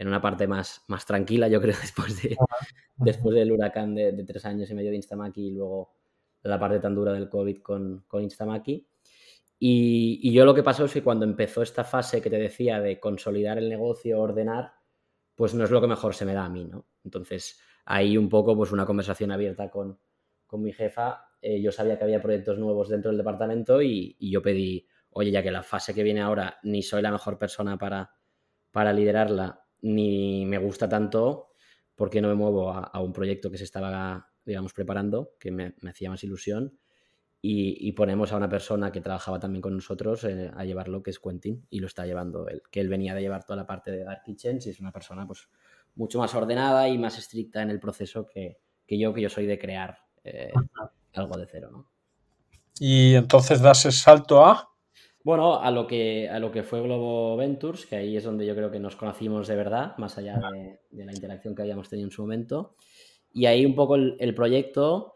una 0.00 0.20
parte 0.20 0.48
más, 0.48 0.82
más 0.88 1.06
tranquila, 1.06 1.46
yo 1.46 1.60
creo, 1.60 1.76
después, 1.80 2.20
de, 2.20 2.36
después 2.96 3.36
del 3.36 3.52
huracán 3.52 3.94
de, 3.94 4.24
tres 4.24 4.44
años 4.46 4.68
y 4.68 4.74
medio 4.74 4.90
de 4.90 4.96
Instamaki 4.96 5.46
y 5.46 5.50
luego 5.52 5.94
la 6.42 6.58
parte 6.58 6.80
tan 6.80 6.96
dura 6.96 7.12
del 7.12 7.28
COVID 7.28 7.62
con, 7.62 8.02
con 8.08 8.24
Instamaki. 8.24 8.84
Y, 9.62 10.32
yo 10.32 10.46
lo 10.46 10.54
que 10.54 10.62
pasó 10.62 10.86
es 10.86 10.92
que 10.94 11.02
cuando 11.02 11.26
empezó 11.26 11.60
esta 11.62 11.84
fase 11.84 12.22
que 12.22 12.30
te 12.30 12.38
decía 12.38 12.80
de 12.80 12.98
consolidar 12.98 13.58
el 13.58 13.68
negocio, 13.68 14.18
ordenar, 14.18 14.72
pues 15.34 15.54
no 15.54 15.64
es 15.64 15.70
lo 15.70 15.82
que 15.82 15.86
mejor 15.86 16.14
se 16.14 16.24
me 16.24 16.32
da 16.32 16.46
a 16.46 16.48
mí, 16.48 16.64
¿no? 16.64 16.86
Entonces, 17.04 17.60
ahí 17.84 18.16
un 18.16 18.30
poco 18.30 18.56
pues 18.56 18.72
una 18.72 18.86
conversación 18.86 19.30
abierta 19.32 19.70
con, 19.70 19.98
con 20.46 20.62
mi 20.62 20.72
jefa. 20.72 21.26
Eh, 21.42 21.60
yo 21.60 21.72
sabía 21.72 21.98
que 21.98 22.04
había 22.04 22.22
proyectos 22.22 22.58
nuevos 22.58 22.88
dentro 22.88 23.10
del 23.10 23.18
departamento 23.18 23.82
y, 23.82 24.16
yo 24.18 24.40
pedí, 24.40 24.88
oye, 25.10 25.30
ya 25.30 25.42
que 25.42 25.50
la 25.50 25.62
fase 25.62 25.92
que 25.92 26.02
viene 26.02 26.22
ahora 26.22 26.58
ni 26.62 26.82
soy 26.82 27.02
la 27.02 27.12
mejor 27.12 27.36
persona 27.36 27.76
para, 27.76 28.14
para 28.70 28.94
liderarla, 28.94 29.62
ni 29.82 30.46
me 30.46 30.56
gusta 30.56 30.88
tanto, 30.88 31.50
¿por 31.94 32.08
qué 32.08 32.22
no 32.22 32.28
me 32.28 32.34
muevo 32.34 32.72
a, 32.72 32.98
un 33.00 33.12
proyecto 33.12 33.50
que 33.50 33.58
se 33.58 33.64
estaba, 33.64 34.32
digamos, 34.42 34.72
preparando, 34.72 35.34
que 35.38 35.50
me 35.50 35.74
hacía 35.86 36.08
más 36.08 36.24
ilusión? 36.24 36.78
Y, 37.42 37.92
ponemos 37.92 38.32
a 38.32 38.36
una 38.36 38.50
persona 38.50 38.92
que 38.92 39.00
trabajaba 39.00 39.40
también 39.40 39.62
con 39.62 39.74
nosotros 39.74 40.24
eh, 40.24 40.50
a 40.54 40.64
llevarlo, 40.64 41.02
que 41.02 41.10
es 41.10 41.18
Quentin, 41.18 41.66
y 41.70 41.80
lo 41.80 41.86
está 41.86 42.04
llevando 42.04 42.46
él, 42.48 42.62
que 42.70 42.80
él 42.80 42.88
venía 42.90 43.14
de 43.14 43.22
llevar 43.22 43.44
toda 43.44 43.56
la 43.56 43.66
parte 43.66 43.90
de 43.90 44.04
Dark 44.04 44.22
Kitchens 44.26 44.66
y 44.66 44.70
es 44.70 44.80
una 44.80 44.92
persona 44.92 45.26
pues 45.26 45.48
mucho 45.94 46.18
más 46.18 46.34
ordenada 46.34 46.86
y 46.88 46.98
más 46.98 47.16
estricta 47.16 47.62
en 47.62 47.70
el 47.70 47.80
proceso 47.80 48.26
que, 48.26 48.58
yo, 48.88 49.14
que 49.14 49.22
yo 49.22 49.30
soy 49.30 49.46
de 49.46 49.58
crear 49.58 49.96
eh, 50.22 50.52
algo 51.14 51.38
de 51.38 51.46
cero, 51.50 51.70
¿no? 51.72 51.90
Y 52.78 53.14
entonces 53.14 53.60
das 53.62 53.86
el 53.86 53.92
salto 53.92 54.44
a... 54.44 54.68
Bueno, 55.24 55.60
a 55.60 55.70
lo 55.70 55.86
que, 55.86 56.28
a 56.28 56.38
lo 56.38 56.50
que 56.50 56.62
fue 56.62 56.82
Globo 56.82 57.36
Ventures, 57.36 57.86
que 57.86 57.96
ahí 57.96 58.16
es 58.16 58.24
donde 58.24 58.46
yo 58.46 58.54
creo 58.54 58.70
que 58.70 58.80
nos 58.80 58.96
conocimos 58.96 59.48
de 59.48 59.56
verdad, 59.56 59.96
más 59.96 60.16
allá 60.18 60.38
de, 60.90 61.04
la 61.04 61.12
interacción 61.12 61.54
que 61.54 61.62
habíamos 61.62 61.88
tenido 61.88 62.08
en 62.08 62.12
su 62.12 62.22
momento. 62.22 62.74
Y 63.32 63.46
ahí 63.46 63.64
un 63.64 63.74
poco 63.74 63.96
el 63.96 64.34
proyecto 64.34 65.14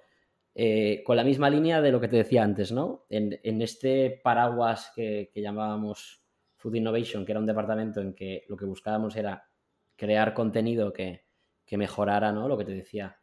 eh, 0.56 1.02
con 1.04 1.16
la 1.16 1.24
misma 1.24 1.50
línea 1.50 1.82
de 1.82 1.90
lo 1.90 2.00
que 2.00 2.06
te 2.06 2.16
decía 2.16 2.44
antes, 2.44 2.70
¿no? 2.70 3.06
En, 3.08 3.60
este 3.60 4.20
paraguas 4.22 4.92
que, 4.94 5.30
llamábamos 5.34 6.24
Food 6.56 6.76
Innovation, 6.76 7.24
que 7.24 7.32
era 7.32 7.40
un 7.40 7.46
departamento 7.46 8.00
en 8.00 8.14
que 8.14 8.44
lo 8.48 8.56
que 8.56 8.64
buscábamos 8.64 9.16
era 9.16 9.48
crear 9.96 10.32
contenido 10.32 10.92
que, 10.92 11.24
mejorara, 11.72 12.30
¿no? 12.30 12.46
Lo 12.46 12.56
que 12.56 12.64
te 12.64 12.72
decía, 12.72 13.18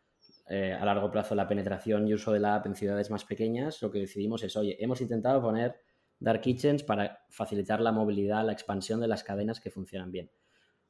eh, 0.50 0.74
a 0.74 0.84
largo 0.84 1.10
plazo 1.10 1.36
la 1.36 1.48
penetración 1.48 2.06
y 2.06 2.14
uso 2.14 2.34
de 2.34 2.42
la 2.42 2.56
app 2.56 2.66
en 2.66 2.76
ciudades 2.76 3.10
más 3.10 3.24
pequeñas, 3.24 3.82
lo 3.82 3.90
que 3.90 4.00
decidimos 4.00 4.44
es, 4.44 4.58
oye, 4.58 4.76
hemos 4.84 5.00
intentado 5.00 5.42
poner 5.42 5.80
Dark 6.20 6.42
Kitchens 6.42 6.84
para 6.84 7.24
facilitar 7.30 7.80
la 7.80 7.94
movilidad, 7.94 8.46
la 8.46 8.52
expansión 8.52 9.00
de 9.00 9.08
las 9.08 9.24
cadenas 9.24 9.62
que 9.62 9.72
funcionan 9.72 10.12
bien. 10.12 10.30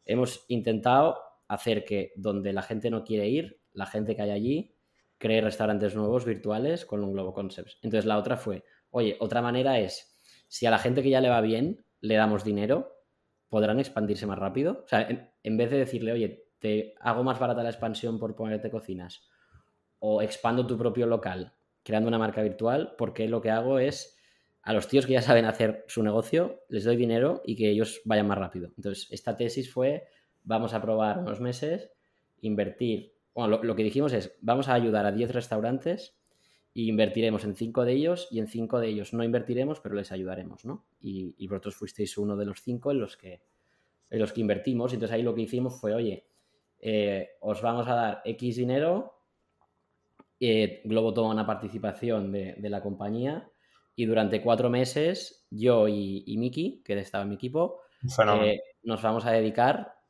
Hemos 0.05 0.43
intentado 0.47 1.19
hacer 1.47 1.85
que 1.85 2.13
donde 2.15 2.51
la 2.51 2.63
gente 2.63 2.89
no 2.89 3.03
quiere 3.03 3.29
ir, 3.29 3.61
la 3.73 3.85
gente 3.85 4.15
que 4.15 4.23
hay 4.23 4.31
allí 4.31 4.75
cree 5.21 5.39
restaurantes 5.39 5.95
nuevos 5.95 6.25
virtuales 6.25 6.85
con 6.85 7.03
un 7.03 7.13
Globo 7.13 7.33
Concepts. 7.33 7.77
Entonces 7.83 8.05
la 8.05 8.17
otra 8.17 8.35
fue, 8.35 8.65
oye, 8.89 9.15
otra 9.19 9.41
manera 9.41 9.79
es, 9.79 10.19
si 10.47 10.65
a 10.65 10.71
la 10.71 10.79
gente 10.79 11.03
que 11.03 11.11
ya 11.11 11.21
le 11.21 11.29
va 11.29 11.39
bien 11.39 11.85
le 12.01 12.15
damos 12.15 12.43
dinero, 12.43 12.97
podrán 13.47 13.79
expandirse 13.79 14.25
más 14.25 14.39
rápido. 14.39 14.81
O 14.83 14.87
sea, 14.87 15.07
en, 15.43 15.57
vez 15.57 15.69
de 15.69 15.77
decirle, 15.77 16.11
oye, 16.11 16.47
te 16.57 16.95
hago 16.99 17.23
más 17.23 17.37
barata 17.39 17.61
la 17.61 17.69
expansión 17.69 18.17
por 18.17 18.35
ponerte 18.35 18.71
cocinas 18.71 19.29
o 19.99 20.23
expando 20.23 20.65
tu 20.65 20.75
propio 20.77 21.05
local 21.05 21.53
creando 21.83 22.07
una 22.07 22.19
marca 22.19 22.41
virtual, 22.41 22.95
porque 22.97 23.27
lo 23.27 23.41
que 23.41 23.49
hago 23.49 23.79
es 23.79 24.17
a 24.63 24.73
los 24.73 24.87
tíos 24.87 25.05
que 25.05 25.13
ya 25.13 25.21
saben 25.21 25.45
hacer 25.45 25.83
su 25.87 26.03
negocio, 26.03 26.61
les 26.69 26.83
doy 26.83 26.95
dinero 26.95 27.41
y 27.45 27.55
que 27.55 27.69
ellos 27.69 28.01
vayan 28.05 28.27
más 28.27 28.37
rápido. 28.37 28.71
Entonces, 28.77 29.07
esta 29.11 29.35
tesis 29.35 29.71
fue, 29.73 30.07
vamos 30.43 30.73
a 30.73 30.81
probar 30.81 31.19
unos 31.19 31.39
meses, 31.41 31.89
invertir 32.41 33.13
bueno, 33.33 33.61
lo, 33.63 33.75
que 33.75 33.83
dijimos 33.83 34.13
es, 34.13 34.37
vamos 34.41 34.67
a 34.67 34.73
ayudar 34.73 35.05
a 35.05 35.11
10 35.11 35.31
restaurantes 35.31 36.15
e 36.75 36.81
invertiremos 36.81 37.43
en 37.43 37.55
5 37.55 37.85
de 37.85 37.93
ellos 37.93 38.27
y 38.31 38.39
en 38.39 38.47
5 38.47 38.79
de 38.79 38.87
ellos 38.87 39.13
no 39.13 39.23
invertiremos, 39.23 39.79
pero 39.79 39.95
les 39.95 40.11
ayudaremos, 40.11 40.65
¿no? 40.65 40.85
Y, 40.99 41.47
vosotros 41.47 41.75
fuisteis 41.75 42.17
uno 42.17 42.35
de 42.35 42.45
los 42.45 42.61
5 42.61 42.91
en 42.91 42.99
los 42.99 43.17
que 43.17 43.41
en 44.09 44.19
los 44.19 44.33
que 44.33 44.41
invertimos. 44.41 44.91
Entonces 44.93 45.15
ahí 45.15 45.23
lo 45.23 45.33
que 45.33 45.41
hicimos 45.41 45.79
fue, 45.79 45.93
oye, 45.93 46.27
eh, 46.79 47.29
os 47.39 47.61
vamos 47.61 47.87
a 47.87 47.95
dar 47.95 48.21
X 48.25 48.57
dinero, 48.57 49.21
eh, 50.39 50.81
Globo 50.83 51.13
toma 51.13 51.29
una 51.29 51.45
participación 51.45 52.31
de, 52.31 52.57
la 52.69 52.81
compañía 52.81 53.49
y 53.95 54.05
durante 54.05 54.41
cuatro 54.41 54.69
meses 54.69 55.45
yo 55.49 55.87
y, 55.87 56.23
y 56.25 56.37
Miki, 56.37 56.81
que 56.83 56.99
estaba 56.99 57.23
en 57.23 57.29
mi 57.29 57.35
equipo, 57.35 57.81
eh, 58.43 58.61
nos 58.83 59.01
vamos 59.01 59.25
a 59.25 59.31
dedicar 59.31 60.00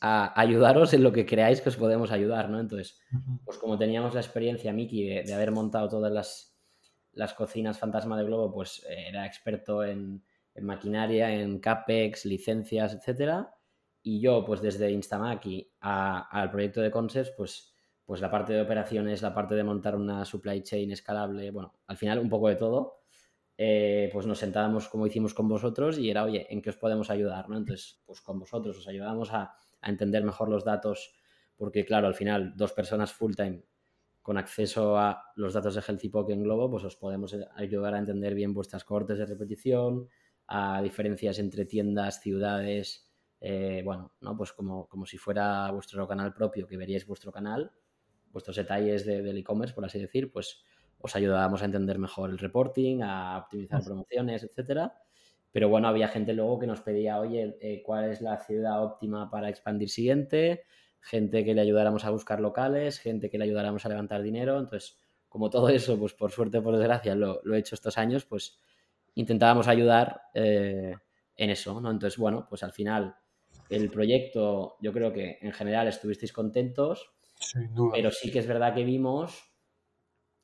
a 0.00 0.40
ayudaros 0.40 0.94
en 0.94 1.02
lo 1.02 1.12
que 1.12 1.26
creáis 1.26 1.60
que 1.60 1.68
os 1.68 1.76
podemos 1.76 2.10
ayudar, 2.10 2.48
¿no? 2.48 2.58
Entonces, 2.58 2.98
pues 3.44 3.58
como 3.58 3.76
teníamos 3.76 4.14
la 4.14 4.20
experiencia, 4.20 4.72
Miki, 4.72 5.04
de, 5.04 5.34
haber 5.34 5.50
montado 5.50 5.88
todas 5.88 6.10
las, 6.10 6.58
las, 7.12 7.34
cocinas 7.34 7.78
fantasma 7.78 8.16
de 8.16 8.24
Globo, 8.24 8.50
pues 8.50 8.84
eh, 8.88 9.08
era 9.08 9.26
experto 9.26 9.84
en, 9.84 10.24
maquinaria, 10.62 11.32
en 11.32 11.58
CAPEX, 11.58 12.24
licencias, 12.24 12.94
etcétera. 12.94 13.54
Y 14.02 14.20
yo, 14.20 14.44
pues 14.44 14.62
desde 14.62 14.90
Instamaki 14.90 15.70
al 15.80 16.50
proyecto 16.50 16.80
de 16.80 16.90
Concepts, 16.90 17.32
pues, 17.36 17.74
pues 18.06 18.22
la 18.22 18.30
parte 18.30 18.54
de 18.54 18.62
operaciones, 18.62 19.20
la 19.20 19.34
parte 19.34 19.54
de 19.54 19.64
montar 19.64 19.94
una 19.96 20.24
supply 20.24 20.62
chain 20.62 20.90
escalable, 20.92 21.50
bueno, 21.50 21.74
al 21.86 21.98
final 21.98 22.18
un 22.18 22.30
poco 22.30 22.48
de 22.48 22.56
todo. 22.56 23.00
Eh, 23.62 24.08
pues 24.10 24.24
nos 24.24 24.38
sentábamos 24.38 24.88
como 24.88 25.06
hicimos 25.06 25.34
con 25.34 25.46
vosotros 25.46 25.98
y 25.98 26.08
era, 26.08 26.24
oye, 26.24 26.46
¿en 26.48 26.62
qué 26.62 26.70
os 26.70 26.78
podemos 26.78 27.10
ayudar? 27.10 27.50
¿no? 27.50 27.58
Entonces, 27.58 28.00
pues 28.06 28.22
con 28.22 28.38
vosotros 28.38 28.78
os 28.78 28.88
ayudamos 28.88 29.30
a, 29.34 29.54
a 29.80 29.90
entender 29.90 30.24
mejor 30.24 30.48
los 30.48 30.64
datos, 30.64 31.14
porque 31.56 31.84
claro, 31.84 32.06
al 32.06 32.14
final 32.14 32.54
dos 32.56 32.72
personas 32.72 33.12
full 33.12 33.34
time 33.34 33.64
con 34.22 34.36
acceso 34.36 34.98
a 34.98 35.24
los 35.36 35.54
datos 35.54 35.74
de 35.74 35.80
Healthy 35.80 36.08
Poke 36.10 36.32
en 36.32 36.42
Globo, 36.42 36.70
pues 36.70 36.84
os 36.84 36.96
podemos 36.96 37.34
ayudar 37.54 37.94
a 37.94 37.98
entender 37.98 38.34
bien 38.34 38.52
vuestras 38.52 38.84
cortes 38.84 39.18
de 39.18 39.26
repetición, 39.26 40.08
a 40.46 40.82
diferencias 40.82 41.38
entre 41.38 41.64
tiendas, 41.64 42.20
ciudades, 42.20 43.10
eh, 43.40 43.82
bueno, 43.84 44.12
¿no? 44.20 44.36
Pues 44.36 44.52
como, 44.52 44.86
como, 44.88 45.06
si 45.06 45.16
fuera 45.16 45.70
vuestro 45.70 46.06
canal 46.06 46.34
propio, 46.34 46.66
que 46.66 46.76
veríais 46.76 47.06
vuestro 47.06 47.32
canal, 47.32 47.72
vuestros 48.30 48.56
detalles 48.56 49.06
del 49.06 49.38
e-commerce, 49.38 49.74
por 49.74 49.84
así 49.84 49.98
decir, 49.98 50.30
pues 50.30 50.62
os 50.98 51.16
ayudábamos 51.16 51.62
a 51.62 51.64
entender 51.64 51.98
mejor 51.98 52.30
el 52.30 52.38
reporting, 52.38 53.02
a 53.02 53.38
optimizar 53.38 53.82
promociones, 53.82 54.42
etcétera. 54.42 54.92
Pero 55.52 55.68
bueno, 55.68 55.88
había 55.88 56.08
gente 56.08 56.32
luego 56.32 56.58
que 56.60 56.66
nos 56.66 56.80
pedía, 56.80 57.18
oye, 57.18 57.56
eh, 57.60 57.82
¿cuál 57.84 58.10
es 58.10 58.20
la 58.20 58.38
ciudad 58.38 58.84
óptima 58.84 59.30
para 59.30 59.48
expandir 59.48 59.90
siguiente? 59.90 60.64
Gente 61.00 61.44
que 61.44 61.54
le 61.54 61.60
ayudáramos 61.60 62.04
a 62.04 62.10
buscar 62.10 62.40
locales, 62.40 63.00
gente 63.00 63.30
que 63.30 63.38
le 63.38 63.44
ayudáramos 63.44 63.84
a 63.84 63.88
levantar 63.88 64.22
dinero. 64.22 64.58
Entonces, 64.58 64.98
como 65.28 65.50
todo 65.50 65.68
eso, 65.68 65.98
pues 65.98 66.14
por 66.14 66.30
suerte 66.30 66.58
o 66.58 66.62
por 66.62 66.76
desgracia, 66.76 67.14
lo, 67.14 67.42
he 67.52 67.58
hecho 67.58 67.74
estos 67.74 67.98
años, 67.98 68.24
pues 68.24 68.58
intentábamos 69.14 69.66
ayudar 69.66 70.22
eh, 70.34 70.94
en 71.36 71.50
eso, 71.50 71.80
¿no? 71.80 71.90
Entonces, 71.90 72.16
bueno, 72.16 72.46
pues 72.48 72.62
al 72.62 72.72
final 72.72 73.16
el 73.68 73.90
proyecto, 73.90 74.76
yo 74.80 74.92
creo 74.92 75.12
que 75.12 75.38
en 75.40 75.52
general 75.52 75.88
estuvisteis 75.88 76.32
contentos, 76.32 77.12
pero 77.92 78.10
sí 78.10 78.30
que 78.30 78.40
es 78.40 78.46
verdad 78.46 78.74
que 78.74 78.84
vimos 78.84 79.50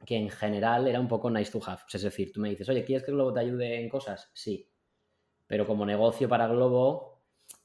que 0.04 0.16
en 0.16 0.30
general 0.30 0.86
era 0.88 1.00
un 1.00 1.08
poco 1.08 1.30
nice 1.30 1.52
to 1.52 1.60
have. 1.64 1.82
Es 1.92 2.02
decir, 2.02 2.32
tú 2.32 2.40
me 2.40 2.50
dices, 2.50 2.68
oye, 2.68 2.84
¿quieres 2.84 3.04
que 3.04 3.12
globo 3.12 3.32
te 3.32 3.40
ayude 3.40 3.80
en 3.80 3.88
cosas? 3.88 4.30
Sí 4.34 4.68
pero 5.46 5.66
como 5.66 5.86
negocio 5.86 6.28
para 6.28 6.48
Globo 6.48 7.16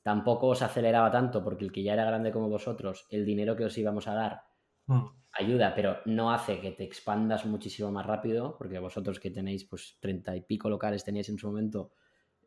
tampoco 0.03 0.47
os 0.47 0.61
aceleraba 0.61 1.11
tanto 1.11 1.43
porque 1.43 1.65
el 1.65 1.71
que 1.71 1.83
ya 1.83 1.93
era 1.93 2.05
grande 2.05 2.31
como 2.31 2.49
vosotros, 2.49 3.07
el 3.09 3.25
dinero 3.25 3.55
que 3.55 3.65
os 3.65 3.77
íbamos 3.77 4.07
a 4.07 4.13
dar 4.13 4.43
mm. 4.87 5.05
ayuda, 5.33 5.73
pero 5.75 5.97
no 6.05 6.31
hace 6.31 6.59
que 6.59 6.71
te 6.71 6.83
expandas 6.83 7.45
muchísimo 7.45 7.91
más 7.91 8.05
rápido, 8.05 8.55
porque 8.57 8.79
vosotros 8.79 9.19
que 9.19 9.31
tenéis 9.31 9.65
pues 9.65 9.97
treinta 9.99 10.35
y 10.35 10.41
pico 10.41 10.69
locales 10.69 11.03
teníais 11.03 11.29
en 11.29 11.37
su 11.37 11.47
momento, 11.47 11.93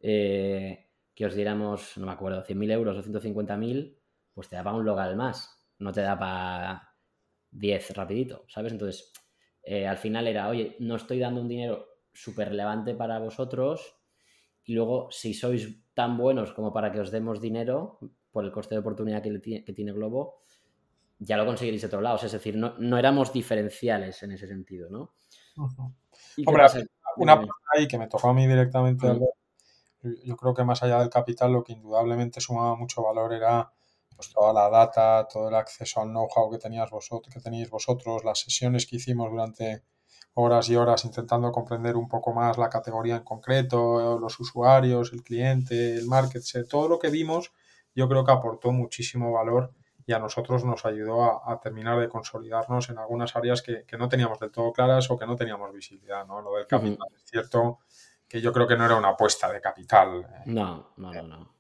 eh, 0.01 0.91
que 1.15 1.27
os 1.27 1.35
diéramos, 1.35 1.97
no 1.97 2.07
me 2.07 2.13
acuerdo, 2.13 2.43
100.000 2.43 2.73
euros 2.73 2.97
o 2.97 3.03
150.000, 3.03 3.97
pues 4.33 4.49
te 4.49 4.57
da 4.57 4.65
para 4.65 4.77
un 4.77 4.85
local 4.85 5.17
más, 5.17 5.65
no 5.79 5.93
te 5.93 6.01
da 6.01 6.19
para 6.19 6.95
10 7.53 7.91
rapidito, 7.95 8.45
¿sabes? 8.49 8.73
Entonces, 8.73 9.13
eh, 9.63 9.87
al 9.87 9.97
final 9.97 10.27
era, 10.27 10.49
oye, 10.49 10.77
no 10.81 10.97
estoy 10.97 11.21
dando 11.21 11.41
un 11.41 11.49
dinero 11.49 11.87
súper 12.13 12.49
relevante 12.49 12.95
para 12.95 13.19
vosotros, 13.21 13.97
y 14.65 14.75
luego, 14.75 15.09
si 15.11 15.35
sois 15.35 15.69
tan 15.95 16.17
buenos 16.17 16.53
como 16.53 16.73
para 16.73 16.91
que 16.91 17.01
os 17.01 17.11
demos 17.11 17.41
dinero 17.41 17.99
por 18.33 18.45
el 18.45 18.53
coste 18.53 18.75
de 18.75 18.81
oportunidad 18.81 19.23
que, 19.23 19.39
tiene 19.39 19.93
Globo, 19.93 20.43
ya 21.19 21.37
lo 21.37 21.47
conseguiréis 21.47 21.83
de 21.83 21.87
otro 21.87 22.01
lado. 22.01 22.17
es 22.17 22.33
decir, 22.33 22.57
no, 22.57 22.99
éramos 22.99 23.33
diferenciales 23.33 24.23
en 24.23 24.33
ese 24.33 24.49
sentido, 24.49 24.91
¿no? 24.91 25.15
Hombre, 26.47 26.65
una 27.17 27.37
cosa 27.41 27.55
ahí 27.77 27.87
que 27.87 27.99
me 27.99 28.09
tocó 28.09 28.31
a 28.31 28.35
mí 28.35 28.47
directamente 28.47 29.07
yo 30.25 30.37
creo 30.37 30.55
que 30.55 30.65
más 30.65 30.83
allá 30.83 30.99
del 30.99 31.11
capital 31.11 31.53
lo 31.53 31.65
que 31.65 31.73
indudablemente 31.73 32.41
sumaba 32.41 32.77
mucho 32.77 33.03
valor 33.03 33.33
era 33.33 33.73
pues 34.15 34.31
toda 34.33 34.53
la 34.53 34.69
data, 34.69 35.27
todo 35.27 35.49
el 35.49 35.55
acceso 35.55 36.01
al 36.01 36.09
know-how 36.09 36.51
que 36.51 36.59
tenías 36.59 36.89
vosotros, 36.91 37.35
que 37.35 37.41
teníais 37.41 37.69
vosotros, 37.69 38.23
las 38.25 38.39
sesiones 38.39 38.87
que 38.87 38.97
hicimos 38.97 39.31
durante 39.31 39.83
horas 40.35 40.69
y 40.69 40.77
horas 40.77 41.05
intentando 41.05 41.53
comprender 41.53 41.97
un 41.97 42.09
poco 42.09 42.33
más 42.33 42.59
la 42.59 42.69
categoría 42.69 43.17
en 43.17 43.25
concreto, 43.25 44.19
los 44.19 44.39
usuarios, 44.41 45.13
el 45.13 45.23
cliente, 45.23 45.95
el 45.95 46.07
market, 46.07 46.43
todo 46.69 46.89
lo 46.89 46.99
que 46.99 47.11
vimos, 47.11 47.53
yo 47.95 48.09
creo 48.09 48.25
que 48.25 48.33
aportó 48.33 48.73
muchísimo 48.73 49.33
valor 49.33 49.73
y 50.07 50.13
a 50.13 50.19
nosotros 50.19 50.65
nos 50.65 50.85
ayudó 50.85 51.49
a, 51.49 51.61
terminar 51.61 51.99
de 51.99 52.09
consolidarnos 52.09 52.91
en 52.91 52.99
algunas 52.99 53.35
áreas 53.37 53.63
que, 53.63 53.85
no 53.97 54.09
teníamos 54.09 54.39
del 54.39 54.51
todo 54.51 54.73
claras 54.73 55.11
o 55.11 55.17
que 55.17 55.27
no 55.27 55.37
teníamos 55.37 55.73
visibilidad, 55.73 56.27
¿no? 56.27 56.43
Lo 56.43 56.57
del 56.57 56.67
capital, 56.67 57.09
es 57.15 57.25
cierto 57.25 57.79
que 58.29 58.41
yo 58.41 58.53
creo 58.53 58.67
que 58.67 58.77
no 58.77 58.85
era 58.85 58.97
una 58.97 59.11
apuesta 59.11 59.51
de 59.51 59.61
capital. 59.61 60.23
Eh, 60.23 60.43
no, 60.47 60.91
no, 60.97 61.13
no, 61.13 61.23
no. 61.23 61.55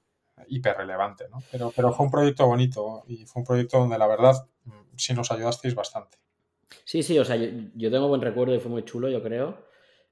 Hiper 0.48 0.76
relevante, 0.76 1.26
¿no? 1.30 1.42
Pero, 1.50 1.72
pero 1.74 1.92
fue 1.92 2.04
un 2.04 2.12
proyecto 2.12 2.46
bonito 2.46 3.04
y 3.06 3.24
fue 3.24 3.40
un 3.40 3.46
proyecto 3.46 3.78
donde 3.78 3.96
la 3.96 4.06
verdad 4.06 4.46
mm, 4.64 4.96
sí 4.96 5.14
nos 5.14 5.30
ayudasteis 5.30 5.74
bastante. 5.74 6.18
Sí, 6.84 7.02
sí, 7.02 7.18
o 7.18 7.24
sea, 7.24 7.36
yo, 7.36 7.90
tengo 7.90 8.08
buen 8.08 8.20
recuerdo 8.20 8.54
y 8.54 8.60
fue 8.60 8.70
muy 8.70 8.84
chulo, 8.84 9.08
yo 9.08 9.22
creo, 9.22 9.66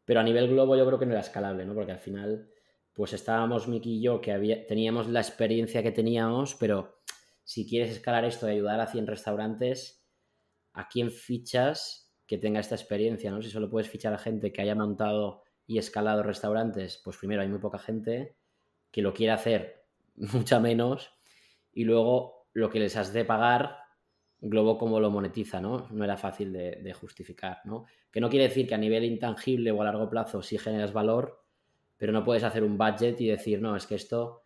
pero 0.05 0.21
a 0.21 0.23
nivel 0.23 0.49
globo 0.49 0.77
yo 0.77 0.87
creo 0.87 0.99
que 0.99 1.07
no 1.07 1.13
era 1.13 1.21
escalable, 1.21 1.65
¿no? 1.65 1.75
Porque 1.75 1.93
al 1.93 1.99
final, 1.99 2.51
pues 2.93 3.13
estábamos 3.13 3.69
Miki 3.69 3.99
y 3.99 4.03
yo, 4.03 4.21
que 4.21 4.33
había, 4.33 4.67
teníamos 4.67 5.09
la 5.09 5.21
experiencia 5.21 5.83
que 5.83 5.93
teníamos, 5.93 6.55
pero 6.55 7.01
si 7.45 7.67
quieres 7.69 7.91
escalar 7.91 8.25
esto 8.25 8.47
de 8.47 8.53
ayudar 8.53 8.81
a 8.81 8.87
100 8.87 9.07
restaurantes, 9.07 10.07
¿a 10.73 10.89
quién 10.89 11.11
fichas 11.11 12.13
que 12.27 12.39
tenga 12.39 12.61
esta 12.61 12.75
experiencia, 12.75 13.31
¿no? 13.31 13.43
Si 13.43 13.51
solo 13.51 13.69
puedes 13.69 13.91
fichar 13.91 14.15
a 14.15 14.19
gente 14.19 14.53
que 14.53 14.63
haya 14.63 14.75
montado 14.75 15.43
y 15.67 15.79
escalado 15.79 16.23
restaurantes, 16.23 17.01
pues 17.05 17.17
primero 17.17 17.43
hay 17.43 17.49
muy 17.49 17.59
poca 17.59 17.79
gente 17.79 18.37
que 18.91 19.03
lo 19.03 19.13
quiere 19.13 19.33
hacer, 19.33 19.85
mucha 20.17 20.61
menos, 20.61 21.11
y 21.73 21.85
luego 21.85 22.49
lo 22.53 22.71
que 22.71 22.81
les 22.81 22.97
has 22.97 23.13
de 23.13 23.25
pagar 23.25 23.82
Globo 24.45 24.77
como 24.77 24.99
lo 24.99 25.09
monetiza, 25.09 25.61
¿no? 25.61 25.87
No 25.93 26.03
era 26.03 26.17
fácil 26.17 26.53
de, 26.53 26.93
justificar, 26.93 27.61
¿no? 27.65 27.85
Que 28.11 28.21
no 28.21 28.29
quiere 28.29 28.49
decir 28.49 28.67
que 28.67 28.75
a 28.75 28.79
nivel 28.79 29.05
intangible 29.05 29.71
o 29.71 29.81
a 29.81 29.85
largo 29.85 30.11
plazo 30.11 30.43
sí 30.43 30.59
generas 30.59 30.93
valor, 30.93 31.45
pero 31.97 32.13
no 32.13 32.25
puedes 32.25 32.43
hacer 32.43 32.65
un 32.65 32.77
budget 32.77 33.21
y 33.21 33.29
decir, 33.29 33.63
no, 33.63 33.77
es 33.77 33.87
que 33.87 33.95
esto, 33.95 34.43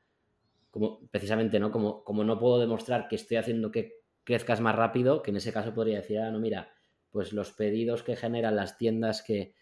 como 0.70 1.01
precisamente, 1.11 1.59
¿no? 1.59 1.70
Como, 1.70 2.05
como 2.05 2.24
no 2.24 2.38
puedo 2.38 2.59
demostrar 2.59 3.09
que 3.09 3.16
estoy 3.16 3.38
haciendo 3.38 3.72
que 3.72 4.03
crezcas 4.22 4.61
más 4.61 4.76
rápido, 4.76 5.22
que 5.22 5.30
en 5.30 5.38
ese 5.38 5.51
caso 5.51 5.72
podría 5.72 5.97
decir, 5.97 6.18
ah, 6.18 6.30
no, 6.30 6.40
mira, 6.40 6.74
pues 7.11 7.32
los 7.32 7.53
pedidos 7.53 8.03
que 8.03 8.16
generan 8.16 8.55
las 8.55 8.76
tiendas 8.76 9.22
que, 9.22 9.55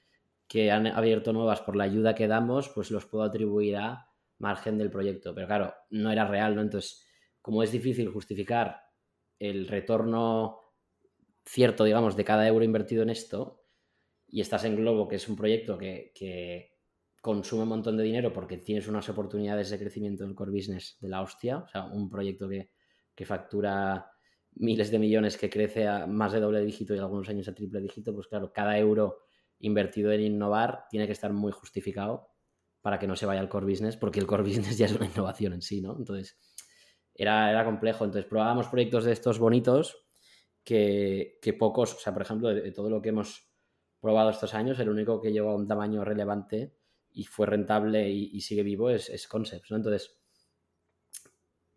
que 0.49 0.73
han 0.73 0.89
abierto 0.89 1.33
nuevas 1.33 1.61
por 1.61 1.77
la 1.77 1.85
ayuda 1.85 2.17
que 2.17 2.27
damos, 2.27 2.71
pues 2.71 2.91
los 2.91 3.07
puedo 3.07 3.23
atribuir 3.23 3.77
a 3.77 4.09
margen 4.39 4.79
del 4.79 4.91
proyecto. 4.91 5.33
Pero 5.33 5.47
claro, 5.47 5.75
no 5.91 6.11
era 6.11 6.27
real, 6.27 6.57
¿no? 6.57 6.63
Entonces, 6.63 7.07
como 7.41 7.63
es 7.63 7.71
difícil 7.71 8.09
justificar 8.09 8.84
el 9.51 9.69
retorno 9.69 10.61
cierto, 11.45 11.85
digamos, 11.85 12.17
de 12.17 12.25
cada 12.25 12.47
euro 12.47 12.65
invertido 12.65 13.03
en 13.03 13.11
esto, 13.11 13.65
y 14.29 14.41
estás 14.41 14.65
en 14.65 14.77
Globo, 14.77 15.07
que 15.07 15.17
es 15.17 15.29
un 15.29 15.37
proyecto 15.37 15.79
que, 15.79 16.73
consume 17.23 17.63
un 17.63 17.71
montón 17.71 17.97
de 17.97 18.05
dinero 18.05 18.35
porque 18.35 18.59
tienes 18.59 18.87
unas 18.87 19.09
oportunidades 19.09 19.71
de 19.71 19.79
crecimiento 19.79 20.25
en 20.25 20.31
el 20.31 20.37
core 20.37 20.51
business 20.51 20.99
de 21.01 21.09
la 21.09 21.23
hostia, 21.23 21.59
o 21.59 21.69
sea, 21.69 21.85
un 21.85 22.11
proyecto 22.11 22.49
que, 22.49 22.71
factura 23.25 24.11
miles 24.57 24.91
de 24.91 24.99
millones, 24.99 25.39
que 25.39 25.49
crece 25.49 25.89
a 25.89 26.07
más 26.07 26.33
de 26.33 26.41
doble 26.41 26.61
dígito 26.61 26.95
y 26.95 26.99
algunos 26.99 27.29
años 27.31 27.49
a 27.49 27.55
triple 27.55 27.81
dígito, 27.81 28.13
pues 28.13 28.27
claro, 28.27 28.53
cada 28.53 28.79
euro 28.79 29.21
invertido 29.61 30.13
en 30.13 30.21
innovar 30.21 30.85
tiene 30.91 31.07
que 31.07 31.13
estar 31.13 31.33
muy 31.33 31.51
justificado 31.51 32.29
para 32.83 32.99
que 32.99 33.07
no 33.07 33.17
se 33.17 33.25
vaya 33.25 33.41
al 33.41 33.49
core 33.49 33.67
business, 33.67 33.97
porque 33.97 34.21
el 34.21 34.27
core 34.27 34.43
business 34.43 34.77
ya 34.77 34.87
es 34.87 34.93
una 34.93 35.07
innovación 35.07 35.55
en 35.55 35.63
sí, 35.63 35.81
¿no? 35.81 35.97
Entonces, 35.97 36.37
era, 37.15 37.65
complejo. 37.65 38.05
Entonces 38.05 38.29
probábamos 38.29 38.69
proyectos 38.69 39.05
de 39.05 39.13
estos 39.13 39.39
bonitos 39.39 40.05
que, 40.65 41.39
pocos, 41.59 41.95
o 41.95 41.99
sea, 41.99 42.13
por 42.13 42.23
ejemplo, 42.23 42.49
de, 42.49 42.73
todo 42.73 42.91
lo 42.91 43.01
que 43.01 43.11
hemos 43.11 43.51
probado 44.01 44.31
estos 44.31 44.55
años, 44.55 44.79
el 44.79 44.89
único 44.89 45.21
que 45.21 45.33
llegó 45.33 45.51
a 45.51 45.57
un 45.57 45.67
tamaño 45.67 46.05
relevante 46.05 46.75
y 47.11 47.25
fue 47.25 47.47
rentable 47.47 48.11
y, 48.11 48.41
sigue 48.41 48.63
vivo 48.63 48.91
es, 48.91 49.09
es, 49.09 49.29
Concepts, 49.29 49.71
¿no? 49.71 49.77
Entonces, 49.77 50.21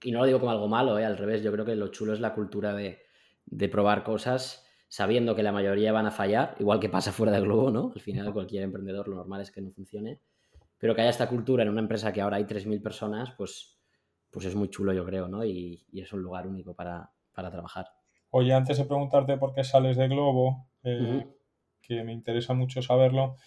y 0.01 0.11
no 0.11 0.19
lo 0.19 0.25
digo 0.25 0.39
como 0.39 0.51
algo 0.51 0.67
malo, 0.67 0.97
¿eh? 0.99 1.05
al 1.05 1.17
revés, 1.17 1.43
yo 1.43 1.51
creo 1.51 1.65
que 1.65 1.75
lo 1.75 1.89
chulo 1.89 2.13
es 2.13 2.19
la 2.19 2.33
cultura 2.33 2.73
de, 2.73 3.01
de 3.45 3.69
probar 3.69 4.03
cosas 4.03 4.65
sabiendo 4.89 5.35
que 5.35 5.43
la 5.43 5.51
mayoría 5.51 5.91
van 5.91 6.05
a 6.05 6.11
fallar, 6.11 6.55
igual 6.59 6.79
que 6.79 6.89
pasa 6.89 7.11
fuera 7.11 7.31
del 7.31 7.43
globo, 7.43 7.71
¿no? 7.71 7.91
Al 7.93 8.01
final 8.01 8.31
cualquier 8.31 8.63
emprendedor 8.63 9.07
lo 9.07 9.17
normal 9.17 9.41
es 9.41 9.51
que 9.51 9.61
no 9.61 9.71
funcione, 9.71 10.21
pero 10.77 10.95
que 10.95 11.01
haya 11.01 11.09
esta 11.09 11.27
cultura 11.27 11.63
en 11.63 11.69
una 11.69 11.81
empresa 11.81 12.13
que 12.13 12.21
ahora 12.21 12.37
hay 12.37 12.45
3.000 12.45 12.81
personas, 12.81 13.31
pues 13.37 13.76
pues 14.37 14.45
es 14.45 14.55
muy 14.55 14.69
chulo, 14.69 14.93
yo 14.93 15.03
creo, 15.03 15.27
¿no? 15.27 15.43
Y, 15.43 15.83
es 15.93 16.13
un 16.13 16.21
lugar 16.21 16.45
único 16.45 16.75
para, 16.75 17.11
trabajar. 17.33 17.87
Oye, 18.29 18.53
antes 18.53 18.77
de 18.77 18.85
preguntarte 18.85 19.35
por 19.35 19.51
qué 19.51 19.63
sales 19.63 19.97
de 19.97 20.07
Globo, 20.07 20.67
eh, 20.83 21.25
que 21.81 22.03
me 22.03 22.13
interesa 22.13 22.53
mucho 22.53 22.83
saberlo, 22.83 23.37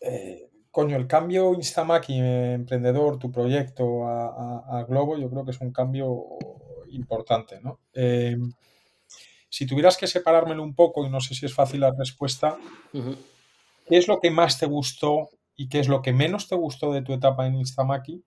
eh, 0.00 0.48
coño, 0.70 0.96
el 0.96 1.08
cambio 1.08 1.54
Instamaki, 1.54 2.20
emprendedor, 2.20 3.18
tu 3.18 3.32
proyecto 3.32 4.06
a, 4.06 4.86
Globo, 4.88 5.18
yo 5.18 5.28
creo 5.28 5.44
que 5.44 5.50
es 5.50 5.60
un 5.60 5.72
cambio 5.72 6.22
importante, 6.90 7.60
¿no? 7.60 7.80
Eh, 7.92 8.36
si 9.48 9.66
tuvieras 9.66 9.96
que 9.96 10.06
separármelo 10.06 10.62
un 10.62 10.76
poco, 10.76 11.04
y 11.04 11.10
no 11.10 11.18
sé 11.18 11.34
si 11.34 11.46
es 11.46 11.54
fácil 11.54 11.80
la 11.80 11.92
respuesta, 11.98 12.56
¿qué 12.92 13.96
es 13.96 14.06
lo 14.06 14.20
que 14.20 14.30
más 14.30 14.56
te 14.60 14.66
gustó 14.66 15.30
y 15.56 15.68
qué 15.68 15.80
es 15.80 15.88
lo 15.88 16.00
que 16.00 16.12
menos 16.12 16.46
te 16.46 16.54
gustó 16.54 16.92
de 16.92 17.02
tu 17.02 17.12
etapa 17.12 17.48
en 17.48 17.56
Instamaki? 17.56 18.22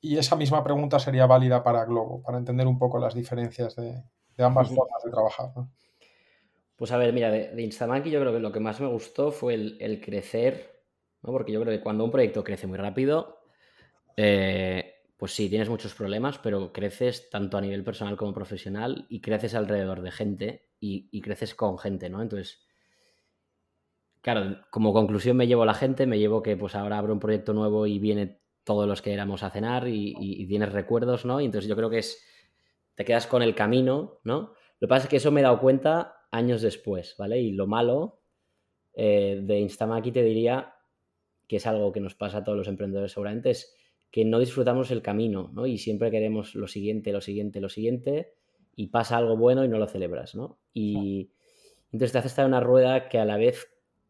Y 0.00 0.16
esa 0.16 0.34
misma 0.34 0.64
pregunta 0.64 0.98
sería 0.98 1.26
válida 1.26 1.62
para 1.62 1.84
Globo, 1.84 2.22
para 2.22 2.38
entender 2.38 2.66
un 2.66 2.78
poco 2.78 2.98
las 2.98 3.14
diferencias 3.14 3.76
de, 3.76 4.02
ambas 4.38 4.68
formas 4.68 5.02
de 5.04 5.10
trabajar. 5.10 5.52
Pues 6.76 6.90
a 6.92 6.96
ver, 6.96 7.12
mira, 7.12 7.30
de, 7.30 7.48
de, 7.54 7.68
yo 7.68 8.20
creo 8.20 8.32
que 8.32 8.40
lo 8.40 8.52
que 8.52 8.60
más 8.60 8.80
me 8.80 8.86
gustó 8.86 9.30
fue 9.30 9.54
el, 9.54 10.00
crecer, 10.02 10.84
¿no? 11.22 11.32
porque 11.32 11.52
yo 11.52 11.60
creo 11.60 11.76
que 11.76 11.82
cuando 11.82 12.04
un 12.04 12.10
proyecto 12.10 12.42
crece 12.42 12.66
muy 12.66 12.78
rápido, 12.78 13.40
eh, 14.16 14.94
pues 15.18 15.32
sí, 15.32 15.50
tienes 15.50 15.68
muchos 15.68 15.94
problemas, 15.94 16.38
pero 16.38 16.72
creces 16.72 17.28
tanto 17.28 17.58
a 17.58 17.60
nivel 17.60 17.84
personal 17.84 18.16
como 18.16 18.32
profesional 18.32 19.06
y 19.10 19.20
creces 19.20 19.54
alrededor 19.54 20.00
de 20.00 20.10
gente 20.12 20.70
y, 20.80 21.10
y 21.12 21.20
creces 21.20 21.54
con 21.54 21.78
gente, 21.78 22.08
¿no? 22.08 22.22
Entonces, 22.22 22.66
claro, 24.22 24.62
como 24.70 24.94
conclusión 24.94 25.36
me 25.36 25.46
llevo 25.46 25.64
a 25.64 25.66
la 25.66 25.74
gente, 25.74 26.06
me 26.06 26.18
llevo 26.18 26.42
que 26.42 26.56
pues 26.56 26.74
ahora 26.74 26.96
abro 26.96 27.12
un 27.12 27.20
proyecto 27.20 27.52
nuevo 27.52 27.86
y 27.86 27.98
viene 27.98 28.39
todos 28.64 28.86
los 28.86 29.02
que 29.02 29.12
éramos 29.12 29.42
a 29.42 29.50
cenar 29.50 29.88
y, 29.88 30.46
tienes 30.46 30.72
recuerdos, 30.72 31.24
¿no? 31.24 31.40
Y 31.40 31.46
entonces 31.46 31.68
yo 31.68 31.76
creo 31.76 31.90
que 31.90 31.98
es, 31.98 32.22
te 32.94 33.04
quedas 33.04 33.26
con 33.26 33.42
el 33.42 33.54
camino, 33.54 34.20
¿no? 34.24 34.54
Lo 34.78 34.86
que 34.86 34.88
pasa 34.88 35.04
es 35.04 35.10
que 35.10 35.16
eso 35.16 35.30
me 35.30 35.40
he 35.40 35.44
dado 35.44 35.60
cuenta 35.60 36.26
años 36.30 36.62
después, 36.62 37.14
¿vale? 37.18 37.40
Y 37.40 37.52
lo 37.52 37.66
malo 37.66 38.20
eh, 38.94 39.40
de 39.42 39.58
Instamaki 39.60 40.12
te 40.12 40.22
diría 40.22 40.74
que 41.46 41.56
es 41.56 41.66
algo 41.66 41.92
que 41.92 42.00
nos 42.00 42.14
pasa 42.14 42.38
a 42.38 42.44
todos 42.44 42.56
los 42.56 42.68
emprendedores 42.68 43.12
seguramente, 43.12 43.50
es 43.50 43.74
que 44.10 44.24
no 44.24 44.38
disfrutamos 44.38 44.90
el 44.90 45.02
camino, 45.02 45.50
¿no? 45.52 45.66
Y 45.66 45.78
siempre 45.78 46.10
queremos 46.10 46.54
lo 46.54 46.68
siguiente, 46.68 47.12
lo 47.12 47.20
siguiente, 47.20 47.60
lo 47.60 47.68
siguiente, 47.68 48.34
y 48.76 48.88
pasa 48.88 49.16
algo 49.16 49.36
bueno 49.36 49.64
y 49.64 49.68
no 49.68 49.78
lo 49.78 49.86
celebras, 49.86 50.34
¿no? 50.34 50.58
Y 50.72 51.32
entonces 51.92 52.12
te 52.12 52.18
hace 52.18 52.28
estar 52.28 52.44
en 52.44 52.52
una 52.52 52.60
rueda 52.60 53.08
que 53.08 53.18
a 53.18 53.24
la 53.24 53.36
vez 53.36 53.68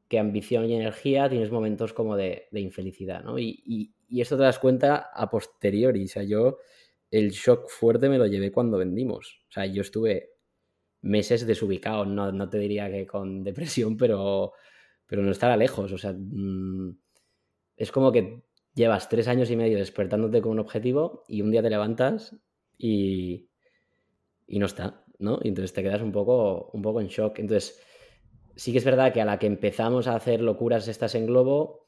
que 0.09 0.19
ambición 0.19 0.67
y 0.67 0.75
energía 0.75 1.29
tienes 1.29 1.51
momentos 1.51 1.93
como 1.93 2.17
de, 2.17 2.49
infelicidad, 2.53 3.23
¿no? 3.23 3.39
y, 3.39 3.63
y 3.65 3.95
esto 4.19 4.37
te 4.37 4.43
das 4.43 4.59
cuenta 4.59 5.11
a 5.13 5.31
posteriori. 5.31 6.05
O 6.05 6.09
sea, 6.09 6.23
yo 6.23 6.59
el 7.11 7.31
shock 7.31 7.69
fuerte 7.69 8.09
me 8.09 8.19
lo 8.19 8.27
llevé 8.27 8.51
cuando 8.51 8.79
vendimos. 8.79 9.43
O 9.49 9.53
sea, 9.53 9.67
yo 9.67 9.83
estuve 9.83 10.31
meses 11.03 11.47
desubicado. 11.47 12.05
No, 12.05 12.33
no 12.33 12.49
te 12.49 12.59
diría 12.59 12.91
que 12.91 13.07
con 13.07 13.45
depresión, 13.45 13.97
pero, 13.97 14.53
pero 15.07 15.23
no 15.23 15.31
estará 15.31 15.57
lejos. 15.57 15.93
O 15.93 15.99
sea, 15.99 16.13
mm, 16.13 16.97
es 17.77 17.93
como 17.93 18.13
que 18.13 18.43
llevas 18.75 19.09
tres 19.09 19.29
años 19.29 19.51
y 19.51 19.57
medio 19.57 19.79
despertándote 19.79 20.41
con 20.41 20.53
un 20.53 20.61
objetivo 20.61 21.25
y 21.29 21.43
un 21.43 21.51
día 21.51 21.63
te 21.63 21.71
levantas 21.71 22.37
y, 22.79 23.49
y 24.47 24.59
no 24.59 24.67
está, 24.67 25.05
¿no? 25.19 25.39
Y 25.43 25.49
entonces 25.49 25.73
te 25.73 25.83
quedas 25.83 26.03
un 26.03 26.13
poco, 26.13 26.71
un 26.73 26.83
poco 26.83 27.01
en 27.01 27.09
shock. 27.09 27.39
Entonces, 27.39 27.81
sí 28.57 28.73
que 28.73 28.79
es 28.79 28.85
verdad 28.85 29.13
que 29.13 29.21
a 29.21 29.25
la 29.25 29.39
que 29.39 29.47
empezamos 29.47 30.07
a 30.07 30.17
hacer 30.17 30.41
locuras 30.41 30.89
estas 30.89 31.15
en 31.15 31.27
Globo, 31.27 31.80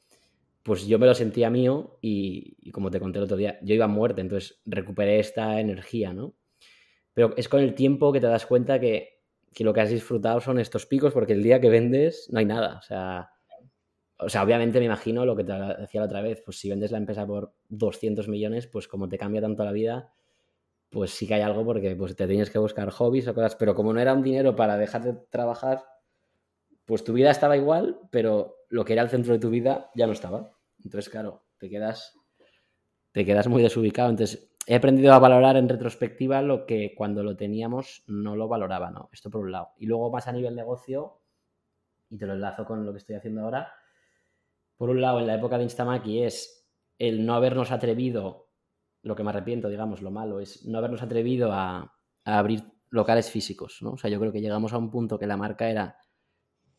pues 0.63 0.87
yo 0.87 0.97
me 0.97 1.05
lo 1.05 1.13
sentía 1.13 1.49
mío 1.49 1.97
y, 2.01 2.71
como 2.71 2.89
te 2.89 2.99
conté 2.99 3.19
el 3.19 3.25
otro 3.25 3.37
día, 3.37 3.59
yo 3.61 3.75
iba 3.75 3.85
a 3.85 3.89
muerte, 3.89 4.21
entonces 4.21 4.61
recuperé 4.65 5.19
esta 5.19 5.59
energía, 5.59 6.13
¿no? 6.13 6.35
Pero 7.13 7.33
es 7.37 7.49
con 7.49 7.61
el 7.61 7.75
tiempo 7.75 8.11
que 8.11 8.21
te 8.21 8.27
das 8.27 8.45
cuenta 8.45 8.79
que, 8.79 9.21
que, 9.53 9.63
lo 9.63 9.73
que 9.73 9.81
has 9.81 9.89
disfrutado 9.89 10.39
son 10.41 10.59
estos 10.59 10.85
picos, 10.85 11.13
porque 11.13 11.33
el 11.33 11.43
día 11.43 11.61
que 11.61 11.69
vendes 11.69 12.27
no 12.31 12.39
hay 12.39 12.45
nada. 12.45 12.77
O 12.79 12.81
sea, 12.81 13.29
o 14.17 14.29
sea, 14.29 14.43
obviamente 14.43 14.79
me 14.79 14.85
imagino 14.85 15.25
lo 15.25 15.35
que 15.35 15.43
te 15.43 15.53
decía 15.53 16.01
la 16.01 16.07
otra 16.07 16.21
vez, 16.21 16.41
pues 16.43 16.57
si 16.57 16.69
vendes 16.69 16.91
la 16.91 16.97
empresa 16.97 17.27
por 17.27 17.53
200 17.69 18.27
millones, 18.27 18.67
pues 18.67 18.87
como 18.87 19.09
te 19.09 19.17
cambia 19.17 19.41
tanto 19.41 19.63
la 19.65 19.71
vida, 19.71 20.13
pues 20.89 21.11
sí 21.11 21.27
que 21.27 21.33
hay 21.33 21.41
algo 21.41 21.65
porque 21.65 21.95
pues, 21.95 22.15
te 22.15 22.27
tienes 22.27 22.49
que 22.49 22.59
buscar 22.59 22.89
hobbies 22.89 23.27
o 23.27 23.33
cosas, 23.33 23.55
pero 23.55 23.75
como 23.75 23.93
no 23.93 23.99
era 23.99 24.13
un 24.13 24.23
dinero 24.23 24.55
para 24.55 24.77
dejar 24.77 25.03
de 25.03 25.13
trabajar, 25.29 25.83
pues 26.85 27.03
tu 27.03 27.13
vida 27.13 27.31
estaba 27.31 27.57
igual, 27.57 27.99
pero 28.11 28.57
lo 28.69 28.85
que 28.85 28.93
era 28.93 29.01
el 29.01 29.09
centro 29.09 29.33
de 29.33 29.39
tu 29.39 29.49
vida 29.49 29.89
ya 29.95 30.07
no 30.07 30.13
estaba. 30.13 30.52
Entonces, 30.83 31.09
claro, 31.09 31.45
te 31.57 31.69
quedas, 31.69 32.17
te 33.11 33.25
quedas 33.25 33.47
muy 33.47 33.61
desubicado. 33.61 34.09
Entonces, 34.09 34.53
he 34.65 34.75
aprendido 34.75 35.13
a 35.13 35.19
valorar 35.19 35.57
en 35.57 35.69
retrospectiva 35.69 36.41
lo 36.41 36.65
que 36.65 36.93
cuando 36.95 37.23
lo 37.23 37.35
teníamos 37.35 38.03
no 38.07 38.35
lo 38.35 38.47
valoraba, 38.47 38.91
¿no? 38.91 39.09
Esto 39.11 39.29
por 39.29 39.41
un 39.41 39.51
lado. 39.51 39.69
Y 39.77 39.85
luego 39.85 40.11
más 40.11 40.27
a 40.27 40.31
nivel 40.31 40.55
negocio, 40.55 41.21
y 42.09 42.17
te 42.17 42.25
lo 42.25 42.33
enlazo 42.33 42.65
con 42.65 42.85
lo 42.85 42.91
que 42.91 42.99
estoy 42.99 43.15
haciendo 43.15 43.41
ahora, 43.41 43.73
por 44.77 44.89
un 44.89 45.01
lado, 45.01 45.19
en 45.19 45.27
la 45.27 45.35
época 45.35 45.57
de 45.57 45.63
Instamaki 45.63 46.23
es 46.23 46.69
el 46.97 47.25
no 47.25 47.35
habernos 47.35 47.71
atrevido, 47.71 48.49
lo 49.01 49.15
que 49.15 49.23
me 49.23 49.29
arrepiento, 49.29 49.69
digamos, 49.69 50.01
lo 50.01 50.11
malo, 50.11 50.39
es 50.39 50.65
no 50.65 50.77
habernos 50.77 51.01
atrevido 51.01 51.51
a, 51.51 51.93
abrir 52.25 52.63
locales 52.89 53.29
físicos, 53.29 53.79
¿no? 53.81 53.93
O 53.93 53.97
sea, 53.97 54.09
yo 54.09 54.19
creo 54.19 54.31
que 54.31 54.41
llegamos 54.41 54.71
a 54.71 54.77
un 54.77 54.89
punto 54.89 55.19
que 55.19 55.27
la 55.27 55.35
marca 55.35 55.69
era 55.69 55.97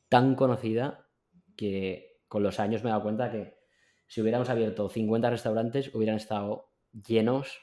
tan 0.08 0.34
conocida 0.34 1.08
que 1.56 2.22
con 2.28 2.42
los 2.42 2.60
años 2.60 2.82
me 2.82 2.88
he 2.88 2.92
dado 2.92 3.02
cuenta 3.02 3.30
que 3.30 3.63
si 4.06 4.20
hubiéramos 4.20 4.48
abierto 4.50 4.88
50 4.88 5.30
restaurantes 5.30 5.94
hubieran 5.94 6.16
estado 6.16 6.70
llenos 6.92 7.58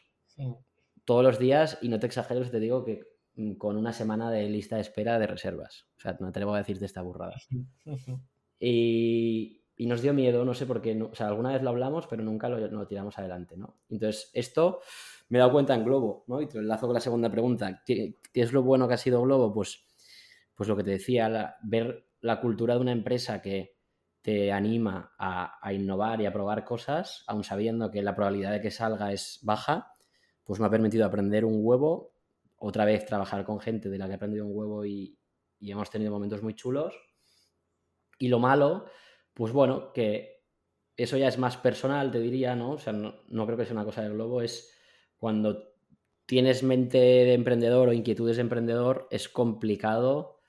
todos 1.06 1.24
los 1.24 1.39
días 1.39 1.78
y 1.82 1.89
no 1.89 2.00
te 2.00 2.08
exagero 2.08 2.44
si 2.44 2.52
te 2.52 2.60
digo 2.60 2.84
que 2.84 3.08
mm, 3.36 3.54
con 3.54 3.78
una 3.78 3.94
semana 3.94 4.32
de 4.32 4.50
lista 4.50 4.76
de 4.76 4.82
espera 4.82 5.20
de 5.20 5.28
reservas. 5.28 5.88
O 5.98 6.02
sea, 6.02 6.18
no 6.20 6.28
atrevo 6.28 6.54
a 6.54 6.60
decirte 6.60 6.86
esta 6.86 7.02
burrada. 7.02 7.36
Y, 8.60 9.62
y 9.82 9.88
nos 9.88 10.04
dio 10.04 10.14
miedo, 10.14 10.46
no 10.46 10.54
sé 10.54 10.68
por 10.68 10.80
qué, 10.80 11.02
o 11.02 11.16
sea, 11.16 11.28
alguna 11.28 11.54
vez 11.54 11.64
lo 11.64 11.72
hablamos, 11.72 12.06
pero 12.06 12.22
nunca 12.22 12.48
lo, 12.50 12.88
tiramos 12.88 13.18
adelante, 13.18 13.58
¿no? 13.58 13.80
Entonces, 13.89 14.30
esto 14.34 14.82
me 15.30 15.38
he 15.38 15.39
dado 15.39 15.52
cuenta 15.52 15.74
en 15.74 15.84
Globo, 15.84 16.24
¿no? 16.28 16.39
Y 16.39 16.48
te 16.48 16.60
enlazo 16.60 16.86
con 16.86 16.94
la 16.94 17.00
segunda 17.00 17.32
pregunta. 17.32 17.82
¿Qué, 17.84 18.20
es 18.32 18.54
lo 18.54 18.62
bueno 18.62 18.88
que 18.88 18.94
ha 18.94 18.98
sido 18.98 19.24
Globo? 19.24 19.52
Pues, 19.52 19.84
pues 20.54 20.70
lo 20.70 20.78
que 20.78 20.84
te 20.84 20.92
decía, 20.92 21.56
ver 21.64 22.06
la 22.20 22.39
cultura 22.39 22.76
de 22.76 22.82
una 22.82 22.92
empresa 22.92 23.42
que 23.42 23.80
te 24.22 24.51
anima 24.51 25.13
a, 25.17 25.74
innovar 25.74 26.22
y 26.22 26.26
a 26.26 26.34
probar 26.34 26.63
cosas, 26.63 27.24
aun 27.28 27.43
sabiendo 27.43 27.89
que 27.89 28.01
la 28.01 28.15
probabilidad 28.15 28.51
de 28.51 28.61
que 28.61 28.72
salga 28.72 29.11
es 29.11 29.39
baja, 29.41 29.93
pues 30.43 30.59
me 30.59 30.67
ha 30.67 30.69
permitido 30.69 31.05
aprender 31.05 31.45
un 31.45 31.59
huevo, 31.61 32.13
otra 32.57 32.86
vez 32.86 33.05
trabajar 33.05 33.43
con 33.43 33.59
gente 33.59 33.89
de 33.89 33.97
la 33.97 34.05
que 34.05 34.11
he 34.11 34.15
aprendido 34.15 34.45
un 34.45 34.55
huevo 34.55 34.86
y, 34.86 35.17
y 35.59 35.72
hemos 35.72 35.89
tenido 35.89 36.11
momentos 36.11 36.43
muy 36.43 36.53
chulos. 36.53 36.95
Y 38.19 38.28
lo 38.28 38.39
malo, 38.39 38.86
pues 39.34 39.51
bueno, 39.51 39.91
que 39.93 40.41
eso 40.97 41.17
ya 41.17 41.28
es 41.28 41.38
más 41.38 41.57
personal, 41.57 42.11
te 42.11 42.19
diría, 42.19 42.55
¿no? 42.55 42.72
O 42.72 42.78
sea, 42.78 42.93
no, 42.93 43.45
creo 43.45 43.57
que 43.57 43.65
sea 43.65 43.74
una 43.74 43.86
cosa 43.86 44.01
de 44.01 44.09
globo, 44.09 44.41
es 44.41 44.74
cuando 45.17 45.74
tienes 46.26 46.63
mente 46.63 46.97
de 46.97 47.34
emprendedor 47.34 47.89
o 47.89 47.93
inquietudes 47.93 48.38
de 48.38 48.41
emprendedor, 48.41 49.07
es 49.11 49.30
complicado 49.30 50.41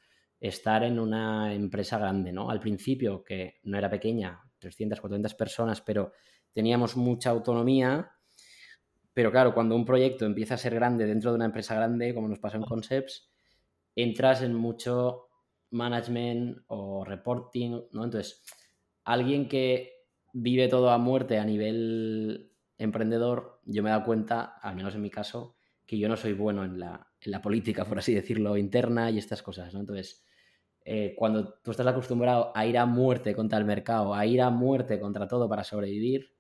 estar 0.42 0.82
en 0.82 0.98
una 0.98 1.54
empresa 1.54 1.98
grande, 1.98 2.32
¿no? 2.32 2.50
Al 2.50 2.58
principio, 2.58 3.22
que 3.22 3.60
no 3.62 3.78
era 3.78 3.88
pequeña, 3.88 4.42
300, 4.58 5.00
400 5.00 5.34
personas, 5.34 5.80
pero 5.80 6.12
teníamos 6.52 6.96
mucha 6.96 7.30
autonomía. 7.30 8.10
Pero 9.14 9.30
claro, 9.30 9.54
cuando 9.54 9.76
un 9.76 9.84
proyecto 9.84 10.26
empieza 10.26 10.54
a 10.54 10.58
ser 10.58 10.74
grande 10.74 11.06
dentro 11.06 11.30
de 11.30 11.36
una 11.36 11.44
empresa 11.44 11.76
grande, 11.76 12.12
como 12.12 12.28
nos 12.28 12.40
pasó 12.40 12.56
en 12.56 12.64
Concepts, 12.64 13.30
entras 13.94 14.42
en 14.42 14.54
mucho 14.54 15.28
management 15.70 16.58
o 16.66 17.04
reporting, 17.04 17.80
¿no? 17.92 18.04
Entonces, 18.04 18.42
alguien 19.04 19.48
que 19.48 19.92
vive 20.32 20.66
todo 20.66 20.90
a 20.90 20.98
muerte 20.98 21.38
a 21.38 21.44
nivel 21.44 22.50
emprendedor, 22.78 23.60
yo 23.64 23.84
me 23.84 23.90
he 23.90 23.92
dado 23.92 24.04
cuenta, 24.04 24.56
al 24.60 24.74
menos 24.74 24.96
en 24.96 25.02
mi 25.02 25.10
caso, 25.10 25.54
que 25.86 25.98
yo 25.98 26.08
no 26.08 26.16
soy 26.16 26.32
bueno 26.32 26.64
en 26.64 26.80
la, 26.80 27.08
política, 27.42 27.84
por 27.84 27.98
así 27.98 28.12
decirlo, 28.12 28.56
interna 28.56 29.08
y 29.10 29.18
estas 29.18 29.42
cosas, 29.42 29.72
¿no? 29.72 29.80
Entonces, 29.80 30.24
eh, 30.84 31.14
cuando 31.16 31.54
tú 31.62 31.70
estás 31.70 31.86
acostumbrado 31.86 32.52
a 32.54 32.66
ir 32.66 32.78
a 32.78 32.86
muerte 32.86 33.34
contra 33.34 33.58
el 33.58 33.64
mercado, 33.64 34.14
a 34.14 34.26
ir 34.26 34.40
a 34.40 34.50
muerte 34.50 34.98
contra 35.00 35.28
todo 35.28 35.48
para 35.48 35.64
sobrevivir, 35.64 36.34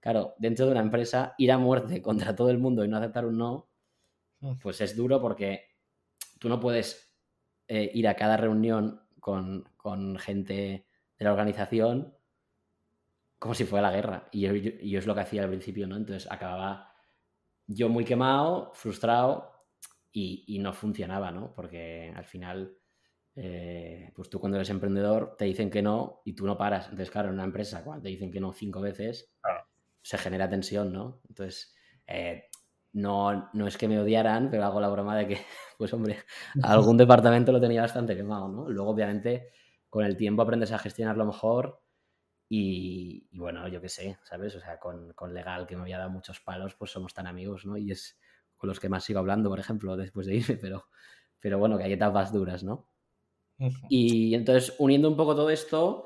claro, 0.00 0.34
dentro 0.38 0.66
de 0.66 0.72
una 0.72 0.80
empresa, 0.80 1.34
ir 1.38 1.52
a 1.52 1.58
muerte 1.58 2.02
contra 2.02 2.34
todo 2.34 2.50
el 2.50 2.58
mundo 2.58 2.84
y 2.84 2.88
no 2.88 2.96
aceptar 2.96 3.26
un 3.26 3.38
no, 3.38 3.70
mm. 4.40 4.58
pues 4.58 4.80
es 4.80 4.96
duro 4.96 5.20
porque 5.20 5.68
tú 6.38 6.48
no 6.48 6.60
puedes 6.60 7.14
eh, 7.68 7.90
ir 7.94 8.08
a 8.08 8.16
cada 8.16 8.36
reunión 8.36 9.02
con, 9.20 9.68
con 9.76 10.18
gente 10.18 10.86
la 11.18 11.32
organización 11.32 12.14
como 13.42 13.54
si 13.54 13.64
fuera 13.64 13.90
la 13.90 13.96
guerra. 13.96 14.28
Y 14.30 14.40
yo, 14.40 14.98
es 14.98 15.06
lo 15.06 15.14
que 15.14 15.20
hacía 15.22 15.42
al 15.42 15.48
principio, 15.48 15.86
¿no? 15.88 15.96
Entonces 15.96 16.30
acababa 16.30 16.94
yo 17.66 17.88
muy 17.88 18.04
quemado, 18.04 18.70
frustrado 18.74 19.66
y, 20.12 20.58
no 20.60 20.72
funcionaba, 20.72 21.32
¿no? 21.32 21.52
Porque 21.52 22.12
al 22.14 22.24
final, 22.24 22.76
eh, 23.34 24.12
pues 24.14 24.28
tú 24.28 24.38
cuando 24.38 24.58
eres 24.58 24.70
emprendedor 24.70 25.36
te 25.38 25.46
dicen 25.46 25.70
que 25.70 25.82
no 25.82 26.22
y 26.24 26.34
tú 26.34 26.46
no 26.46 26.56
paras. 26.56 26.84
Entonces, 26.86 27.10
claro, 27.10 27.28
en 27.28 27.34
una 27.34 27.44
empresa, 27.44 27.82
cuando 27.82 28.02
te 28.02 28.08
dicen 28.08 28.30
que 28.30 28.40
no 28.40 28.52
cinco 28.52 28.80
veces, 28.80 29.32
se 30.02 30.18
genera 30.18 30.48
tensión, 30.48 30.92
¿no? 30.92 31.20
Entonces, 31.28 31.74
eh, 32.06 32.44
no, 32.92 33.50
no 33.52 33.66
es 33.66 33.78
que 33.78 33.88
me 33.88 33.98
odiaran, 34.00 34.50
pero 34.50 34.64
hago 34.64 34.80
la 34.80 34.88
broma 34.88 35.16
de 35.16 35.28
que, 35.28 35.38
pues 35.78 35.92
hombre, 35.94 36.18
algún 36.62 36.96
departamento 36.96 37.52
lo 37.52 37.60
tenía 37.60 37.82
bastante 37.82 38.16
quemado, 38.16 38.48
¿no? 38.48 38.68
Luego, 38.68 38.90
obviamente, 38.90 39.50
con 39.88 40.04
el 40.04 40.16
tiempo 40.16 40.42
aprendes 40.42 40.72
a 40.72 40.78
gestionarlo 40.78 41.24
mejor 41.24 41.82
y, 42.48 43.30
bueno, 43.38 43.66
yo 43.68 43.80
qué 43.80 43.88
sé, 43.88 44.18
¿sabes? 44.24 44.54
O 44.56 44.60
sea, 44.60 44.78
con, 44.78 45.14
Legal, 45.32 45.66
que 45.66 45.74
me 45.74 45.82
había 45.82 45.96
dado 45.96 46.10
muchos 46.10 46.40
palos, 46.40 46.74
pues 46.74 46.90
somos 46.90 47.14
tan 47.14 47.26
amigos, 47.26 47.64
¿no? 47.64 47.78
Y 47.78 47.92
es 47.92 48.18
con 48.58 48.68
los 48.68 48.78
que 48.78 48.90
más 48.90 49.04
sigo 49.04 49.20
hablando, 49.20 49.48
por 49.48 49.58
ejemplo, 49.58 49.96
después 49.96 50.26
de 50.26 50.36
irme, 50.36 50.56
pero, 50.60 50.86
pero 51.40 51.58
bueno, 51.58 51.78
que 51.78 51.84
hay 51.84 51.94
etapas 51.94 52.30
duras, 52.30 52.62
¿no? 52.62 52.91
Y 53.88 54.34
entonces, 54.34 54.74
uniendo 54.78 55.08
un 55.08 55.16
poco 55.16 55.34
todo 55.34 55.50
esto, 55.50 56.04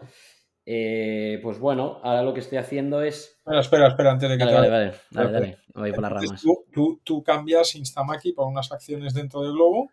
eh, 0.65 1.39
pues 1.43 1.59
bueno, 1.59 2.01
ahora 2.03 2.23
lo 2.23 2.35
que 2.35 2.41
estoy 2.41 2.59
haciendo 2.59 3.03
es. 3.03 3.41
Bueno, 3.45 3.61
espera, 3.61 3.89
espera, 3.89 4.13
antes 4.13 4.31
de 4.31 4.39
que 4.39 4.45
Vale, 4.45 4.69
vale, 4.69 4.93
vale, 5.11 5.33
dale, 5.33 5.59
voy 5.75 5.93
por 5.93 6.03
las 6.03 6.13
ramas. 6.13 6.43
Tú, 6.73 7.01
tú, 7.05 7.23
cambias 7.23 7.75
Instamaki 7.75 8.33
por 8.33 8.47
unas 8.47 8.71
acciones 8.73 9.15
dentro 9.15 9.43
del 9.43 9.53
Globo 9.53 9.91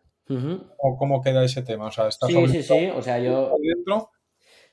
¿O 0.77 0.97
cómo 0.97 1.21
queda 1.21 1.43
ese 1.43 1.61
tema? 1.63 1.87
O 1.87 1.91
sea, 1.91 2.07
¿estás 2.07 2.29
sí, 2.29 2.47
sí, 2.47 2.63
sí. 2.63 2.89
O 2.95 3.01
sea, 3.01 3.19
yo. 3.19 3.55
Dentro? 3.61 4.11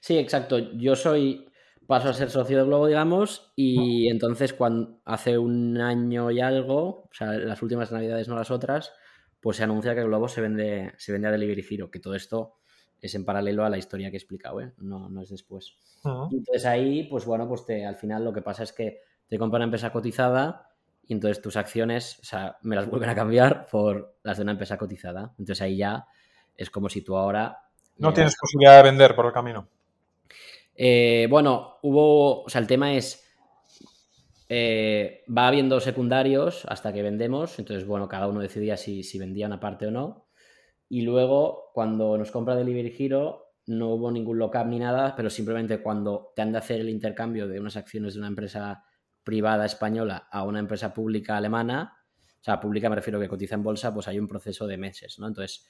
Sí, 0.01 0.18
exacto. 0.18 0.59
Yo 0.59 0.97
soy. 0.97 1.47
Paso 1.86 2.09
a 2.09 2.14
ser 2.14 2.30
socio 2.30 2.57
de 2.57 2.62
Globo, 2.62 2.86
digamos, 2.86 3.53
y 3.57 4.09
entonces 4.11 4.55
cuando 4.55 5.01
hace 5.05 5.38
un 5.38 5.76
año 5.80 6.30
y 6.30 6.38
algo, 6.38 6.86
o 6.86 7.11
sea, 7.11 7.32
las 7.32 7.61
últimas 7.62 7.91
navidades, 7.91 8.28
no 8.28 8.36
las 8.36 8.53
otras, 8.53 8.93
pues 9.41 9.57
se 9.57 9.64
anuncia 9.64 9.97
que 9.97 10.05
Globo 10.05 10.28
se 10.28 10.41
vende, 10.41 10.93
se 10.99 11.11
vende 11.11 11.26
a 11.26 11.32
Delivery 11.32 11.66
Hero, 11.68 11.91
que 11.91 11.99
todo 11.99 12.14
esto 12.14 12.59
es 13.01 13.14
en 13.14 13.24
paralelo 13.24 13.64
a 13.64 13.70
la 13.70 13.78
historia 13.78 14.11
que 14.11 14.16
he 14.16 14.18
explicado, 14.18 14.61
¿eh? 14.61 14.72
no, 14.78 15.09
no 15.09 15.22
es 15.22 15.30
después. 15.30 15.74
Entonces 16.05 16.66
ahí, 16.66 17.05
pues 17.05 17.24
bueno, 17.24 17.48
pues 17.48 17.64
te, 17.64 17.84
al 17.84 17.96
final 17.96 18.24
lo 18.24 18.32
que 18.32 18.42
pasa 18.42 18.62
es 18.62 18.72
que 18.72 19.01
te 19.28 19.38
compra 19.38 19.59
una 19.59 19.64
empresa 19.64 19.92
cotizada 19.92 20.70
y 21.07 21.12
entonces 21.12 21.42
tus 21.42 21.57
acciones, 21.57 22.18
o 22.20 22.24
sea, 22.24 22.59
me 22.62 22.76
las 22.76 22.88
vuelven 22.88 23.11
a 23.11 23.14
cambiar 23.14 23.66
por 23.66 24.16
las 24.22 24.36
de 24.36 24.42
una 24.42 24.53
empresa 24.53 24.78
cotizada. 24.78 25.34
Entonces 25.38 25.61
ahí 25.62 25.76
ya 25.76 26.07
es 26.57 26.70
como 26.70 26.88
si 26.88 27.03
tú 27.03 27.16
ahora... 27.16 27.59
No 27.98 28.12
tienes 28.12 28.36
posibilidad 28.40 28.76
de 28.76 28.90
vender 28.90 29.14
por 29.14 29.26
el 29.26 29.32
camino. 29.32 29.68
Eh, 30.74 31.26
bueno, 31.28 31.78
hubo, 31.82 32.44
o 32.44 32.48
sea, 32.48 32.61
el 32.61 32.66
tema 32.66 32.94
es, 32.94 33.26
eh, 34.48 35.24
va 35.36 35.48
habiendo 35.48 35.78
secundarios 35.80 36.64
hasta 36.66 36.92
que 36.92 37.03
vendemos, 37.03 37.59
entonces, 37.59 37.86
bueno, 37.86 38.09
cada 38.09 38.26
uno 38.26 38.40
decidía 38.40 38.76
si, 38.76 39.03
si 39.03 39.18
vendía 39.18 39.46
una 39.46 39.61
parte 39.61 39.86
o 39.86 39.90
no. 39.90 40.26
Y 40.91 41.03
luego, 41.03 41.70
cuando 41.72 42.18
nos 42.18 42.32
compra 42.32 42.57
Delivery 42.57 42.95
Hero, 42.99 43.55
no 43.66 43.91
hubo 43.91 44.11
ningún 44.11 44.38
lockup 44.38 44.66
ni 44.66 44.80
nada, 44.80 45.14
pero 45.14 45.30
simplemente 45.30 45.80
cuando 45.80 46.32
te 46.34 46.43
han 46.43 46.51
de 46.51 46.59
hacer 46.59 46.80
el 46.80 46.91
intercambio 46.91 47.47
de 47.47 47.61
unas 47.61 47.76
acciones 47.76 48.14
de 48.14 48.18
una 48.18 48.28
empresa 48.28 48.82
privada 49.22 49.64
española 49.66 50.28
a 50.32 50.43
una 50.43 50.59
empresa 50.59 50.93
pública 50.93 51.36
alemana, 51.36 51.97
o 52.41 52.43
sea, 52.43 52.59
pública 52.59 52.91
me 52.91 52.97
refiero 52.97 53.20
que 53.20 53.28
cotiza 53.28 53.55
en 53.55 53.62
bolsa, 53.62 53.95
pues 53.95 54.09
hay 54.09 54.18
un 54.18 54.26
proceso 54.26 54.66
de 54.66 54.78
meses, 54.78 55.20
¿no? 55.20 55.28
Entonces, 55.28 55.64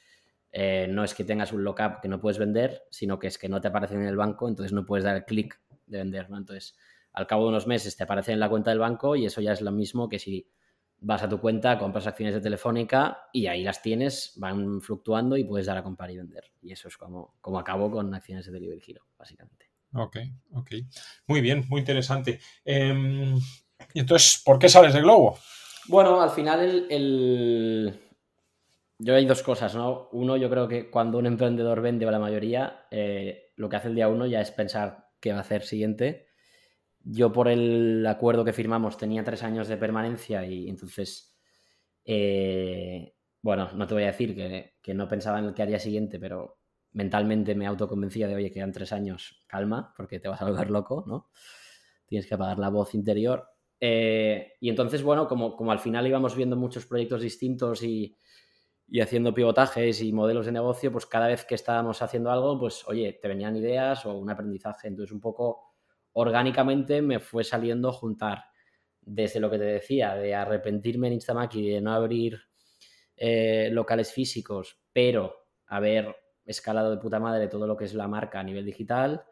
eh, 0.52 0.88
no 0.88 1.04
es 1.04 1.14
que 1.14 1.24
tengas 1.24 1.52
un 1.52 1.64
lockup 1.64 2.00
que 2.00 2.08
no 2.08 2.18
puedes 2.18 2.38
vender, 2.38 2.84
sino 2.90 3.18
que 3.18 3.26
es 3.26 3.36
que 3.36 3.50
no 3.50 3.60
te 3.60 3.68
aparece 3.68 3.96
en 3.96 4.04
el 4.04 4.16
banco, 4.16 4.48
entonces 4.48 4.72
no 4.72 4.86
puedes 4.86 5.04
dar 5.04 5.16
el 5.16 5.24
clic 5.26 5.60
de 5.84 5.98
vender, 5.98 6.30
¿no? 6.30 6.38
Entonces, 6.38 6.78
al 7.12 7.26
cabo 7.26 7.42
de 7.42 7.50
unos 7.50 7.66
meses 7.66 7.94
te 7.94 8.04
aparece 8.04 8.32
en 8.32 8.40
la 8.40 8.48
cuenta 8.48 8.70
del 8.70 8.78
banco 8.78 9.16
y 9.16 9.26
eso 9.26 9.42
ya 9.42 9.52
es 9.52 9.60
lo 9.60 9.70
mismo 9.70 10.08
que 10.08 10.18
si 10.18 10.48
vas 11.00 11.22
a 11.22 11.28
tu 11.28 11.40
cuenta, 11.40 11.78
compras 11.78 12.06
acciones 12.06 12.34
de 12.34 12.40
Telefónica 12.40 13.28
y 13.32 13.46
ahí 13.46 13.62
las 13.62 13.82
tienes, 13.82 14.32
van 14.36 14.80
fluctuando 14.80 15.36
y 15.36 15.44
puedes 15.44 15.66
dar 15.66 15.78
a 15.78 15.82
comprar 15.82 16.10
y 16.10 16.16
vender. 16.16 16.44
Y 16.60 16.72
eso 16.72 16.88
es 16.88 16.96
como, 16.96 17.34
como 17.40 17.58
acabo 17.58 17.90
con 17.90 18.14
acciones 18.14 18.46
de 18.46 18.52
Delivery 18.52 18.82
Hero, 18.86 19.06
básicamente. 19.18 19.70
Ok, 19.94 20.18
ok. 20.52 20.70
Muy 21.26 21.40
bien, 21.40 21.64
muy 21.68 21.80
interesante. 21.80 22.40
Em, 22.64 23.36
y 23.94 24.00
entonces, 24.00 24.42
¿por 24.44 24.58
qué 24.58 24.68
sales 24.68 24.94
de 24.94 25.00
Globo? 25.00 25.38
Bueno, 25.88 26.20
al 26.20 26.30
final 26.30 26.86
el, 26.90 27.98
Yo 28.98 29.14
hay 29.14 29.26
dos 29.26 29.42
cosas, 29.42 29.74
¿no? 29.74 30.08
Uno, 30.12 30.36
yo 30.36 30.50
creo 30.50 30.68
que 30.68 30.90
cuando 30.90 31.18
un 31.18 31.26
emprendedor 31.26 31.80
vende, 31.80 32.06
o 32.06 32.10
la 32.10 32.18
mayoría, 32.18 32.86
eh, 32.90 33.52
lo 33.56 33.68
que 33.68 33.76
hace 33.76 33.88
el 33.88 33.94
día 33.94 34.08
uno 34.08 34.26
ya 34.26 34.40
es 34.40 34.50
pensar 34.50 35.10
qué 35.18 35.32
va 35.32 35.38
a 35.38 35.42
hacer 35.42 35.62
siguiente. 35.62 36.29
Yo 37.02 37.32
por 37.32 37.48
el 37.48 38.06
acuerdo 38.06 38.44
que 38.44 38.52
firmamos 38.52 38.96
tenía 38.96 39.24
tres 39.24 39.42
años 39.42 39.68
de 39.68 39.76
permanencia 39.76 40.44
y 40.44 40.68
entonces, 40.68 41.36
eh, 42.04 43.14
bueno, 43.42 43.70
no 43.72 43.86
te 43.86 43.94
voy 43.94 44.04
a 44.04 44.06
decir 44.08 44.34
que, 44.34 44.74
que 44.82 44.94
no 44.94 45.08
pensaba 45.08 45.38
en 45.38 45.46
el 45.46 45.54
que 45.54 45.62
haría 45.62 45.78
siguiente, 45.78 46.18
pero 46.20 46.58
mentalmente 46.92 47.54
me 47.54 47.66
autoconvencía 47.66 48.28
de, 48.28 48.34
oye, 48.34 48.50
quedan 48.50 48.72
tres 48.72 48.92
años, 48.92 49.44
calma, 49.46 49.94
porque 49.96 50.20
te 50.20 50.28
vas 50.28 50.42
a 50.42 50.46
volver 50.46 50.70
loco, 50.70 51.04
¿no? 51.06 51.30
tienes 52.06 52.26
que 52.26 52.34
apagar 52.34 52.58
la 52.58 52.68
voz 52.70 52.94
interior. 52.94 53.48
Eh, 53.80 54.54
y 54.60 54.68
entonces, 54.68 55.02
bueno, 55.02 55.28
como, 55.28 55.56
como 55.56 55.72
al 55.72 55.78
final 55.78 56.06
íbamos 56.06 56.36
viendo 56.36 56.56
muchos 56.56 56.84
proyectos 56.86 57.22
distintos 57.22 57.82
y, 57.82 58.16
y 58.88 59.00
haciendo 59.00 59.32
pivotajes 59.32 60.02
y 60.02 60.12
modelos 60.12 60.46
de 60.46 60.52
negocio, 60.52 60.92
pues 60.92 61.06
cada 61.06 61.28
vez 61.28 61.44
que 61.44 61.54
estábamos 61.54 62.02
haciendo 62.02 62.30
algo, 62.32 62.58
pues 62.58 62.86
oye, 62.88 63.18
te 63.22 63.28
venían 63.28 63.56
ideas 63.56 64.04
o 64.06 64.18
un 64.18 64.28
aprendizaje. 64.28 64.88
Entonces, 64.88 65.12
un 65.12 65.20
poco 65.20 65.69
orgánicamente 66.12 67.02
me 67.02 67.20
fue 67.20 67.44
saliendo 67.44 67.92
juntar 67.92 68.44
desde 69.00 69.40
lo 69.40 69.50
que 69.50 69.58
te 69.58 69.64
decía, 69.64 70.14
de 70.14 70.34
arrepentirme 70.34 71.08
en 71.08 71.14
Instamaki 71.14 71.68
de 71.68 71.80
no 71.80 71.92
abrir 71.92 72.40
eh, 73.16 73.68
locales 73.72 74.12
físicos, 74.12 74.80
pero 74.92 75.34
haber 75.66 76.16
escalado 76.44 76.90
de 76.90 76.98
puta 76.98 77.20
madre 77.20 77.48
todo 77.48 77.66
lo 77.66 77.76
que 77.76 77.84
es 77.84 77.94
la 77.94 78.08
marca 78.08 78.40
a 78.40 78.44
nivel 78.44 78.64
digital. 78.64 79.24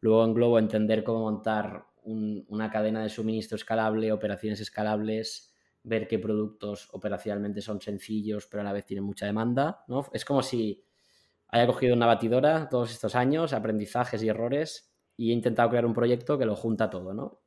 Luego 0.00 0.24
en 0.24 0.34
Globo 0.34 0.58
entender 0.58 1.04
cómo 1.04 1.20
montar 1.20 1.86
una 2.04 2.70
cadena 2.70 3.02
de 3.02 3.08
suministro 3.08 3.56
escalable, 3.56 4.12
operaciones 4.12 4.60
escalables, 4.60 5.54
ver 5.82 6.06
qué 6.06 6.18
productos 6.18 6.88
operacionalmente 6.92 7.62
son 7.62 7.80
sencillos, 7.80 8.46
pero 8.46 8.60
a 8.60 8.64
la 8.64 8.72
vez 8.72 8.84
tienen 8.84 9.04
mucha 9.04 9.26
demanda. 9.26 9.84
¿no? 9.88 10.06
Es 10.12 10.24
como 10.24 10.42
si 10.42 10.84
haya 11.48 11.66
cogido 11.66 11.94
una 11.94 12.06
batidora 12.06 12.68
todos 12.68 12.90
estos 12.90 13.14
años, 13.14 13.52
aprendizajes 13.52 14.22
y 14.22 14.28
errores, 14.28 14.93
y 15.16 15.30
he 15.30 15.32
intentado 15.32 15.68
crear 15.70 15.86
un 15.86 15.94
proyecto 15.94 16.38
que 16.38 16.46
lo 16.46 16.56
junta 16.56 16.90
todo, 16.90 17.14
¿no? 17.14 17.40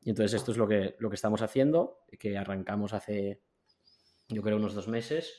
Y 0.00 0.10
entonces 0.10 0.34
esto 0.34 0.50
es 0.52 0.58
lo 0.58 0.66
que, 0.66 0.96
lo 0.98 1.08
que 1.08 1.14
estamos 1.14 1.42
haciendo, 1.42 2.00
que 2.18 2.36
arrancamos 2.36 2.92
hace, 2.92 3.40
yo 4.28 4.42
creo, 4.42 4.56
unos 4.56 4.74
dos 4.74 4.88
meses. 4.88 5.32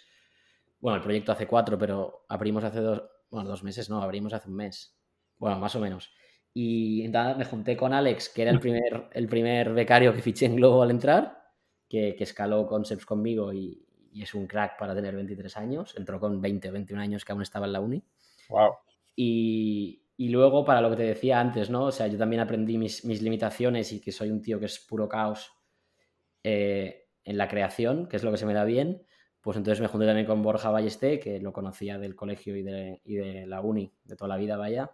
Bueno, 0.79 0.97
el 0.97 1.03
proyecto 1.03 1.31
hace 1.31 1.47
cuatro, 1.47 1.77
pero 1.77 2.25
abrimos 2.29 2.63
hace 2.63 2.79
dos, 2.79 3.03
bueno, 3.29 3.49
dos 3.49 3.63
meses, 3.63 3.89
no, 3.89 4.01
abrimos 4.01 4.33
hace 4.33 4.49
un 4.49 4.55
mes. 4.55 4.97
Bueno, 5.37 5.59
más 5.59 5.75
o 5.75 5.79
menos. 5.79 6.13
Y 6.53 7.07
nada, 7.09 7.35
me 7.35 7.45
junté 7.45 7.75
con 7.75 7.93
Alex, 7.93 8.29
que 8.29 8.43
era 8.43 8.51
el 8.51 8.59
primer, 8.61 9.09
el 9.11 9.27
primer 9.27 9.73
becario 9.73 10.13
que 10.13 10.21
fiché 10.21 10.45
en 10.45 10.55
Globo 10.55 10.81
al 10.81 10.91
entrar, 10.91 11.43
que, 11.89 12.15
que 12.15 12.23
escaló 12.23 12.65
Concepts 12.65 13.05
conmigo 13.05 13.51
y, 13.51 13.85
y, 14.11 14.21
es 14.21 14.33
un 14.33 14.47
crack 14.47 14.77
para 14.77 14.95
tener 14.95 15.15
23 15.15 15.57
años. 15.57 15.95
Entró 15.97 16.19
con 16.19 16.39
20 16.39 16.69
o 16.69 16.71
21 16.71 17.01
años 17.01 17.25
que 17.25 17.31
aún 17.33 17.41
estaba 17.41 17.65
en 17.65 17.73
la 17.73 17.81
uni. 17.81 18.03
Wow. 18.49 18.75
Y, 19.15 20.02
y 20.23 20.29
luego, 20.29 20.63
para 20.63 20.79
lo 20.79 20.89
que 20.89 20.95
te 20.95 21.03
decía 21.03 21.37
antes, 21.37 21.69
¿no? 21.69 21.87
O 21.87 21.91
sea, 21.91 22.07
yo 22.07 22.17
también 22.17 22.39
aprendí 22.39 22.77
mis, 22.77 23.03
limitaciones 23.03 23.91
y 23.91 23.99
que 23.99 24.13
soy 24.13 24.31
un 24.31 24.41
tío 24.41 24.57
que 24.57 24.67
es 24.67 24.79
puro 24.79 25.09
caos 25.09 25.51
eh, 26.45 27.09
en 27.25 27.37
la 27.37 27.49
creación, 27.49 28.07
que 28.07 28.15
es 28.15 28.23
lo 28.23 28.31
que 28.31 28.37
se 28.37 28.45
me 28.45 28.53
da 28.53 28.63
bien. 28.63 29.05
Pues 29.41 29.57
entonces 29.57 29.81
me 29.81 29.87
junté 29.89 30.05
también 30.05 30.25
con 30.25 30.41
Borja 30.41 30.71
Ballesté, 30.71 31.19
que 31.19 31.41
lo 31.41 31.51
conocía 31.51 31.97
del 31.97 32.15
colegio 32.15 32.55
y 32.55 32.63
de, 32.63 33.01
y 33.03 33.15
de 33.15 33.45
la 33.47 33.59
uni, 33.59 33.93
de 34.05 34.15
toda 34.15 34.29
la 34.29 34.37
vida, 34.37 34.55
vaya. 34.55 34.91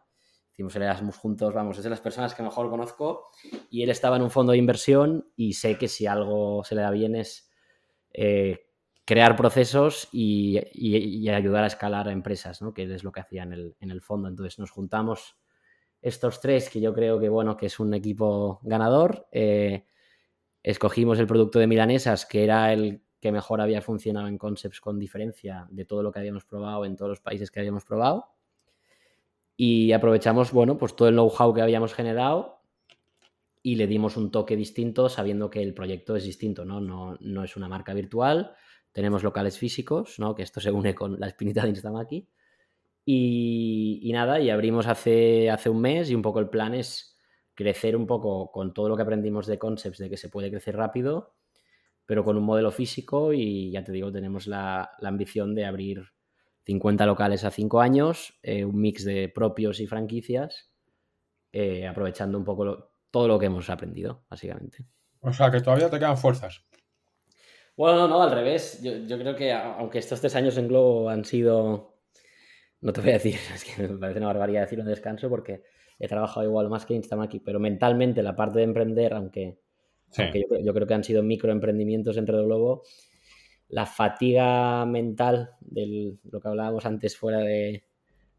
Hicimos 0.51 0.75
el 0.77 0.82
Erasmus 0.82 1.17
juntos, 1.17 1.53
vamos, 1.53 1.77
es 1.77 1.84
de 1.84 1.91
las 1.91 2.01
personas 2.01 2.34
que 2.34 2.41
mejor 2.41 2.67
conozco. 2.71 3.30
Y 3.69 3.84
él 3.84 3.91
estaba 3.91 4.15
en 4.15 4.23
un 4.23 4.32
fondo 4.32 4.53
de 4.53 4.57
inversión 4.57 5.32
y 5.36 5.53
sé 5.53 5.77
que 5.77 5.88
si 5.88 6.07
algo 6.07 6.63
se 6.63 6.73
le 6.73 6.82
da 6.82 6.89
bien 6.89 7.13
es 7.15 7.51
eh, 8.15 8.68
crear 9.10 9.36
procesos 9.36 10.07
y, 10.12 10.60
ayudar 11.32 11.64
a 11.64 11.68
escalar 11.68 12.07
a 12.07 12.12
empresas, 12.12 12.60
que 12.76 12.84
es 12.84 13.03
lo 13.03 13.12
que 13.12 13.22
hacía 13.22 13.41
en 13.41 13.89
el, 13.89 14.01
fondo. 14.01 14.28
Entonces 14.28 14.60
nos 14.60 14.70
juntamos 14.70 15.36
estos 15.99 16.39
tres, 16.39 16.70
que 16.70 16.80
yo 16.80 16.93
creo 16.93 17.20
que, 17.20 17.28
bueno, 17.28 17.57
que 17.57 17.66
es 17.66 17.80
un 17.80 17.95
equipo 17.95 18.60
ganador. 18.62 19.28
Eh, 19.32 19.88
escogimos 20.62 21.18
el 21.18 21.26
producto 21.26 21.57
de 21.57 21.66
Milanesas, 21.66 22.28
que 22.28 22.43
era 22.43 22.72
el 22.72 23.01
que 23.20 23.32
mejor 23.32 23.62
había 23.62 23.82
funcionado 23.82 24.28
en 24.28 24.38
Concepts 24.38 24.80
con 24.80 24.99
diferencia 24.99 25.66
de 25.72 25.86
todo 25.86 26.03
lo 26.03 26.12
que 26.12 26.20
habíamos 26.20 26.45
probado 26.45 26.86
en 26.86 26.95
todos 26.95 27.10
los 27.10 27.20
países 27.20 27.49
que 27.49 27.62
habíamos 27.62 27.86
probado. 27.86 28.28
Y 29.57 29.91
aprovechamos, 29.91 30.51
bueno, 30.51 30.78
pues 30.78 30.95
todo 30.95 31.07
el 31.07 31.16
know-how 31.16 31.51
que 31.51 31.64
habíamos 31.64 31.95
generado 31.95 32.62
y 33.64 33.74
le 33.74 33.88
dimos 33.88 34.18
un 34.18 34.30
toque 34.30 34.55
distinto 34.55 35.10
sabiendo 35.10 35.49
que 35.49 35.64
el 35.64 35.74
proyecto 35.74 36.16
es 36.16 36.26
distinto, 36.26 36.64
no 36.64 37.43
es 37.43 37.57
una 37.57 37.68
marca 37.68 37.95
virtual, 37.95 38.55
tenemos 38.91 39.23
locales 39.23 39.57
físicos, 39.57 40.19
¿no? 40.19 40.35
que 40.35 40.43
esto 40.43 40.59
se 40.59 40.71
une 40.71 40.95
con 40.95 41.19
la 41.19 41.27
espinita 41.27 41.63
de 41.63 41.69
Instamaki. 41.69 42.27
Y, 43.05 43.99
y, 44.03 44.11
nada, 44.13 44.39
y 44.39 44.49
abrimos 44.49 44.85
hace, 44.87 45.49
hace 45.49 45.69
un 45.69 45.81
mes 45.81 46.09
y 46.09 46.15
un 46.15 46.21
poco 46.21 46.39
el 46.39 46.49
plan 46.49 46.75
es 46.75 47.17
crecer 47.59 47.97
un 47.97 48.07
poco 48.07 48.51
con 48.51 48.73
todo 48.73 48.87
lo 48.87 48.95
que 48.95 49.01
aprendimos 49.01 49.45
de 49.45 49.59
Concepts, 49.59 49.97
de 49.97 50.09
que 50.09 50.15
se 50.15 50.29
puede 50.29 50.49
crecer 50.49 50.77
rápido, 50.77 51.33
pero 52.05 52.23
con 52.23 52.37
un 52.37 52.43
modelo 52.43 52.71
físico 52.71 53.33
y 53.33 53.71
ya 53.71 53.83
te 53.83 53.91
digo, 53.91 54.11
tenemos 54.11 54.47
la, 54.47 54.91
ambición 55.03 55.53
de 55.55 55.65
abrir 55.65 56.05
50 56.65 57.05
locales 57.05 57.43
a 57.43 57.51
5 57.51 57.81
años, 57.81 58.39
eh, 58.43 58.63
un 58.63 58.79
mix 58.79 59.03
de 59.03 59.27
propios 59.27 59.81
y 59.81 59.87
franquicias, 59.87 60.71
eh, 61.51 61.85
aprovechando 61.85 62.37
un 62.37 62.45
poco 62.45 62.93
todo 63.11 63.27
lo 63.27 63.37
que 63.37 63.47
hemos 63.47 63.69
aprendido, 63.69 64.23
básicamente. 64.29 64.85
O 65.19 65.33
sea, 65.33 65.51
que 65.51 65.59
todavía 65.59 65.89
te 65.89 65.99
quedan 65.99 66.17
fuerzas. 66.17 66.63
Bueno, 67.80 67.95
no, 67.95 68.07
no, 68.09 68.21
al 68.21 68.32
revés. 68.32 68.82
Yo, 68.84 68.91
yo, 69.07 69.17
creo 69.17 69.38
que 69.38 69.53
aunque 69.53 69.99
estos 69.99 70.19
tres 70.19 70.36
años 70.36 70.57
en 70.57 70.67
Globo 70.67 71.07
han 71.09 71.23
sido, 71.23 71.95
no 72.82 72.91
te 72.91 72.99
voy 72.99 73.11
a 73.11 73.13
decir, 73.13 73.36
es 73.55 73.63
que 73.63 73.88
me 73.88 73.97
parece 73.97 74.19
una 74.19 74.27
barbaridad 74.27 74.63
decir 74.63 74.82
un 74.82 74.88
descanso 74.88 75.30
porque 75.30 75.63
he 75.97 76.09
trabajado 76.09 76.45
igual 76.45 76.67
más 76.67 76.86
que 76.86 76.93
Instamaki, 76.93 77.39
pero 77.39 77.57
mentalmente 77.57 78.21
la 78.21 78.36
parte 78.36 78.59
de 78.59 78.65
emprender, 78.65 79.13
aunque, 79.13 79.61
sí. 80.09 80.23
aunque 80.23 80.41
yo, 80.41 80.59
yo, 80.59 80.73
creo 80.73 80.88
que 80.88 80.93
han 80.93 81.05
sido 81.05 81.23
microemprendimientos 81.23 82.17
dentro 82.17 82.38
de 82.38 82.43
Globo, 82.43 82.84
la 83.69 83.86
fatiga 83.86 84.86
mental 84.86 85.51
de 85.61 86.17
lo 86.30 86.41
que 86.41 86.47
hablábamos 86.49 86.86
antes 86.86 87.15
fuera 87.15 87.39
de, 87.39 87.86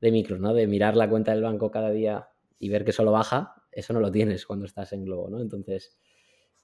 de 0.03 0.12
micro, 0.12 0.38
¿no? 0.38 0.53
De 0.53 0.66
mirar 0.66 0.99
la 0.99 1.09
cuenta 1.09 1.32
del 1.32 1.45
banco 1.45 1.70
cada 1.70 1.91
día 1.91 2.28
y 2.59 2.68
ver 2.68 2.84
que 2.84 2.93
solo 2.93 3.11
baja, 3.11 3.55
eso 3.72 3.95
no 3.95 4.01
lo 4.01 4.12
tienes 4.12 4.45
cuando 4.45 4.66
estás 4.66 4.93
en 4.93 5.07
Globo, 5.07 5.30
¿no? 5.30 5.41
Entonces, 5.41 5.97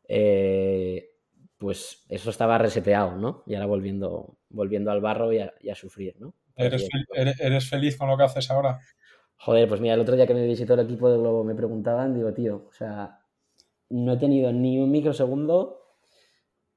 eh, 0.08 1.15
pues 1.58 2.04
eso 2.08 2.30
estaba 2.30 2.58
reseteado, 2.58 3.16
¿no? 3.16 3.42
Y 3.46 3.54
ahora 3.54 3.66
volviendo, 3.66 4.36
volviendo 4.50 4.90
al 4.90 5.00
barro 5.00 5.32
y 5.32 5.38
a, 5.38 5.52
y 5.60 5.70
a 5.70 5.74
sufrir, 5.74 6.16
¿no? 6.20 6.34
¿Eres, 6.56 6.88
¿Eres, 7.14 7.40
¿Eres, 7.40 7.68
feliz 7.68 7.96
con 7.96 8.08
lo 8.08 8.16
que 8.16 8.24
haces 8.24 8.50
ahora? 8.50 8.78
Joder, 9.38 9.68
pues 9.68 9.80
mira, 9.80 9.94
el 9.94 10.00
otro 10.00 10.16
día 10.16 10.26
que 10.26 10.34
me 10.34 10.46
visitó 10.46 10.74
el 10.74 10.80
equipo 10.80 11.10
de 11.10 11.18
Globo 11.18 11.44
me 11.44 11.54
preguntaban, 11.54 12.14
digo, 12.14 12.32
tío, 12.32 12.66
o 12.68 12.72
sea, 12.72 13.20
no 13.90 14.14
he 14.14 14.16
tenido 14.16 14.52
ni 14.52 14.78
un 14.78 14.90
microsegundo 14.90 15.82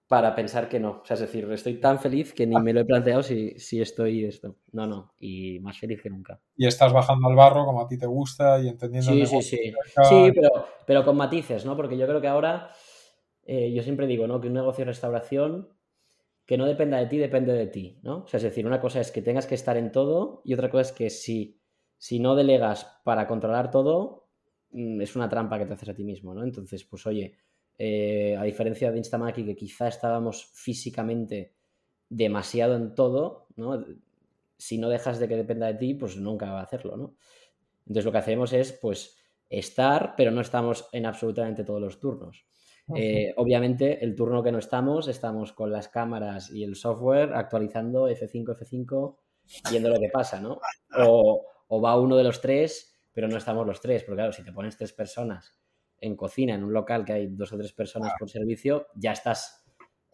para 0.08 0.36
pensar 0.36 0.68
que 0.68 0.80
no. 0.80 1.02
O 1.04 1.06
sea, 1.06 1.14
es 1.14 1.22
decir, 1.22 1.50
estoy 1.52 1.80
tan 1.80 2.00
feliz 2.00 2.34
que 2.34 2.48
ni 2.48 2.60
me 2.60 2.74
lo 2.74 2.82
he 2.82 2.86
planteado 2.86 3.22
si, 3.22 3.52
si 3.60 3.80
estoy 3.80 4.26
esto. 4.26 4.56
No, 4.72 4.88
no, 4.88 5.14
y 5.20 5.60
más 5.60 5.78
feliz 5.78 6.02
que 6.02 6.10
nunca. 6.10 6.40
Y 6.58 6.66
estás 6.66 6.92
bajando 6.92 7.28
al 7.28 7.36
barro 7.36 7.64
como 7.64 7.82
a 7.82 7.88
ti 7.88 7.98
te 7.98 8.08
gusta 8.08 8.60
y 8.60 8.70
entendiendo... 8.70 9.12
Sí, 9.12 9.26
sí, 9.26 9.42
sí. 9.42 9.74
Sí, 10.10 10.32
pero, 10.34 10.68
pero 10.86 11.06
con 11.06 11.16
matices, 11.16 11.66
¿no? 11.66 11.76
Porque 11.78 11.98
yo 11.98 12.08
creo 12.08 12.20
que 12.20 12.28
ahora 12.28 12.72
eh, 13.52 13.74
yo 13.74 13.82
siempre 13.82 14.06
digo, 14.06 14.28
¿no? 14.28 14.40
Que 14.40 14.48
un 14.48 14.54
negocio 14.54 14.86
de 14.86 14.92
restauración 14.92 15.70
que 16.46 16.56
no 16.56 16.68
dependa 16.68 17.00
de 17.00 17.08
ti, 17.08 17.18
depende 17.18 17.52
de 17.54 17.66
ti, 17.66 18.00
¿no? 18.04 18.20
O 18.20 18.28
sea, 18.28 18.38
es 18.38 18.44
decir, 18.44 18.68
una 18.68 18.80
cosa 18.80 19.02
es 19.02 19.12
que 19.12 19.24
tengas 19.24 19.48
que 19.48 19.56
estar 19.56 19.76
en 19.76 19.92
todo 19.92 20.44
y 20.46 20.54
otra 20.54 20.70
cosa 20.70 20.82
es 20.82 20.92
que 20.92 21.10
si, 21.10 21.60
si 21.98 22.20
no 22.20 22.36
delegas 22.36 22.86
para 23.04 23.28
controlar 23.28 23.72
todo, 23.72 24.30
mm, 24.70 25.02
es 25.02 25.16
una 25.16 25.28
trampa 25.30 25.58
que 25.58 25.66
te 25.66 25.74
haces 25.74 25.90
a 25.90 25.96
ti 25.96 26.04
mismo, 26.04 26.36
¿no? 26.36 26.44
Entonces, 26.44 26.84
pues 26.84 27.08
oye, 27.08 27.38
eh, 27.80 28.38
a 28.38 28.44
diferencia 28.44 28.92
de 28.92 29.00
Instamaki, 29.00 29.44
que 29.44 29.56
quizá 29.56 29.88
estábamos 29.88 30.46
físicamente 30.54 31.56
demasiado 32.08 32.76
en 32.76 32.94
todo, 32.94 33.48
¿no? 33.56 33.84
Si 34.60 34.78
no 34.78 34.90
dejas 34.90 35.18
de 35.18 35.28
que 35.28 35.36
dependa 35.36 35.66
de 35.66 35.74
ti, 35.74 35.96
pues 35.96 36.18
nunca 36.18 36.52
va 36.52 36.60
a 36.60 36.64
hacerlo, 36.66 36.98
¿no? 36.98 37.16
Entonces 37.88 38.06
lo 38.06 38.12
que 38.12 38.20
hacemos 38.20 38.54
es, 38.54 38.74
pues, 38.74 39.18
estar, 39.50 40.14
pero 40.16 40.30
no 40.30 40.42
estamos 40.42 40.88
en 40.92 41.08
absolutamente 41.08 41.64
todos 41.64 41.82
los 41.82 42.00
turnos. 42.00 42.49
Eh, 42.96 43.34
obviamente, 43.38 44.04
el 44.04 44.16
turno 44.16 44.42
que 44.42 44.52
no 44.52 44.58
estamos, 44.60 45.08
estamos 45.08 45.54
con 45.54 45.72
las 45.72 45.88
cámaras 45.90 46.50
y 46.50 46.64
el 46.64 46.76
software 46.76 47.34
actualizando 47.34 48.10
F5, 48.10 48.58
F5, 48.58 49.18
viendo 49.70 49.90
lo 49.90 50.00
que 50.00 50.10
pasa, 50.10 50.40
¿no? 50.40 50.60
O, 50.98 51.46
o, 51.68 51.82
va 51.82 52.00
uno 52.00 52.16
de 52.16 52.24
los 52.24 52.42
tres, 52.42 53.00
pero 53.14 53.28
no 53.28 53.38
estamos 53.38 53.66
los 53.66 53.82
tres, 53.82 54.04
porque 54.04 54.18
claro, 54.18 54.32
si 54.32 54.44
te 54.44 54.52
pones 54.52 54.78
tres 54.78 54.94
personas 54.94 55.56
en 56.02 56.16
cocina, 56.16 56.56
en 56.56 56.64
un 56.64 56.74
local 56.74 57.06
que 57.06 57.14
hay 57.14 57.28
dos 57.28 57.52
o 57.54 57.58
tres 57.58 57.74
personas 57.74 58.14
por 58.18 58.30
servicio, 58.30 58.88
ya 58.96 59.12
estás 59.12 59.64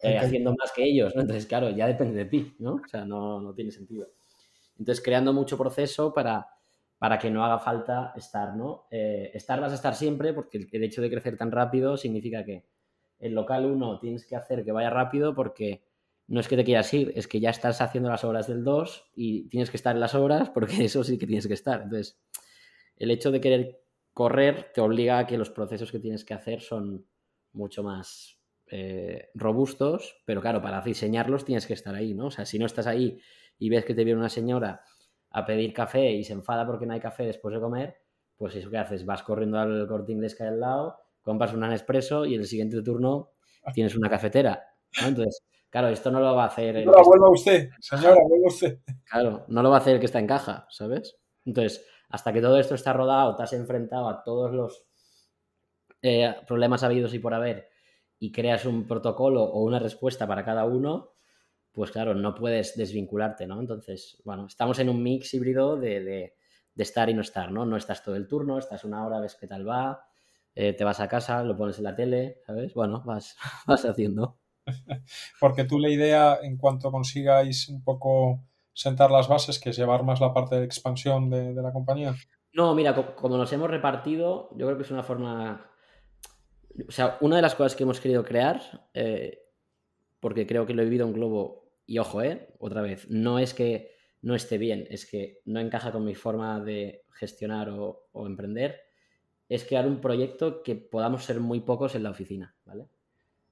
eh, 0.02 0.18
haciendo 0.18 0.50
más 0.50 0.72
que 0.72 0.84
ellos, 0.84 1.14
¿no? 1.14 1.22
Entonces, 1.22 1.46
claro, 1.46 1.70
ya 1.70 1.86
depende 1.86 2.24
de 2.24 2.24
ti, 2.26 2.54
¿no? 2.58 2.74
O 2.74 2.88
sea, 2.88 3.04
no, 3.04 3.40
no 3.40 3.54
tiene 3.54 3.70
sentido. 3.70 4.08
Entonces, 4.78 5.02
creando 5.02 5.32
mucho 5.32 5.56
proceso 5.56 6.12
para, 6.12 6.46
para 6.98 7.18
que 7.18 7.30
no 7.30 7.44
haga 7.44 7.58
falta 7.58 8.12
estar, 8.16 8.56
¿no? 8.56 8.86
Eh, 8.90 9.30
estar 9.34 9.60
vas 9.60 9.72
a 9.72 9.74
estar 9.74 9.94
siempre 9.94 10.32
porque 10.32 10.68
el, 10.70 10.82
hecho 10.82 11.02
de 11.02 11.10
crecer 11.10 11.36
tan 11.36 11.52
rápido 11.52 11.96
significa 11.96 12.44
que 12.44 12.64
el 13.18 13.34
local 13.34 13.66
1 13.66 13.98
tienes 14.00 14.26
que 14.26 14.36
hacer 14.36 14.64
que 14.64 14.72
vaya 14.72 14.90
rápido 14.90 15.34
porque 15.34 15.84
no 16.28 16.40
es 16.40 16.48
que 16.48 16.56
te 16.56 16.64
quieras 16.64 16.92
ir, 16.94 17.12
es 17.14 17.28
que 17.28 17.38
ya 17.38 17.50
estás 17.50 17.80
haciendo 17.80 18.10
las 18.10 18.24
obras 18.24 18.46
del 18.46 18.64
2 18.64 19.12
y 19.14 19.48
tienes 19.48 19.70
que 19.70 19.76
estar 19.76 19.94
en 19.94 20.00
las 20.00 20.14
obras 20.14 20.50
porque 20.50 20.84
eso 20.84 21.04
sí 21.04 21.18
que 21.18 21.26
tienes 21.26 21.46
que 21.46 21.54
estar. 21.54 21.82
Entonces, 21.82 22.18
el 22.96 23.10
hecho 23.10 23.30
de 23.30 23.40
querer 23.40 23.82
correr 24.12 24.72
te 24.72 24.80
obliga 24.80 25.18
a 25.18 25.26
que 25.26 25.36
los 25.36 25.50
procesos 25.50 25.92
que 25.92 25.98
tienes 25.98 26.24
que 26.24 26.34
hacer 26.34 26.62
son 26.62 27.06
mucho 27.52 27.82
más 27.82 28.38
eh, 28.68 29.28
robustos, 29.34 30.16
pero 30.24 30.40
claro, 30.40 30.62
para 30.62 30.80
diseñarlos 30.80 31.44
tienes 31.44 31.66
que 31.66 31.74
estar 31.74 31.94
ahí, 31.94 32.14
¿no? 32.14 32.26
O 32.26 32.30
sea, 32.30 32.46
si 32.46 32.58
no 32.58 32.66
estás 32.66 32.86
ahí 32.86 33.20
y 33.58 33.68
ves 33.68 33.84
que 33.84 33.94
te 33.94 34.04
viene 34.04 34.18
una 34.18 34.28
señora 34.28 34.82
a 35.36 35.44
pedir 35.44 35.74
café 35.74 36.12
y 36.12 36.24
se 36.24 36.32
enfada 36.32 36.66
porque 36.66 36.86
no 36.86 36.94
hay 36.94 37.00
café 37.00 37.26
después 37.26 37.54
de 37.54 37.60
comer, 37.60 37.98
pues 38.38 38.56
eso 38.56 38.70
que 38.70 38.78
haces, 38.78 39.04
vas 39.04 39.22
corriendo 39.22 39.58
al 39.58 39.86
corte 39.86 40.12
inglés 40.12 40.34
que 40.34 40.44
hay 40.44 40.48
al 40.48 40.60
lado, 40.60 40.96
compras 41.20 41.52
un 41.52 41.60
Nespresso 41.60 42.24
y 42.24 42.34
en 42.34 42.40
el 42.40 42.46
siguiente 42.46 42.80
turno 42.82 43.32
tienes 43.74 43.94
una 43.96 44.08
cafetera. 44.08 44.64
Entonces, 45.04 45.42
claro, 45.68 45.88
esto 45.88 46.10
no 46.10 46.20
lo 46.20 46.34
va 46.34 46.44
a 46.44 46.46
hacer. 46.46 46.76
Señora, 46.76 47.02
vuelva 47.04 47.30
usted, 47.30 47.68
señora, 47.80 48.16
vuelva 48.26 48.46
usted. 48.46 48.78
Claro, 49.04 49.44
no 49.48 49.62
lo 49.62 49.68
va 49.68 49.76
a 49.76 49.80
hacer 49.80 49.94
el 49.94 50.00
que 50.00 50.06
está 50.06 50.20
en 50.20 50.26
caja, 50.26 50.66
¿sabes? 50.70 51.18
Entonces, 51.44 51.86
hasta 52.08 52.32
que 52.32 52.40
todo 52.40 52.58
esto 52.58 52.74
está 52.74 52.94
rodado, 52.94 53.36
te 53.36 53.42
has 53.42 53.52
enfrentado 53.52 54.08
a 54.08 54.22
todos 54.22 54.54
los 54.54 54.86
eh, 56.00 56.34
problemas 56.46 56.82
habidos 56.82 57.12
y 57.12 57.18
por 57.18 57.34
haber 57.34 57.68
y 58.18 58.32
creas 58.32 58.64
un 58.64 58.86
protocolo 58.86 59.42
o 59.42 59.62
una 59.64 59.80
respuesta 59.80 60.26
para 60.26 60.46
cada 60.46 60.64
uno, 60.64 61.15
pues 61.76 61.90
claro, 61.90 62.14
no 62.14 62.34
puedes 62.34 62.74
desvincularte, 62.74 63.46
¿no? 63.46 63.60
Entonces, 63.60 64.22
bueno, 64.24 64.46
estamos 64.46 64.78
en 64.78 64.88
un 64.88 65.02
mix 65.02 65.34
híbrido 65.34 65.76
de, 65.76 66.34
estar 66.74 67.10
y 67.10 67.14
no 67.14 67.20
estar, 67.20 67.52
¿no? 67.52 67.66
No 67.66 67.76
estás 67.76 68.02
todo 68.02 68.16
el 68.16 68.26
turno, 68.26 68.56
estás 68.56 68.84
una 68.84 69.04
hora, 69.04 69.20
ves 69.20 69.36
qué 69.38 69.46
tal 69.46 69.68
va, 69.68 70.08
eh, 70.54 70.72
te 70.72 70.84
vas 70.84 71.00
a 71.00 71.08
casa, 71.08 71.44
lo 71.44 71.54
pones 71.54 71.76
en 71.76 71.84
la 71.84 71.94
tele, 71.94 72.40
¿sabes? 72.46 72.72
Bueno, 72.72 73.02
vas, 73.04 73.36
vas 73.66 73.84
haciendo. 73.84 74.38
Porque 75.38 75.64
tú 75.64 75.78
la 75.78 75.90
idea, 75.90 76.38
en 76.42 76.56
cuanto 76.56 76.90
consigáis 76.90 77.68
un 77.68 77.84
poco 77.84 78.40
sentar 78.72 79.10
las 79.10 79.28
bases, 79.28 79.60
que 79.60 79.68
es 79.68 79.76
llevar 79.76 80.02
más 80.02 80.18
la 80.18 80.32
parte 80.32 80.56
de 80.56 80.64
expansión 80.64 81.28
de, 81.28 81.52
la 81.52 81.74
compañía. 81.74 82.14
No, 82.54 82.74
mira, 82.74 82.94
como 83.16 83.36
nos 83.36 83.52
hemos 83.52 83.68
repartido, 83.68 84.48
yo 84.56 84.64
creo 84.64 84.78
que 84.78 84.84
es 84.84 84.90
una 84.90 85.02
forma... 85.02 85.70
O 86.88 86.90
sea, 86.90 87.18
una 87.20 87.36
de 87.36 87.42
las 87.42 87.54
cosas 87.54 87.76
que 87.76 87.82
hemos 87.82 88.00
querido 88.00 88.24
crear, 88.24 88.88
eh, 88.94 89.42
porque 90.20 90.46
creo 90.46 90.64
que 90.64 90.72
lo 90.72 90.80
he 90.80 90.86
vivido 90.86 91.06
en 91.06 91.12
Globo 91.12 91.65
y 91.86 91.98
ojo, 91.98 92.22
¿eh? 92.22 92.48
Otra 92.58 92.82
vez, 92.82 93.08
no 93.08 93.38
es 93.38 93.54
que 93.54 93.94
no 94.22 94.34
esté 94.34 94.58
bien, 94.58 94.86
es 94.90 95.06
que 95.06 95.40
no 95.44 95.60
encaja 95.60 95.92
con 95.92 96.04
mi 96.04 96.14
forma 96.14 96.60
de 96.60 97.04
gestionar 97.12 97.70
o, 97.70 98.08
emprender, 98.26 98.80
es 99.48 99.64
crear 99.64 99.86
un 99.86 100.00
proyecto 100.00 100.62
que 100.62 100.74
podamos 100.74 101.24
ser 101.24 101.38
muy 101.38 101.60
pocos 101.60 101.94
en 101.94 102.02
la 102.02 102.10
oficina, 102.10 102.56
¿vale? 102.64 102.88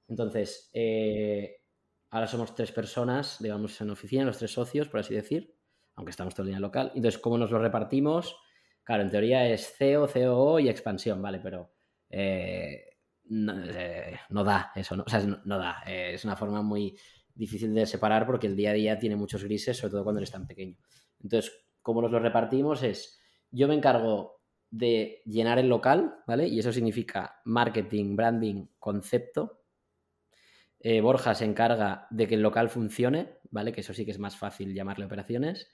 Entonces, 0.09 0.69
eh, 0.73 1.61
ahora 2.09 2.27
somos 2.27 2.53
tres 2.53 2.71
personas, 2.73 3.37
digamos, 3.39 3.79
en 3.79 3.89
oficina, 3.89 4.25
los 4.25 4.37
tres 4.37 4.51
socios, 4.51 4.89
por 4.89 4.99
así 4.99 5.15
decir, 5.15 5.55
aunque 5.95 6.11
estamos 6.11 6.35
todo 6.35 6.43
el 6.43 6.49
día 6.49 6.59
local. 6.59 6.91
Entonces, 6.93 7.19
¿cómo 7.19 7.37
nos 7.37 7.51
lo 7.51 7.59
repartimos? 7.59 8.35
Claro, 8.83 9.03
en 9.03 9.09
teoría 9.09 9.47
es 9.47 9.73
CEO, 9.77 10.07
COO 10.07 10.59
y 10.59 10.67
expansión, 10.67 11.21
¿vale? 11.21 11.39
Pero 11.39 11.71
eh, 12.09 12.97
eh, 13.31 14.19
no, 14.29 14.43
da 14.43 14.73
eso, 14.75 14.97
¿no? 14.97 15.03
O 15.07 15.09
sea, 15.09 15.21
no 15.21 15.57
da. 15.57 15.81
es 15.85 16.25
una 16.25 16.35
forma 16.35 16.61
muy 16.61 16.95
difícil 17.35 17.73
de 17.73 17.85
separar 17.85 18.25
porque 18.25 18.47
el 18.47 18.55
día 18.55 18.71
a 18.71 18.73
día 18.73 18.97
tiene 18.97 19.15
muchos 19.15 19.43
grises, 19.43 19.77
sobre 19.77 19.91
todo 19.91 20.03
cuando 20.03 20.19
eres 20.19 20.31
tan 20.31 20.47
pequeño. 20.47 20.77
Entonces, 21.21 21.51
como 21.81 22.01
nos 22.01 22.11
lo 22.11 22.19
repartimos 22.19 22.81
es, 22.81 23.19
yo 23.51 23.67
me 23.67 23.75
encargo 23.75 24.41
de 24.71 25.21
llenar 25.25 25.59
el 25.59 25.69
local, 25.69 26.15
¿vale? 26.27 26.47
Y 26.47 26.59
eso 26.59 26.71
significa 26.71 27.41
marketing, 27.45 28.15
branding, 28.15 28.67
concepto. 28.79 29.61
Eh, 30.79 31.01
Borja 31.01 31.35
se 31.35 31.45
encarga 31.45 32.07
de 32.09 32.27
que 32.27 32.35
el 32.35 32.41
local 32.41 32.69
funcione, 32.69 33.39
¿vale? 33.51 33.71
Que 33.71 33.81
eso 33.81 33.93
sí 33.93 34.05
que 34.05 34.11
es 34.11 34.19
más 34.19 34.37
fácil 34.37 34.73
llamarle 34.73 35.05
operaciones. 35.05 35.71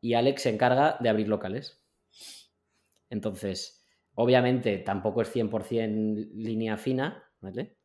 Y 0.00 0.14
Alex 0.14 0.42
se 0.42 0.50
encarga 0.50 0.96
de 1.00 1.08
abrir 1.08 1.28
locales. 1.28 1.84
Entonces, 3.08 3.86
obviamente 4.14 4.78
tampoco 4.78 5.22
es 5.22 5.34
100% 5.34 6.30
línea 6.34 6.76
fina, 6.76 7.30
¿vale? 7.40 7.78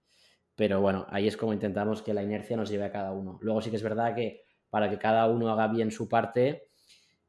Pero 0.58 0.82
bueno, 0.82 1.05
ahí 1.10 1.28
es 1.28 1.38
como 1.38 1.53
intentamos 1.53 2.01
que 2.01 2.16
la 2.16 2.24
inercia 2.24 2.58
nos 2.58 2.70
lleve 2.70 2.84
a 2.84 2.91
cada 2.91 3.12
uno. 3.12 3.38
Luego 3.41 3.62
sí 3.62 3.70
que 3.70 3.76
es 3.76 3.84
verdad 3.84 4.16
que 4.16 4.41
para 4.72 4.89
que 4.89 4.97
cada 4.97 5.28
uno 5.28 5.51
haga 5.51 5.68
bien 5.68 5.91
su 5.91 6.10
parte, 6.10 6.70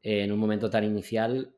eh, 0.03 0.25
en 0.25 0.33
un 0.33 0.39
momento 0.39 0.71
tan 0.71 0.83
inicial 0.83 1.55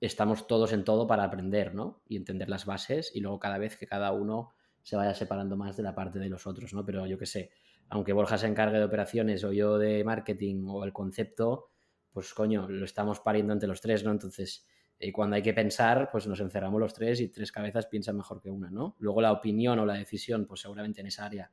estamos 0.00 0.46
todos 0.46 0.72
en 0.72 0.82
todo 0.82 1.06
para 1.06 1.22
aprender, 1.22 1.74
¿no? 1.74 2.00
Y 2.08 2.16
entender 2.16 2.48
las 2.48 2.64
bases 2.64 3.12
y 3.14 3.20
luego 3.20 3.38
cada 3.38 3.58
vez 3.58 3.76
que 3.76 3.86
cada 3.86 4.12
uno 4.12 4.54
se 4.82 4.96
vaya 4.96 5.12
separando 5.12 5.58
más 5.58 5.76
de 5.76 5.82
la 5.82 5.94
parte 5.94 6.18
de 6.18 6.30
los 6.30 6.46
otros, 6.46 6.72
¿no? 6.72 6.86
Pero 6.86 7.06
yo 7.06 7.18
qué 7.18 7.26
sé, 7.26 7.50
aunque 7.90 8.14
Borja 8.14 8.38
se 8.38 8.46
encargue 8.46 8.78
de 8.78 8.84
operaciones 8.84 9.44
o 9.44 9.52
yo 9.52 9.76
de 9.76 10.02
marketing 10.02 10.64
o 10.68 10.84
el 10.84 10.94
concepto, 10.94 11.68
pues 12.14 12.32
coño, 12.32 12.66
lo 12.66 12.86
estamos 12.86 13.20
pariendo 13.20 13.52
entre 13.52 13.68
los 13.68 13.82
tres, 13.82 14.04
¿no? 14.04 14.10
Entonces, 14.10 14.66
y 15.02 15.12
cuando 15.12 15.36
hay 15.36 15.42
que 15.42 15.54
pensar, 15.54 16.10
pues 16.12 16.26
nos 16.26 16.40
encerramos 16.40 16.78
los 16.78 16.92
tres 16.92 17.20
y 17.22 17.28
tres 17.28 17.50
cabezas 17.50 17.86
piensan 17.86 18.18
mejor 18.18 18.42
que 18.42 18.50
una, 18.50 18.70
¿no? 18.70 18.96
Luego 18.98 19.22
la 19.22 19.32
opinión 19.32 19.78
o 19.78 19.86
la 19.86 19.94
decisión, 19.94 20.44
pues 20.44 20.60
seguramente 20.60 21.00
en 21.00 21.06
esa 21.06 21.24
área 21.24 21.50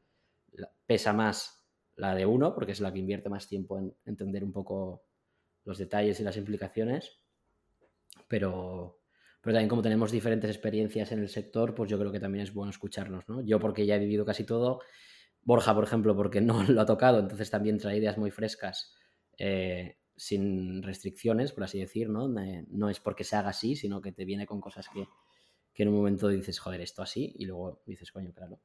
pesa 0.85 1.13
más 1.13 1.65
la 1.95 2.13
de 2.13 2.25
uno, 2.25 2.53
porque 2.53 2.73
es 2.73 2.81
la 2.81 2.91
que 2.91 2.99
invierte 2.99 3.29
más 3.29 3.47
tiempo 3.47 3.79
en 3.79 3.95
entender 4.05 4.43
un 4.43 4.51
poco 4.51 5.05
los 5.63 5.77
detalles 5.77 6.19
y 6.19 6.23
las 6.23 6.35
implicaciones. 6.35 7.21
Pero, 8.27 8.99
pero 9.41 9.53
también 9.53 9.69
como 9.69 9.81
tenemos 9.81 10.11
diferentes 10.11 10.49
experiencias 10.49 11.13
en 11.13 11.19
el 11.19 11.29
sector, 11.29 11.73
pues 11.73 11.89
yo 11.89 11.97
creo 11.97 12.11
que 12.11 12.19
también 12.19 12.43
es 12.43 12.53
bueno 12.53 12.71
escucharnos, 12.71 13.29
¿no? 13.29 13.39
Yo 13.41 13.59
porque 13.59 13.85
ya 13.85 13.95
he 13.95 13.99
vivido 13.99 14.25
casi 14.25 14.43
todo, 14.43 14.81
Borja, 15.41 15.73
por 15.73 15.85
ejemplo, 15.85 16.17
porque 16.17 16.41
no 16.41 16.63
lo 16.67 16.81
ha 16.81 16.85
tocado, 16.85 17.19
entonces 17.19 17.49
también 17.49 17.77
trae 17.77 17.97
ideas 17.97 18.17
muy 18.17 18.29
frescas. 18.29 18.93
Eh, 19.37 19.97
sin 20.17 20.81
restricciones, 20.81 21.53
por 21.53 21.63
así 21.63 21.79
decir, 21.79 22.09
¿no? 22.09 22.27
no 22.27 22.89
es 22.89 22.99
porque 22.99 23.23
se 23.23 23.35
haga 23.35 23.49
así, 23.49 23.75
sino 23.75 24.01
que 24.01 24.11
te 24.11 24.25
viene 24.25 24.47
con 24.47 24.59
cosas 24.59 24.87
que, 24.89 25.07
en 25.81 25.87
un 25.89 25.95
momento 25.95 26.27
dices, 26.27 26.57
joder, 26.57 26.81
esto 26.81 27.03
así, 27.03 27.35
y 27.37 27.45
luego 27.45 27.83
dices, 27.85 28.11
coño, 28.11 28.33
claro. 28.33 28.59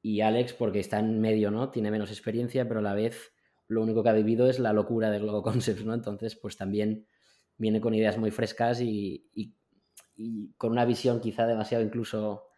Y 0.00 0.22
Alex, 0.22 0.54
porque 0.54 0.80
está 0.80 0.98
en 0.98 1.20
medio, 1.20 1.50
¿no? 1.50 1.70
Tiene 1.70 1.90
menos 1.90 2.10
experiencia, 2.10 2.66
pero 2.66 2.80
a 2.80 2.82
la 2.82 2.94
vez 2.94 3.34
lo 3.68 3.82
único 3.82 4.02
que 4.02 4.08
ha 4.08 4.14
vivido 4.14 4.48
es 4.48 4.58
la 4.58 4.72
locura 4.72 5.10
de 5.10 5.18
Globo 5.18 5.42
Concepts, 5.42 5.84
¿no? 5.84 5.92
Entonces, 5.92 6.34
pues 6.36 6.56
también 6.56 7.06
viene 7.58 7.82
con 7.82 7.92
ideas 7.92 8.16
muy 8.16 8.30
frescas 8.30 8.80
y, 8.80 9.28
con 10.56 10.72
una 10.72 10.84
visión 10.86 11.20
quizá 11.20 11.46
demasiado 11.46 11.84
incluso 11.84 12.48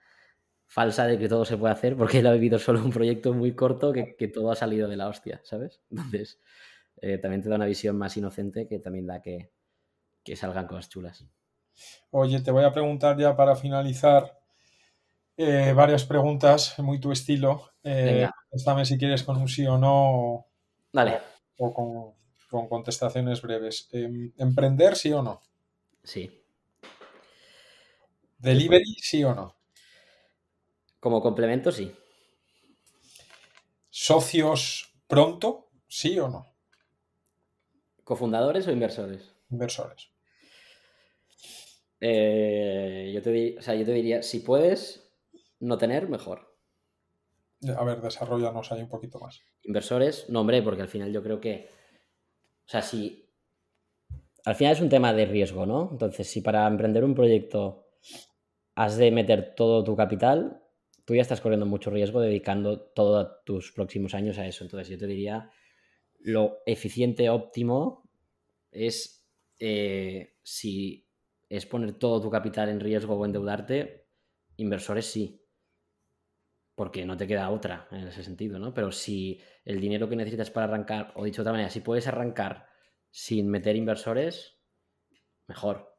falsa 0.66 1.06
de 1.06 1.18
que 1.18 1.28
todo 1.28 1.44
se 1.44 1.56
puede 1.56 1.74
hacer, 1.74 1.96
porque 1.96 2.20
él 2.20 2.26
ha 2.28 2.32
vivido 2.32 2.60
solo 2.60 2.84
un 2.84 2.92
proyecto 2.92 3.34
muy 3.34 3.54
corto 3.56 3.92
que, 3.92 4.14
que 4.16 4.28
todo 4.28 4.52
ha 4.52 4.56
salido 4.56 4.88
de 4.88 4.96
la 4.96 5.08
hostia, 5.08 5.40
¿sabes? 5.44 5.80
Entonces, 5.90 6.40
eh, 7.02 7.18
también 7.18 7.42
te 7.42 7.48
da 7.48 7.56
una 7.56 7.66
visión 7.66 7.98
más 7.98 8.16
inocente 8.16 8.68
que 8.68 8.78
también 8.78 9.06
da 9.06 9.20
que, 9.20 9.50
salgan 10.36 10.68
cosas 10.68 10.88
chulas. 10.88 11.26
Oye, 12.10 12.40
te 12.40 12.52
voy 12.52 12.62
a 12.62 12.72
preguntar 12.72 13.18
ya 13.18 13.34
para 13.34 13.56
finalizar 13.56 14.38
eh, 15.36 15.72
varias 15.74 16.04
preguntas, 16.04 16.78
muy 16.78 17.00
tu 17.00 17.10
estilo. 17.10 17.72
Eh, 17.82 18.28
si 18.84 18.98
quieres 18.98 19.24
con 19.24 19.36
un 19.36 19.48
sí 19.48 19.66
o 19.66 19.76
no. 19.78 20.46
Dale. 20.92 21.18
O 21.58 22.14
con, 22.48 22.68
contestaciones 22.68 23.42
breves. 23.42 23.88
Em, 23.90 24.32
¿Emprender 24.38 24.94
sí 24.94 25.12
o 25.12 25.22
no? 25.22 25.42
Sí. 26.04 26.40
¿Delivery 28.38 28.94
sí 29.00 29.24
o 29.24 29.34
no? 29.34 29.56
Como 31.00 31.20
complemento, 31.20 31.72
sí. 31.72 31.92
¿Socios 33.90 34.94
pronto? 35.08 35.70
¿Sí 35.88 36.16
o 36.20 36.28
no? 36.28 36.51
¿Cofundadores 38.04 38.66
o 38.66 38.72
inversores? 38.72 39.34
Inversores. 39.50 40.10
Eh, 42.00 43.12
yo, 43.14 43.22
te, 43.22 43.58
o 43.58 43.62
sea, 43.62 43.74
yo 43.76 43.84
te 43.84 43.92
diría, 43.92 44.22
si 44.22 44.40
puedes 44.40 45.08
no 45.60 45.78
tener, 45.78 46.08
mejor. 46.08 46.52
A 47.76 47.84
ver, 47.84 48.00
desarrollanos 48.00 48.72
ahí 48.72 48.82
un 48.82 48.88
poquito 48.88 49.20
más. 49.20 49.40
Inversores, 49.62 50.28
no, 50.28 50.40
hombre, 50.40 50.62
porque 50.62 50.82
al 50.82 50.88
final 50.88 51.12
yo 51.12 51.22
creo 51.22 51.40
que. 51.40 51.68
O 52.66 52.68
sea, 52.68 52.82
si. 52.82 53.28
Al 54.44 54.56
final 54.56 54.72
es 54.72 54.80
un 54.80 54.88
tema 54.88 55.12
de 55.12 55.26
riesgo, 55.26 55.64
¿no? 55.64 55.90
Entonces, 55.92 56.26
si 56.26 56.40
para 56.40 56.66
emprender 56.66 57.04
un 57.04 57.14
proyecto 57.14 57.86
has 58.74 58.96
de 58.96 59.12
meter 59.12 59.54
todo 59.54 59.84
tu 59.84 59.94
capital, 59.94 60.60
tú 61.04 61.14
ya 61.14 61.22
estás 61.22 61.40
corriendo 61.40 61.66
mucho 61.66 61.90
riesgo 61.90 62.20
dedicando 62.20 62.80
todos 62.80 63.44
tus 63.44 63.70
próximos 63.70 64.14
años 64.14 64.38
a 64.38 64.46
eso. 64.46 64.64
Entonces, 64.64 64.88
yo 64.88 64.98
te 64.98 65.06
diría 65.06 65.48
lo 66.24 66.58
eficiente 66.66 67.28
óptimo 67.30 68.08
es 68.70 69.26
eh, 69.58 70.36
si 70.42 71.08
es 71.48 71.66
poner 71.66 71.94
todo 71.94 72.20
tu 72.20 72.30
capital 72.30 72.68
en 72.68 72.80
riesgo 72.80 73.14
o 73.14 73.26
endeudarte, 73.26 74.06
inversores 74.56 75.06
sí. 75.06 75.44
Porque 76.74 77.04
no 77.04 77.16
te 77.16 77.26
queda 77.26 77.50
otra 77.50 77.86
en 77.90 78.08
ese 78.08 78.22
sentido, 78.22 78.58
¿no? 78.58 78.72
Pero 78.72 78.90
si 78.90 79.40
el 79.64 79.80
dinero 79.80 80.08
que 80.08 80.16
necesitas 80.16 80.50
para 80.50 80.64
arrancar, 80.64 81.12
o 81.16 81.24
dicho 81.24 81.42
de 81.42 81.42
otra 81.42 81.52
manera, 81.52 81.70
si 81.70 81.80
puedes 81.80 82.06
arrancar 82.06 82.66
sin 83.10 83.48
meter 83.48 83.76
inversores, 83.76 84.58
mejor. 85.46 85.94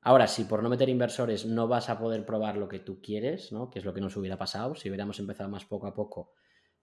Ahora, 0.00 0.28
si 0.28 0.44
por 0.44 0.62
no 0.62 0.68
meter 0.68 0.88
inversores 0.88 1.44
no 1.44 1.66
vas 1.66 1.88
a 1.88 1.98
poder 1.98 2.24
probar 2.24 2.56
lo 2.56 2.68
que 2.68 2.78
tú 2.78 3.00
quieres, 3.00 3.50
¿no? 3.50 3.68
Que 3.68 3.80
es 3.80 3.84
lo 3.84 3.92
que 3.92 4.00
nos 4.00 4.16
hubiera 4.16 4.38
pasado, 4.38 4.76
si 4.76 4.88
hubiéramos 4.88 5.18
empezado 5.18 5.48
más 5.48 5.64
poco 5.64 5.88
a 5.88 5.94
poco, 5.94 6.32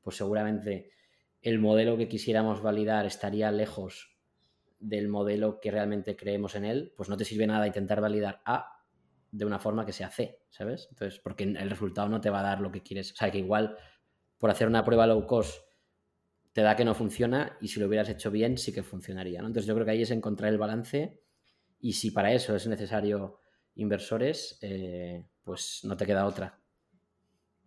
pues 0.02 0.18
seguramente 0.18 0.92
el 1.42 1.60
modelo 1.60 1.98
que 1.98 2.08
quisiéramos 2.08 2.62
validar 2.62 3.06
estaría 3.06 3.52
lejos 3.52 4.18
del 4.80 5.08
modelo 5.08 5.60
que 5.60 5.72
realmente 5.72 6.16
creemos 6.16 6.56
en 6.56 6.66
él, 6.66 6.94
pues 6.96 7.10
no 7.10 7.18
te 7.18 7.26
sirve 7.26 7.48
nada 7.48 7.68
intentar 7.68 8.02
validar 8.02 8.42
A 8.46 8.86
de 9.32 9.46
una 9.46 9.60
forma 9.60 9.86
que 9.86 9.94
sea 9.94 10.10
C, 10.10 10.42
¿sabes? 10.50 10.88
Entonces, 10.90 11.20
porque 11.20 11.44
el 11.44 11.70
resultado 11.70 12.10
no 12.10 12.22
te 12.22 12.30
va 12.30 12.40
a 12.40 12.44
dar 12.44 12.62
lo 12.62 12.72
que 12.72 12.82
quieres. 12.82 13.12
O 13.12 13.16
sea, 13.16 13.30
que 13.30 13.38
igual 13.38 13.78
por 14.38 14.50
hacer 14.50 14.68
una 14.68 14.84
prueba 14.84 15.06
low 15.06 15.26
cost 15.28 15.64
te 16.54 16.62
da 16.62 16.76
que 16.76 16.86
no 16.86 16.96
funciona 16.96 17.58
y 17.62 17.68
si 17.68 17.80
lo 17.80 17.88
hubieras 17.88 18.10
hecho 18.10 18.32
bien 18.32 18.58
sí 18.58 18.74
que 18.74 18.82
funcionaría. 18.82 19.40
Entonces 19.40 19.66
yo 19.66 19.76
creo 19.76 19.86
que 19.86 19.92
ahí 19.92 20.02
es 20.02 20.12
encontrar 20.12 20.52
el 20.52 20.58
balance 20.58 21.22
y 21.80 21.94
si 21.94 22.12
para 22.12 22.34
eso 22.34 22.56
es 22.56 22.66
necesario 22.68 23.40
inversores, 23.76 24.58
eh, 24.62 25.26
pues 25.44 25.82
no 25.84 25.96
te 25.96 26.06
queda 26.06 26.26
otra. 26.26 26.60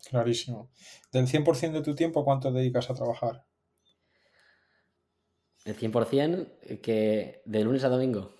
Clarísimo. 0.04 0.70
Del 1.12 1.26
100% 1.26 1.72
de 1.72 1.82
tu 1.82 1.94
tiempo, 1.94 2.24
¿cuánto 2.24 2.50
dedicas 2.50 2.90
a 2.90 2.94
trabajar? 2.94 3.44
El 5.64 5.76
100% 5.76 6.80
que 6.80 7.42
de 7.44 7.64
lunes 7.64 7.84
a 7.84 7.88
domingo. 7.88 8.34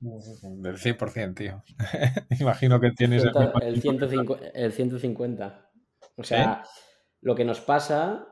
Del 0.00 0.76
100%, 0.76 1.34
tío. 1.34 1.62
Imagino 2.40 2.80
que 2.80 2.90
tienes 2.92 3.24
el, 3.24 3.32
el, 3.62 3.80
150, 3.80 4.48
el 4.54 4.72
150. 4.72 5.70
O 6.16 6.22
sea, 6.22 6.64
lo 7.20 7.34
que 7.34 7.44
nos 7.44 7.60
pasa, 7.60 8.28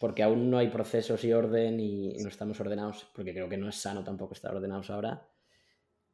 porque 0.00 0.22
aún 0.22 0.50
no 0.50 0.58
hay 0.58 0.68
procesos 0.68 1.22
y 1.24 1.32
orden 1.32 1.78
y 1.80 2.16
no 2.18 2.28
estamos 2.28 2.58
ordenados, 2.60 3.08
porque 3.14 3.32
creo 3.32 3.48
que 3.48 3.56
no 3.56 3.68
es 3.68 3.76
sano 3.76 4.02
tampoco 4.02 4.34
estar 4.34 4.54
ordenados 4.54 4.90
ahora, 4.90 5.28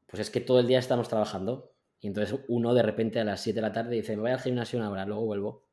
pues 0.07 0.21
es 0.21 0.31
que 0.31 0.41
todo 0.41 0.61
el 0.61 0.66
día 0.66 0.79
estamos 0.79 1.09
trabajando. 1.09 1.75
Y 2.01 2.07
entonces 2.07 2.39
uno 2.49 2.75
de 2.75 2.83
repente 2.83 3.19
a 3.19 3.25
las 3.25 3.41
7 3.41 3.57
de 3.57 3.62
la 3.62 3.73
tarde 3.73 3.97
dice, 3.97 4.14
me 4.14 4.23
voy 4.23 4.31
al 4.31 4.41
gimnasio 4.41 4.79
una 4.79 4.91
hora, 4.91 5.07
luego 5.07 5.25
vuelvo. 5.25 5.69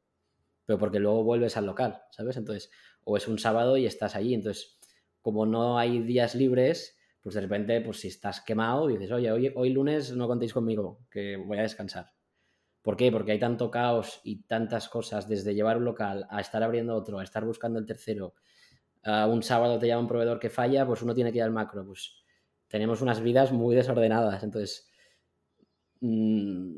Pero 0.65 0.79
porque 0.79 0.99
luego 0.99 1.23
vuelves 1.23 1.57
al 1.57 1.65
local, 1.65 2.03
¿sabes? 2.11 2.37
Entonces, 2.37 2.71
o 3.03 3.17
es 3.17 3.27
un 3.27 3.37
sábado 3.37 3.77
y 3.77 3.85
estás 3.85 4.15
allí. 4.15 4.33
Entonces, 4.33 4.74
como 5.25 5.47
no 5.47 5.79
hay 5.79 6.03
días 6.03 6.35
libres, 6.35 6.99
pues 7.19 7.33
de 7.33 7.41
repente, 7.41 7.81
pues 7.81 7.99
si 7.99 8.09
estás 8.09 8.41
quemado, 8.41 8.85
dices, 8.85 9.11
oye, 9.11 9.31
hoy, 9.31 9.51
hoy 9.55 9.71
lunes 9.71 10.15
no 10.15 10.27
contéis 10.27 10.53
conmigo, 10.53 10.99
que 11.09 11.35
voy 11.35 11.57
a 11.57 11.63
descansar. 11.63 12.11
¿Por 12.83 12.95
qué? 12.95 13.11
Porque 13.11 13.31
hay 13.31 13.39
tanto 13.39 13.71
caos 13.71 14.21
y 14.23 14.43
tantas 14.43 14.87
cosas, 14.87 15.27
desde 15.27 15.55
llevar 15.55 15.77
un 15.77 15.85
local 15.85 16.27
a 16.29 16.41
estar 16.41 16.61
abriendo 16.61 16.93
otro, 16.95 17.17
a 17.17 17.23
estar 17.23 17.43
buscando 17.43 17.79
el 17.79 17.87
tercero. 17.87 18.35
A 19.01 19.25
un 19.25 19.41
sábado 19.41 19.79
te 19.79 19.87
llama 19.87 20.01
un 20.01 20.07
proveedor 20.07 20.39
que 20.39 20.51
falla, 20.51 20.85
pues 20.85 21.01
uno 21.01 21.15
tiene 21.15 21.31
que 21.31 21.39
ir 21.39 21.43
al 21.43 21.49
macro. 21.49 21.83
Pues 21.87 22.23
tenemos 22.67 23.01
unas 23.01 23.19
vidas 23.19 23.51
muy 23.51 23.73
desordenadas. 23.73 24.43
Entonces, 24.43 24.91
mmm, 26.01 26.75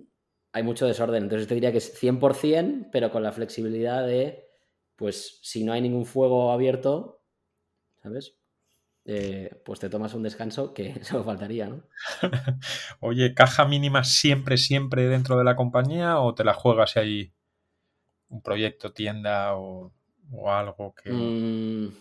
hay 0.53 0.63
mucho 0.63 0.85
desorden. 0.87 1.23
Entonces, 1.23 1.49
te 1.49 1.55
diría 1.55 1.73
que 1.73 1.79
es 1.79 1.93
100%, 1.99 2.87
pero 2.93 3.11
con 3.11 3.23
la 3.23 3.33
flexibilidad 3.33 4.07
de, 4.07 4.47
pues, 4.95 5.39
si 5.43 5.65
no 5.65 5.73
hay 5.73 5.81
ningún 5.81 6.05
fuego 6.05 6.53
abierto, 6.53 7.25
¿sabes? 8.01 8.36
Eh, 9.09 9.49
pues 9.63 9.79
te 9.79 9.89
tomas 9.89 10.13
un 10.13 10.23
descanso 10.23 10.73
que 10.73 11.01
solo 11.03 11.23
faltaría, 11.23 11.67
¿no? 11.67 11.83
Oye, 12.99 13.33
¿caja 13.33 13.65
mínima 13.65 14.03
siempre, 14.03 14.57
siempre 14.57 15.07
dentro 15.07 15.37
de 15.37 15.45
la 15.45 15.55
compañía 15.55 16.19
o 16.19 16.35
te 16.35 16.43
la 16.43 16.53
juegas 16.53 16.91
si 16.91 16.99
hay 16.99 17.33
un 18.27 18.41
proyecto, 18.41 18.91
tienda 18.91 19.55
o, 19.55 19.93
algo 20.45 20.93
que... 20.93 21.09
Mm, 21.09 21.93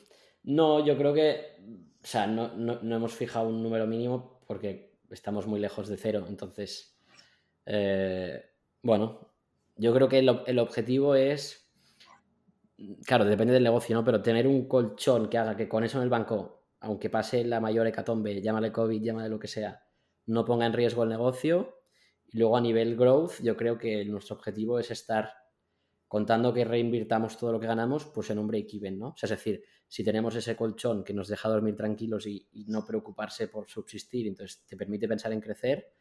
no, 0.42 0.84
yo 0.84 0.98
creo 0.98 1.14
que, 1.14 1.60
o 2.02 2.06
sea, 2.06 2.26
no, 2.26 2.50
hemos 2.82 3.14
fijado 3.14 3.48
un 3.48 3.62
número 3.62 3.86
mínimo 3.86 4.40
porque 4.48 4.98
estamos 5.10 5.46
muy 5.46 5.60
lejos 5.60 5.86
de 5.86 5.96
cero, 5.96 6.26
entonces, 6.28 6.98
eh, 7.66 8.50
bueno, 8.82 9.30
yo 9.76 9.94
creo 9.94 10.08
que 10.08 10.18
el, 10.18 10.42
el 10.46 10.58
objetivo 10.58 11.14
es, 11.14 11.70
claro, 13.04 13.24
depende 13.24 13.54
del 13.54 13.62
negocio, 13.62 13.94
¿no? 13.94 14.04
Pero 14.04 14.22
tener 14.22 14.48
un 14.48 14.66
colchón 14.66 15.28
que 15.28 15.38
haga 15.38 15.56
que 15.56 15.68
con 15.68 15.84
eso 15.84 15.98
en 15.98 16.04
el 16.04 16.10
banco 16.10 16.56
aunque 16.80 17.10
pase 17.10 17.44
la 17.44 17.60
mayor 17.60 17.86
hecatombe, 17.86 18.40
llámale 18.40 18.72
COVID, 18.72 19.02
llámale 19.02 19.28
lo 19.28 19.38
que 19.38 19.48
sea, 19.48 19.84
no 20.26 20.44
ponga 20.44 20.66
en 20.66 20.72
riesgo 20.72 21.02
el 21.02 21.08
negocio. 21.08 21.80
Y 22.28 22.38
luego 22.38 22.56
a 22.56 22.60
nivel 22.60 22.96
growth, 22.96 23.40
yo 23.42 23.56
creo 23.56 23.78
que 23.78 24.04
nuestro 24.04 24.36
objetivo 24.36 24.78
es 24.78 24.90
estar 24.90 25.32
contando 26.08 26.52
que 26.52 26.64
reinvirtamos 26.64 27.38
todo 27.38 27.52
lo 27.52 27.60
que 27.60 27.66
ganamos, 27.66 28.04
pues 28.06 28.30
en 28.30 28.38
un 28.38 28.46
break-even, 28.46 28.98
¿no? 28.98 29.14
es 29.20 29.30
decir, 29.30 29.62
si 29.88 30.04
tenemos 30.04 30.34
ese 30.34 30.56
colchón 30.56 31.04
que 31.04 31.12
nos 31.12 31.28
deja 31.28 31.48
dormir 31.48 31.76
tranquilos 31.76 32.26
y, 32.26 32.48
no 32.68 32.84
preocuparse 32.84 33.48
por 33.48 33.68
subsistir, 33.68 34.26
entonces 34.26 34.64
te 34.66 34.76
permite 34.76 35.06
pensar 35.08 35.32
en 35.32 35.40
crecer, 35.40 35.92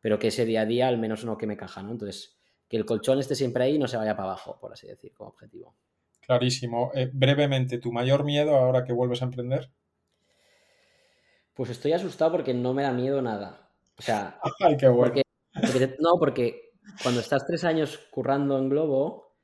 pero 0.00 0.18
que 0.18 0.28
ese 0.28 0.44
día 0.44 0.62
a 0.62 0.66
día 0.66 0.88
al 0.88 0.98
menos 0.98 1.24
no 1.24 1.36
queme 1.36 1.56
caja, 1.56 1.82
¿no? 1.82 1.92
Entonces, 1.92 2.38
que 2.68 2.76
el 2.76 2.84
colchón 2.84 3.18
esté 3.18 3.34
siempre 3.34 3.64
ahí 3.64 3.76
y 3.76 3.78
no 3.78 3.88
se 3.88 3.96
vaya 3.96 4.16
para 4.16 4.30
abajo, 4.30 4.58
por 4.60 4.72
así 4.72 4.86
decir, 4.86 5.12
como 5.12 5.30
objetivo. 5.30 5.76
Clarísimo. 6.20 6.90
Eh, 6.94 7.10
brevemente, 7.12 7.78
¿tu 7.78 7.92
mayor 7.92 8.24
miedo 8.24 8.56
ahora 8.56 8.84
que 8.84 8.92
vuelves 8.92 9.22
a 9.22 9.26
emprender? 9.26 9.70
Pues 11.54 11.70
estoy 11.70 11.92
asustado 11.92 12.32
porque 12.32 12.54
no 12.54 12.74
me 12.74 12.82
da 12.82 12.92
miedo 12.92 13.20
nada. 13.20 13.70
O 13.98 14.02
sea, 14.02 14.40
Ay, 14.60 14.76
qué 14.76 14.88
bueno. 14.88 15.14
no, 15.98 16.18
porque 16.18 16.72
cuando 17.02 17.20
estás 17.20 17.46
tres 17.46 17.64
años 17.64 17.98
currando 18.10 18.58
en 18.58 18.68
Globo, 18.68 19.36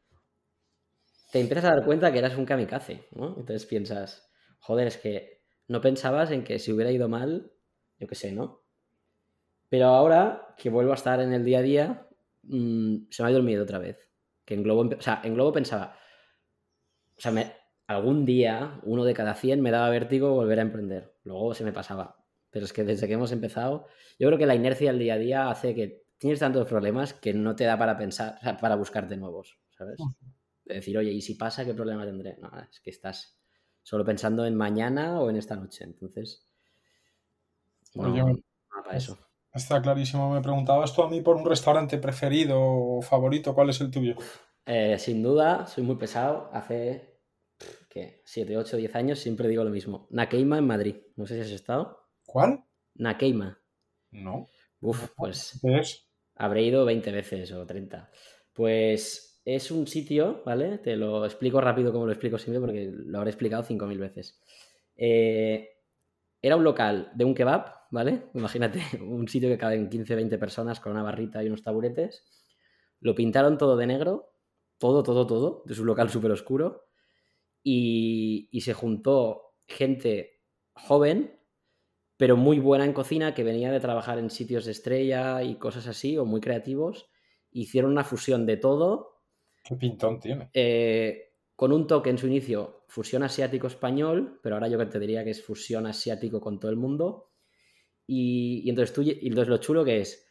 te 1.32 1.40
empiezas 1.40 1.64
a 1.66 1.74
dar 1.76 1.84
cuenta 1.84 2.12
que 2.12 2.18
eras 2.18 2.36
un 2.36 2.46
kamikaze, 2.46 3.08
¿no? 3.12 3.28
Entonces 3.28 3.66
piensas, 3.66 4.30
joder, 4.60 4.86
es 4.86 4.96
que 4.96 5.44
no 5.68 5.80
pensabas 5.80 6.30
en 6.30 6.44
que 6.44 6.58
si 6.58 6.72
hubiera 6.72 6.90
ido 6.90 7.08
mal, 7.08 7.52
yo 7.98 8.06
qué 8.06 8.14
sé, 8.14 8.32
¿no? 8.32 8.62
Pero 9.68 9.86
ahora 9.86 10.54
que 10.56 10.70
vuelvo 10.70 10.92
a 10.92 10.96
estar 10.96 11.20
en 11.20 11.32
el 11.32 11.44
día 11.44 11.58
a 11.58 11.62
día, 11.62 12.08
mm, 12.44 13.08
se 13.10 13.22
me 13.22 13.28
ha 13.28 13.30
ido 13.30 13.40
el 13.40 13.46
miedo 13.46 13.64
otra 13.64 13.78
vez. 13.78 13.98
Que 14.44 14.54
en 14.54 14.62
Globo, 14.62 14.88
o 14.96 15.00
sea, 15.02 15.20
en 15.24 15.34
Globo 15.34 15.52
pensaba, 15.52 15.98
o 17.16 17.20
sea, 17.20 17.32
me, 17.32 17.52
algún 17.86 18.24
día, 18.24 18.80
uno 18.84 19.04
de 19.04 19.14
cada 19.14 19.34
100, 19.34 19.60
me 19.60 19.70
daba 19.70 19.90
vértigo 19.90 20.34
volver 20.34 20.58
a 20.60 20.62
emprender. 20.62 21.15
Luego 21.26 21.54
se 21.54 21.64
me 21.64 21.72
pasaba. 21.72 22.16
Pero 22.50 22.64
es 22.64 22.72
que 22.72 22.84
desde 22.84 23.06
que 23.06 23.14
hemos 23.14 23.32
empezado, 23.32 23.86
yo 24.18 24.28
creo 24.28 24.38
que 24.38 24.46
la 24.46 24.54
inercia 24.54 24.90
del 24.90 25.00
día 25.00 25.14
a 25.14 25.18
día 25.18 25.50
hace 25.50 25.74
que 25.74 26.04
tienes 26.18 26.38
tantos 26.38 26.66
problemas 26.68 27.12
que 27.12 27.34
no 27.34 27.56
te 27.56 27.64
da 27.64 27.76
para 27.76 27.98
pensar, 27.98 28.38
para 28.60 28.76
buscarte 28.76 29.16
nuevos, 29.16 29.58
¿sabes? 29.76 29.98
decir, 30.64 30.98
oye, 30.98 31.12
¿y 31.12 31.20
si 31.20 31.34
pasa, 31.34 31.64
qué 31.64 31.74
problema 31.74 32.04
tendré? 32.04 32.38
No, 32.40 32.50
es 32.58 32.80
que 32.80 32.90
estás 32.90 33.38
solo 33.82 34.04
pensando 34.04 34.44
en 34.46 34.56
mañana 34.56 35.20
o 35.20 35.30
en 35.30 35.36
esta 35.36 35.54
noche. 35.54 35.84
Entonces, 35.84 36.44
no, 37.94 38.40
para 38.84 38.96
eso. 38.96 39.18
Está 39.52 39.80
clarísimo. 39.80 40.32
Me 40.32 40.40
preguntabas 40.40 40.92
tú 40.92 41.02
a 41.02 41.08
mí 41.08 41.20
por 41.20 41.36
un 41.36 41.44
restaurante 41.44 41.98
preferido 41.98 42.58
o 42.60 43.02
favorito. 43.02 43.54
¿Cuál 43.54 43.70
es 43.70 43.80
el 43.80 43.90
tuyo? 43.90 44.16
Eh, 44.64 44.98
sin 44.98 45.22
duda, 45.22 45.66
soy 45.66 45.84
muy 45.84 45.96
pesado. 45.96 46.50
Hace 46.52 47.15
7, 48.24 48.56
8, 48.56 48.76
10 48.76 48.94
años 48.96 49.18
siempre 49.18 49.48
digo 49.48 49.64
lo 49.64 49.70
mismo. 49.70 50.06
Nakeima 50.10 50.58
en 50.58 50.66
Madrid. 50.66 50.96
No 51.16 51.26
sé 51.26 51.34
si 51.34 51.40
has 51.40 51.50
estado. 51.50 51.98
¿Cuál? 52.24 52.64
Nakeima. 52.94 53.60
No. 54.10 54.46
Uf, 54.80 55.10
pues. 55.16 55.60
es? 55.62 56.08
Habré 56.34 56.62
ido 56.62 56.84
20 56.84 57.12
veces 57.12 57.52
o 57.52 57.66
30. 57.66 58.10
Pues 58.52 59.40
es 59.44 59.70
un 59.70 59.86
sitio, 59.86 60.42
¿vale? 60.44 60.78
Te 60.78 60.96
lo 60.96 61.24
explico 61.24 61.60
rápido 61.60 61.92
como 61.92 62.06
lo 62.06 62.12
explico 62.12 62.38
siempre 62.38 62.60
porque 62.60 62.90
lo 62.92 63.18
habré 63.18 63.30
explicado 63.30 63.62
5.000 63.62 63.98
veces. 63.98 64.40
Eh, 64.96 65.70
era 66.42 66.56
un 66.56 66.64
local 66.64 67.10
de 67.14 67.24
un 67.24 67.34
kebab, 67.34 67.72
¿vale? 67.90 68.24
Imagínate, 68.34 68.80
un 69.00 69.28
sitio 69.28 69.48
que 69.48 69.58
caben 69.58 69.88
15, 69.88 70.14
20 70.14 70.38
personas 70.38 70.80
con 70.80 70.92
una 70.92 71.02
barrita 71.02 71.42
y 71.42 71.46
unos 71.46 71.62
taburetes. 71.62 72.24
Lo 73.00 73.14
pintaron 73.14 73.58
todo 73.58 73.76
de 73.76 73.86
negro, 73.86 74.32
todo, 74.78 75.02
todo, 75.02 75.26
todo. 75.26 75.64
Es 75.68 75.78
un 75.78 75.86
local 75.86 76.10
súper 76.10 76.32
oscuro 76.32 76.85
y, 77.68 78.60
se 78.60 78.74
juntó 78.74 79.56
gente 79.66 80.40
joven, 80.72 81.36
pero 82.16 82.36
muy 82.36 82.60
buena 82.60 82.84
en 82.84 82.92
cocina, 82.92 83.34
que 83.34 83.42
venía 83.42 83.72
de 83.72 83.80
trabajar 83.80 84.20
en 84.20 84.30
sitios 84.30 84.66
de 84.66 84.70
estrella 84.70 85.42
y 85.42 85.56
cosas 85.56 85.88
así, 85.88 86.16
o 86.16 86.24
muy 86.24 86.40
creativos. 86.40 87.10
Hicieron 87.50 87.90
una 87.90 88.04
fusión 88.04 88.46
de 88.46 88.56
todo. 88.56 89.20
¿Qué 89.64 89.74
pintón 89.74 90.20
tiene? 90.20 90.48
Eh, 90.54 91.32
con 91.56 91.72
un 91.72 91.88
toque 91.88 92.10
en 92.10 92.18
su 92.18 92.28
inicio, 92.28 92.84
fusión 92.86 93.24
asiático-español, 93.24 94.38
pero 94.44 94.54
ahora 94.54 94.68
yo 94.68 94.88
te 94.88 95.00
diría 95.00 95.24
que 95.24 95.30
es 95.30 95.42
fusión 95.42 95.86
asiático 95.86 96.40
con 96.40 96.60
todo 96.60 96.70
el 96.70 96.76
mundo. 96.76 97.32
Y, 98.06 98.70
entonces, 98.70 98.94
tú, 98.94 99.02
y 99.02 99.26
entonces 99.26 99.48
lo 99.48 99.56
chulo 99.56 99.84
que 99.84 100.02
es, 100.02 100.24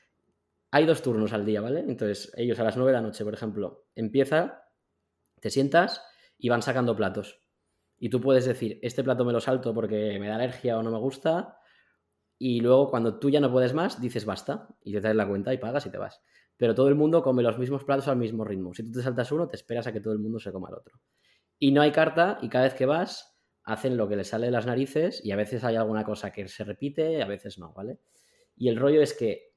hay 0.72 0.86
dos 0.86 1.02
turnos 1.02 1.34
al 1.34 1.46
día, 1.46 1.60
¿vale? 1.60 1.82
Entonces 1.82 2.32
ellos 2.38 2.58
a 2.60 2.64
las 2.64 2.78
9 2.78 2.94
de 2.94 2.98
la 2.98 3.02
noche, 3.02 3.26
por 3.26 3.34
ejemplo, 3.34 3.88
empieza, 3.94 4.70
te 5.42 5.50
sientas 5.50 6.02
y 6.38 6.50
van 6.50 6.62
sacando 6.62 6.96
platos. 6.96 7.42
Y 7.98 8.10
tú 8.10 8.20
puedes 8.22 8.46
decir, 8.46 8.80
este 8.82 9.04
plato 9.04 9.24
me 9.26 9.34
lo 9.34 9.40
salto 9.40 9.74
porque 9.74 10.18
me 10.20 10.28
da 10.28 10.36
alergia 10.36 10.78
o 10.78 10.84
no 10.84 10.92
me 10.92 11.00
gusta. 11.00 11.58
Y 12.38 12.60
luego 12.60 12.90
cuando 12.90 13.20
tú 13.20 13.30
ya 13.30 13.40
no 13.40 13.52
puedes 13.52 13.74
más, 13.74 14.02
dices 14.02 14.26
basta. 14.26 14.68
Y 14.84 14.94
te 14.94 15.02
traes 15.02 15.16
la 15.16 15.28
cuenta 15.28 15.54
y 15.54 15.58
pagas 15.58 15.86
y 15.86 15.90
te 15.90 15.98
vas. 15.98 16.22
Pero 16.58 16.76
todo 16.76 16.88
el 16.88 16.96
mundo 16.96 17.22
come 17.24 17.44
los 17.44 17.58
mismos 17.58 17.84
platos 17.84 18.08
al 18.08 18.18
mismo 18.18 18.44
ritmo. 18.44 18.74
Si 18.74 18.84
tú 18.84 18.92
te 18.92 19.02
saltas 19.02 19.32
uno, 19.32 19.48
te 19.48 19.56
esperas 19.56 19.88
a 19.88 19.94
que 19.94 20.02
todo 20.02 20.14
el 20.14 20.20
mundo 20.20 20.40
se 20.40 20.52
coma 20.52 20.70
el 20.70 20.76
otro. 20.76 21.00
Y 21.58 21.72
no 21.72 21.82
hay 21.82 21.92
carta 21.92 22.38
y 22.42 22.50
cada 22.50 22.66
vez 22.66 22.74
que 22.74 22.86
vas, 22.86 23.36
hacen 23.64 23.98
lo 23.98 24.08
que 24.08 24.16
les 24.16 24.28
sale 24.28 24.48
de 24.48 24.52
las 24.52 24.66
narices 24.66 25.24
y 25.24 25.32
a 25.32 25.36
veces 25.36 25.64
hay 25.64 25.76
alguna 25.76 26.04
cosa 26.04 26.32
que 26.32 26.48
se 26.48 26.64
repite 26.64 27.22
a 27.22 27.28
veces 27.28 27.58
no, 27.58 27.74
¿vale? 27.74 28.00
Y 28.56 28.70
el 28.70 28.78
rollo 28.78 29.02
es 29.02 29.14
que 29.14 29.54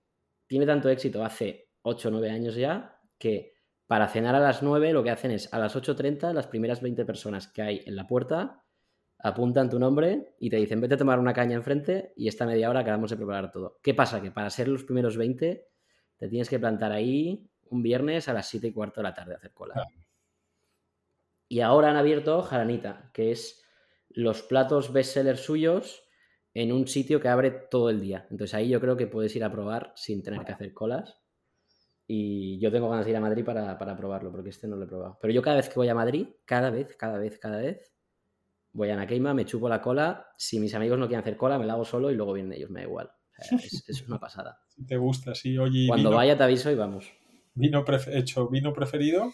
tiene 0.47 0.67
tanto 0.67 0.89
éxito 0.89 1.25
hace 1.25 1.71
8 1.83 2.09
o 2.09 2.11
9 2.11 2.31
años 2.31 2.55
ya 2.55 3.01
que 3.19 3.58
para 3.89 4.07
cenar 4.07 4.35
a 4.35 4.41
las 4.41 4.63
9 4.63 4.93
lo 4.93 5.03
que 5.03 5.11
hacen 5.11 5.33
es 5.33 5.53
a 5.53 5.59
las 5.59 5.75
8.30 5.75 6.33
las 6.33 6.47
primeras 6.47 6.81
20 6.81 7.05
personas 7.05 7.49
que 7.49 7.63
hay 7.63 7.83
en 7.87 7.97
la 7.97 8.07
puerta 8.07 8.63
apuntan 9.19 9.71
tu 9.71 9.79
nombre 9.79 10.37
y 10.39 10.51
te 10.51 10.57
dicen 10.57 10.81
vete 10.81 10.95
a 10.95 10.99
tomar 10.99 11.19
una 11.19 11.33
caña 11.33 11.57
enfrente 11.57 12.13
y 12.15 12.29
esta 12.29 12.47
media 12.47 12.71
hora 12.71 12.81
acabamos 12.81 13.11
de 13.11 13.17
preparar 13.17 13.51
todo. 13.51 13.81
¿Qué 13.83 13.95
pasa? 13.95 14.23
Que 14.23 14.31
para 14.31 14.51
ser 14.51 14.69
los 14.69 14.85
primeros 14.85 15.17
20 15.17 15.67
te 16.19 16.29
tienes 16.29 16.49
que 16.49 16.59
plantar 16.59 16.93
ahí 16.93 17.51
un 17.71 17.83
viernes 17.83 18.29
a 18.29 18.35
las 18.35 18.47
7 18.49 18.69
y 18.69 18.73
cuarto 18.73 19.01
de 19.01 19.05
la 19.05 19.15
tarde 19.15 19.35
a 19.35 19.39
hacer 19.39 19.53
cola. 19.53 19.75
Y 21.49 21.61
ahora 21.61 21.91
han 21.91 21.97
abierto 21.97 22.43
Jaranita, 22.43 23.11
que 23.15 23.33
es 23.33 23.65
los 24.11 24.43
platos 24.43 24.93
bestsellers 24.93 25.41
suyos 25.41 26.05
en 26.53 26.73
un 26.73 26.87
sitio 26.87 27.21
que 27.21 27.29
abre 27.29 27.51
todo 27.51 27.89
el 27.89 28.03
día. 28.03 28.27
Entonces 28.31 28.55
ahí 28.55 28.69
yo 28.69 28.81
creo 28.81 28.99
que 28.99 29.07
puedes 29.07 29.35
ir 29.35 29.45
a 29.45 29.51
probar 29.51 29.93
sin 29.97 30.23
tener 30.23 30.45
que 30.45 30.53
hacer 30.53 30.75
colas 30.75 31.23
Y 32.11 32.59
yo 32.59 32.73
tengo 32.73 32.89
ganas 32.89 33.05
de 33.05 33.11
ir 33.11 33.17
a 33.19 33.21
Madrid 33.21 33.45
para, 33.45 33.79
para, 33.79 33.95
probarlo, 33.95 34.33
porque 34.33 34.49
este 34.49 34.67
no 34.67 34.77
lo 34.77 34.85
he 34.85 34.89
probado. 34.89 35.19
Pero 35.21 35.33
yo 35.33 35.43
cada 35.43 35.57
vez 35.57 35.69
que 35.69 35.75
voy 35.75 35.89
a 35.89 35.95
Madrid, 35.95 36.27
cada 36.47 36.71
vez, 36.71 36.97
cada 36.97 37.19
vez, 37.19 37.39
cada 37.39 37.59
vez, 37.59 37.93
voy 38.73 38.89
a 38.89 38.97
Nakeima, 38.97 39.35
me 39.35 39.45
chupo 39.45 39.69
la 39.69 39.83
cola. 39.83 40.31
Si 40.39 40.59
mis 40.59 40.75
amigos 40.75 40.99
no 40.99 41.07
quieren 41.07 41.21
hacer 41.21 41.37
cola, 41.37 41.59
me 41.59 41.67
la 41.67 41.75
hago 41.75 41.85
solo 41.85 42.11
y 42.11 42.15
luego 42.15 42.33
vienen 42.33 42.55
ellos, 42.55 42.71
me 42.71 42.81
da 42.81 42.87
igual. 42.87 43.11
es, 43.87 44.05
una 44.09 44.19
pasada. 44.19 44.59
te 44.87 44.97
gusta, 44.97 45.35
sí. 45.35 45.59
Oye, 45.59 45.87
Cuando 45.87 46.11
vaya 46.11 46.37
te 46.37 46.45
aviso 46.45 46.71
y 46.71 46.75
vamos. 46.75 47.13
¿Vino 47.55 47.85
hecho 48.13 48.49
vino 48.49 48.73
preferido? 48.73 49.33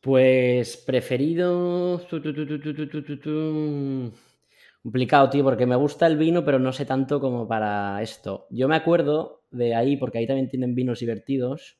Pues 0.00 0.76
preferido. 0.76 2.00
Complicado, 4.82 5.28
tío, 5.28 5.44
porque 5.44 5.66
me 5.66 5.76
gusta 5.76 6.06
el 6.06 6.16
vino, 6.16 6.42
pero 6.42 6.58
no 6.58 6.72
sé 6.72 6.86
tanto 6.86 7.20
como 7.20 7.46
para 7.46 8.00
esto. 8.00 8.46
Yo 8.50 8.66
me 8.66 8.76
acuerdo 8.76 9.42
de 9.50 9.74
ahí, 9.74 9.96
porque 9.98 10.18
ahí 10.18 10.26
también 10.26 10.48
tienen 10.48 10.74
vinos 10.74 11.00
divertidos. 11.00 11.78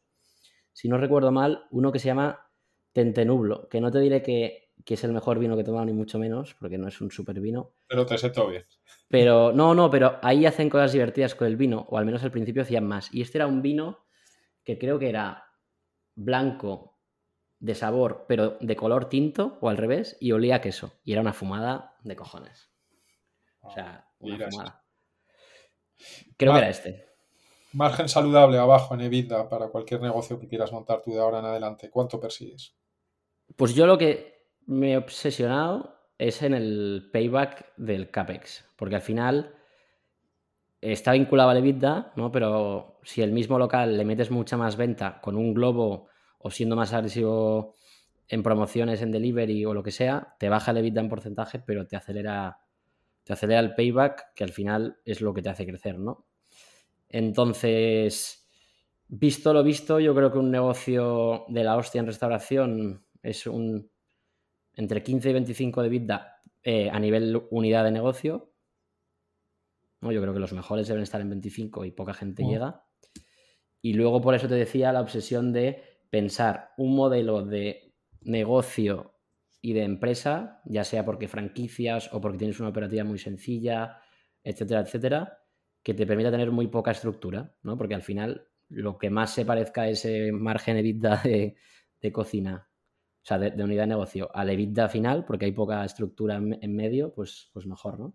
Si 0.73 0.89
no 0.89 0.99
recuerdo 0.99 1.33
mal, 1.33 1.65
uno 1.71 1.93
que 1.93 1.99
se 1.99 2.07
llama 2.07 2.51
Tentenublo, 2.93 3.69
que 3.69 3.81
no 3.81 3.91
te 3.91 4.01
diré 4.01 4.23
que, 4.23 4.73
es 4.87 5.05
el 5.05 5.13
mejor 5.13 5.39
vino 5.39 5.55
que 5.55 5.63
he 5.63 5.65
tomado, 5.65 5.87
ni 5.87 5.95
mucho 5.95 6.19
menos, 6.19 6.55
porque 6.61 6.77
no 6.77 6.89
es 6.89 7.01
un 7.01 7.11
super 7.11 7.41
vino. 7.41 7.73
Pero 7.87 8.05
te 8.05 8.19
sé 8.19 8.31
todo 8.31 8.49
bien. 8.49 8.65
Pero 9.09 9.53
no, 9.53 9.75
no, 9.75 9.91
pero 9.91 10.19
ahí 10.23 10.45
hacen 10.45 10.69
cosas 10.69 10.93
divertidas 10.93 11.35
con 11.35 11.47
el 11.47 11.57
vino, 11.57 11.87
o 11.89 11.97
al 11.97 12.05
menos 12.05 12.23
al 12.23 12.31
principio 12.31 12.63
hacían 12.63 12.87
más. 12.87 13.13
Y 13.15 13.23
este 13.23 13.39
era 13.39 13.47
un 13.47 13.63
vino 13.63 14.05
que 14.63 14.79
creo 14.79 14.99
que 14.99 15.09
era 15.09 15.45
blanco 16.15 16.99
de 17.61 17.75
sabor, 17.75 18.27
pero 18.29 18.59
de 18.61 18.77
color 18.77 19.09
tinto, 19.09 19.57
o 19.63 19.71
al 19.71 19.79
revés, 19.79 20.19
y 20.21 20.33
olía 20.33 20.57
a 20.57 20.61
queso. 20.61 20.93
Y 21.03 21.13
era 21.13 21.23
una 21.23 21.33
fumada 21.33 21.97
de 22.05 22.17
cojones. 22.17 22.70
O 23.63 23.71
sea, 23.71 24.09
una 24.19 24.51
fumada. 24.51 24.85
Creo 26.37 26.53
que 26.53 26.59
era 26.59 26.69
este. 26.69 27.07
Margen 27.73 28.09
saludable 28.09 28.59
abajo 28.59 28.95
en 28.95 29.03
EBITDA 29.03 29.49
para 29.49 29.69
cualquier 29.69 30.01
negocio 30.01 30.41
que 30.41 30.49
quieras 30.49 30.73
montar 30.73 31.03
tú 31.03 31.13
de 31.13 31.21
ahora 31.21 31.39
en 31.39 31.45
adelante. 31.45 31.91
¿Cuánto 31.91 32.19
persigues? 32.19 32.75
Pues 33.57 33.75
yo 33.75 33.87
lo 33.87 33.97
que 33.97 34.49
me 34.67 34.93
he 34.93 34.97
obsesionado 34.97 36.01
es 36.19 36.43
en 36.43 36.55
el 36.55 37.11
payback 37.13 37.75
del 37.77 38.11
CAPEX. 38.11 38.65
Porque 38.77 38.97
al 38.97 39.03
final 39.03 39.55
está 40.81 41.13
vinculado 41.13 41.51
al 41.51 41.59
EBITDA, 41.59 42.13
¿no? 42.17 42.33
Pero 42.33 42.99
si 43.05 43.23
el 43.23 43.33
mismo 43.33 43.59
local 43.59 43.97
le 43.97 44.05
metes 44.05 44.31
mucha 44.31 44.57
más 44.57 44.77
venta 44.77 45.21
con 45.21 45.37
un 45.37 45.55
globo 45.55 46.09
o 46.39 46.51
siendo 46.51 46.75
más 46.77 46.93
agresivo 46.93 47.75
en 48.27 48.43
promociones, 48.43 49.03
en 49.03 49.13
delivery 49.13 49.65
o 49.65 49.75
lo 49.75 49.83
que 49.83 49.91
sea, 49.91 50.35
te 50.39 50.49
baja 50.49 50.71
el 50.71 50.79
EBITDA 50.79 51.01
en 51.01 51.09
porcentaje, 51.09 51.59
pero 51.59 51.87
te 51.87 51.97
acelera 51.97 52.59
te 53.31 53.35
acelera 53.35 53.61
el 53.61 53.77
payback, 53.77 54.35
que 54.35 54.43
al 54.43 54.51
final 54.51 54.99
es 55.05 55.21
lo 55.21 55.33
que 55.33 55.41
te 55.41 55.51
hace 55.51 55.65
crecer, 55.65 56.01
¿no? 56.01 56.27
Entonces, 57.09 58.45
visto 59.07 59.53
lo 59.53 59.63
visto, 59.63 60.01
yo 60.01 60.17
creo 60.17 60.33
que 60.33 60.39
un 60.39 60.51
negocio 60.51 61.45
de 61.47 61.63
la 61.63 61.77
hostia 61.77 62.01
en 62.01 62.07
restauración 62.07 63.07
es 63.23 63.47
un 63.47 63.89
entre 64.75 65.05
15 65.05 65.31
y 65.31 65.33
25 65.33 65.83
de 65.83 65.89
vida 65.89 66.41
eh, 66.65 66.91
a 66.91 66.99
nivel 66.99 67.41
unidad 67.53 67.85
de 67.85 67.93
negocio. 67.93 68.53
¿no? 70.01 70.11
Yo 70.11 70.21
creo 70.21 70.35
que 70.35 70.41
los 70.41 70.53
mejores 70.53 70.89
deben 70.89 71.05
estar 71.05 71.21
en 71.21 71.31
25 71.31 71.85
y 71.85 71.93
poca 71.93 72.15
gente 72.15 72.43
llega. 72.43 72.85
Y 73.81 73.93
luego 73.93 74.21
por 74.21 74.35
eso 74.35 74.49
te 74.49 74.57
decía 74.57 74.93
la 74.93 75.03
obsesión 75.03 75.53
de 75.53 75.85
pensar 76.11 76.71
un 76.79 76.97
modelo 76.97 77.45
de 77.45 77.95
negocio 78.23 79.20
y 79.61 79.73
de 79.75 79.83
empresa, 79.83 80.63
ya 80.65 80.85
sea 80.85 81.05
porque 81.05 81.29
franquicias 81.29 82.13
o 82.13 82.21
porque 82.21 82.39
tienes 82.39 82.61
una 82.61 82.71
operativa 82.71 83.05
muy 83.05 83.19
sencilla, 83.19 84.01
etcétera, 84.43 84.81
etcétera, 84.81 85.39
que 85.83 85.95
te 85.95 86.07
permita 86.07 86.31
tener 86.31 86.51
muy 86.51 86.69
poca 86.69 86.91
estructura, 86.91 87.55
¿no? 87.63 87.77
Porque 87.77 87.95
al 87.95 88.03
final 88.03 88.49
lo 88.69 88.99
que 88.99 89.11
más 89.11 89.35
se 89.35 89.45
parezca 89.45 89.83
a 89.83 89.89
ese 89.89 90.33
margen 90.33 90.77
EBITDA 90.77 91.17
de, 91.25 91.57
de 92.01 92.13
cocina, 92.13 92.69
o 93.23 93.27
sea, 93.27 93.39
de, 93.39 93.63
unidad 93.63 93.83
de 93.83 93.89
negocio, 93.89 94.31
al 94.33 94.51
EBITDA 94.51 94.89
final, 94.89 95.25
porque 95.25 95.45
hay 95.45 95.53
poca 95.53 95.85
estructura 95.85 96.37
en, 96.37 96.75
medio, 96.75 97.13
pues, 97.13 97.51
pues 97.53 97.67
mejor, 97.67 97.99
¿no? 97.99 98.15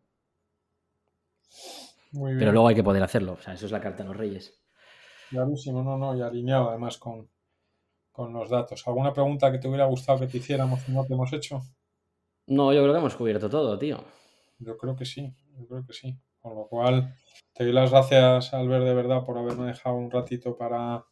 Muy 2.12 2.32
bien. 2.32 2.40
Pero 2.40 2.52
luego 2.54 2.68
hay 2.68 2.76
que 2.76 2.84
poder 2.84 3.04
hacerlo, 3.04 3.34
o 3.34 3.42
sea, 3.42 3.54
eso 3.54 3.66
es 3.68 3.72
la 3.72 3.82
carta 3.82 4.04
de 4.04 4.10
los 4.10 4.18
reyes. 4.18 4.64
Clarísimo, 5.30 5.84
no, 5.84 5.98
no, 5.98 6.18
y 6.18 6.22
alineado 6.22 6.70
además 6.70 6.98
con, 6.98 7.30
con 8.16 8.32
los 8.32 8.50
datos. 8.50 8.88
¿Alguna 8.88 9.14
pregunta 9.14 9.52
que 9.52 9.58
te 9.58 9.68
hubiera 9.68 9.86
gustado 9.86 10.20
que 10.20 10.28
te 10.28 10.38
hiciéramos 10.38 10.88
no 10.88 11.04
te 11.06 11.14
hemos 11.14 11.34
hecho? 11.34 11.62
No, 12.48 12.72
yo 12.72 12.82
creo 12.82 12.94
que 12.94 13.00
hemos 13.00 13.16
cubierto 13.16 13.50
todo, 13.50 13.78
tío. 13.78 14.04
Yo 14.60 14.78
creo 14.78 14.96
que 14.96 15.06
sí, 15.06 15.34
yo 15.58 15.68
creo 15.68 15.86
que 15.86 15.94
sí. 15.94 16.18
Con 16.40 16.56
lo 16.56 16.68
cual, 16.68 17.14
te 17.54 17.64
doy 17.64 17.74
las 17.74 17.92
gracias, 17.92 18.54
Albert, 18.54 18.86
de 18.86 18.94
verdad, 18.94 19.26
por 19.26 19.38
haberme 19.38 19.66
dejado 19.66 19.96
un 19.96 20.12
ratito 20.12 20.56
para, 20.56 21.06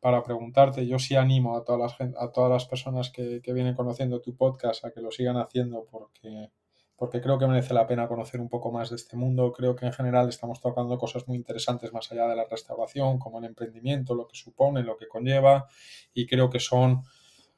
para 0.00 0.22
preguntarte. 0.22 0.86
Yo 0.86 0.98
sí 0.98 1.14
animo 1.14 1.56
a 1.56 1.64
todas 1.64 1.98
las, 1.98 2.14
a 2.18 2.32
todas 2.32 2.50
las 2.50 2.66
personas 2.66 3.10
que, 3.10 3.40
que 3.40 3.52
vienen 3.52 3.74
conociendo 3.74 4.20
tu 4.20 4.36
podcast 4.36 4.84
a 4.84 4.92
que 4.92 5.00
lo 5.00 5.10
sigan 5.10 5.36
haciendo 5.36 5.86
porque 5.90 6.50
porque 6.96 7.20
creo 7.20 7.38
que 7.38 7.46
merece 7.46 7.74
la 7.74 7.86
pena 7.86 8.06
conocer 8.06 8.40
un 8.40 8.48
poco 8.48 8.70
más 8.70 8.90
de 8.90 8.96
este 8.96 9.16
mundo. 9.16 9.52
Creo 9.52 9.74
que 9.74 9.86
en 9.86 9.92
general 9.92 10.28
estamos 10.28 10.60
tocando 10.60 10.96
cosas 10.98 11.26
muy 11.26 11.36
interesantes 11.36 11.92
más 11.92 12.10
allá 12.12 12.26
de 12.28 12.36
la 12.36 12.44
restauración, 12.44 13.18
como 13.18 13.38
el 13.38 13.44
emprendimiento, 13.44 14.14
lo 14.14 14.28
que 14.28 14.36
supone, 14.36 14.82
lo 14.82 14.96
que 14.96 15.08
conlleva, 15.08 15.66
y 16.12 16.26
creo 16.26 16.50
que 16.50 16.60
son 16.60 17.02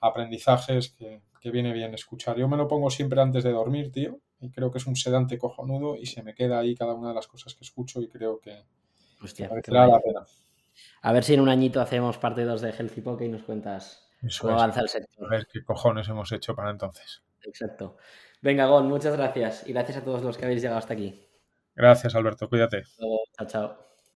aprendizajes 0.00 0.90
que, 0.90 1.22
viene 1.48 1.72
bien 1.72 1.94
escuchar. 1.94 2.36
Yo 2.36 2.48
me 2.48 2.56
lo 2.56 2.66
pongo 2.66 2.90
siempre 2.90 3.20
antes 3.20 3.44
de 3.44 3.52
dormir, 3.52 3.92
tío, 3.92 4.18
y 4.40 4.50
creo 4.50 4.72
que 4.72 4.78
es 4.78 4.86
un 4.88 4.96
sedante 4.96 5.38
cojonudo 5.38 5.94
y 5.94 6.06
se 6.06 6.24
me 6.24 6.34
queda 6.34 6.58
ahí 6.58 6.74
cada 6.74 6.92
una 6.94 7.10
de 7.10 7.14
las 7.14 7.28
cosas 7.28 7.54
que 7.54 7.62
escucho 7.62 8.02
y 8.02 8.08
creo 8.08 8.40
que 8.40 8.64
Hostia, 9.22 9.48
la 9.48 10.00
pena. 10.00 10.26
A 11.02 11.12
ver 11.12 11.24
si 11.24 11.34
en 11.34 11.40
un 11.40 11.48
añito 11.48 11.80
hacemos 11.80 12.18
parte 12.18 12.44
2 12.44 12.60
de 12.60 12.70
Healthy 12.70 13.00
Poke 13.00 13.26
y 13.26 13.28
nos 13.28 13.42
cuentas 13.44 14.08
cómo 14.40 14.54
avanza 14.54 14.80
el 14.80 14.88
sector. 14.88 15.26
A 15.26 15.36
ver 15.36 15.46
qué 15.46 15.62
cojones 15.64 16.08
hemos 16.08 16.32
hecho 16.32 16.54
para 16.54 16.70
entonces. 16.70 17.22
Exacto. 17.42 17.96
Venga, 18.40 18.66
Gon, 18.66 18.88
muchas 18.88 19.16
gracias. 19.16 19.66
Y 19.68 19.72
gracias 19.72 19.98
a 19.98 20.04
todos 20.04 20.22
los 20.22 20.38
que 20.38 20.44
habéis 20.44 20.62
llegado 20.62 20.78
hasta 20.78 20.94
aquí. 20.94 21.28
Gracias, 21.74 22.14
Alberto. 22.14 22.48
Cuídate. 22.48 22.82
Chao, 23.36 23.46
chao. 23.46 23.95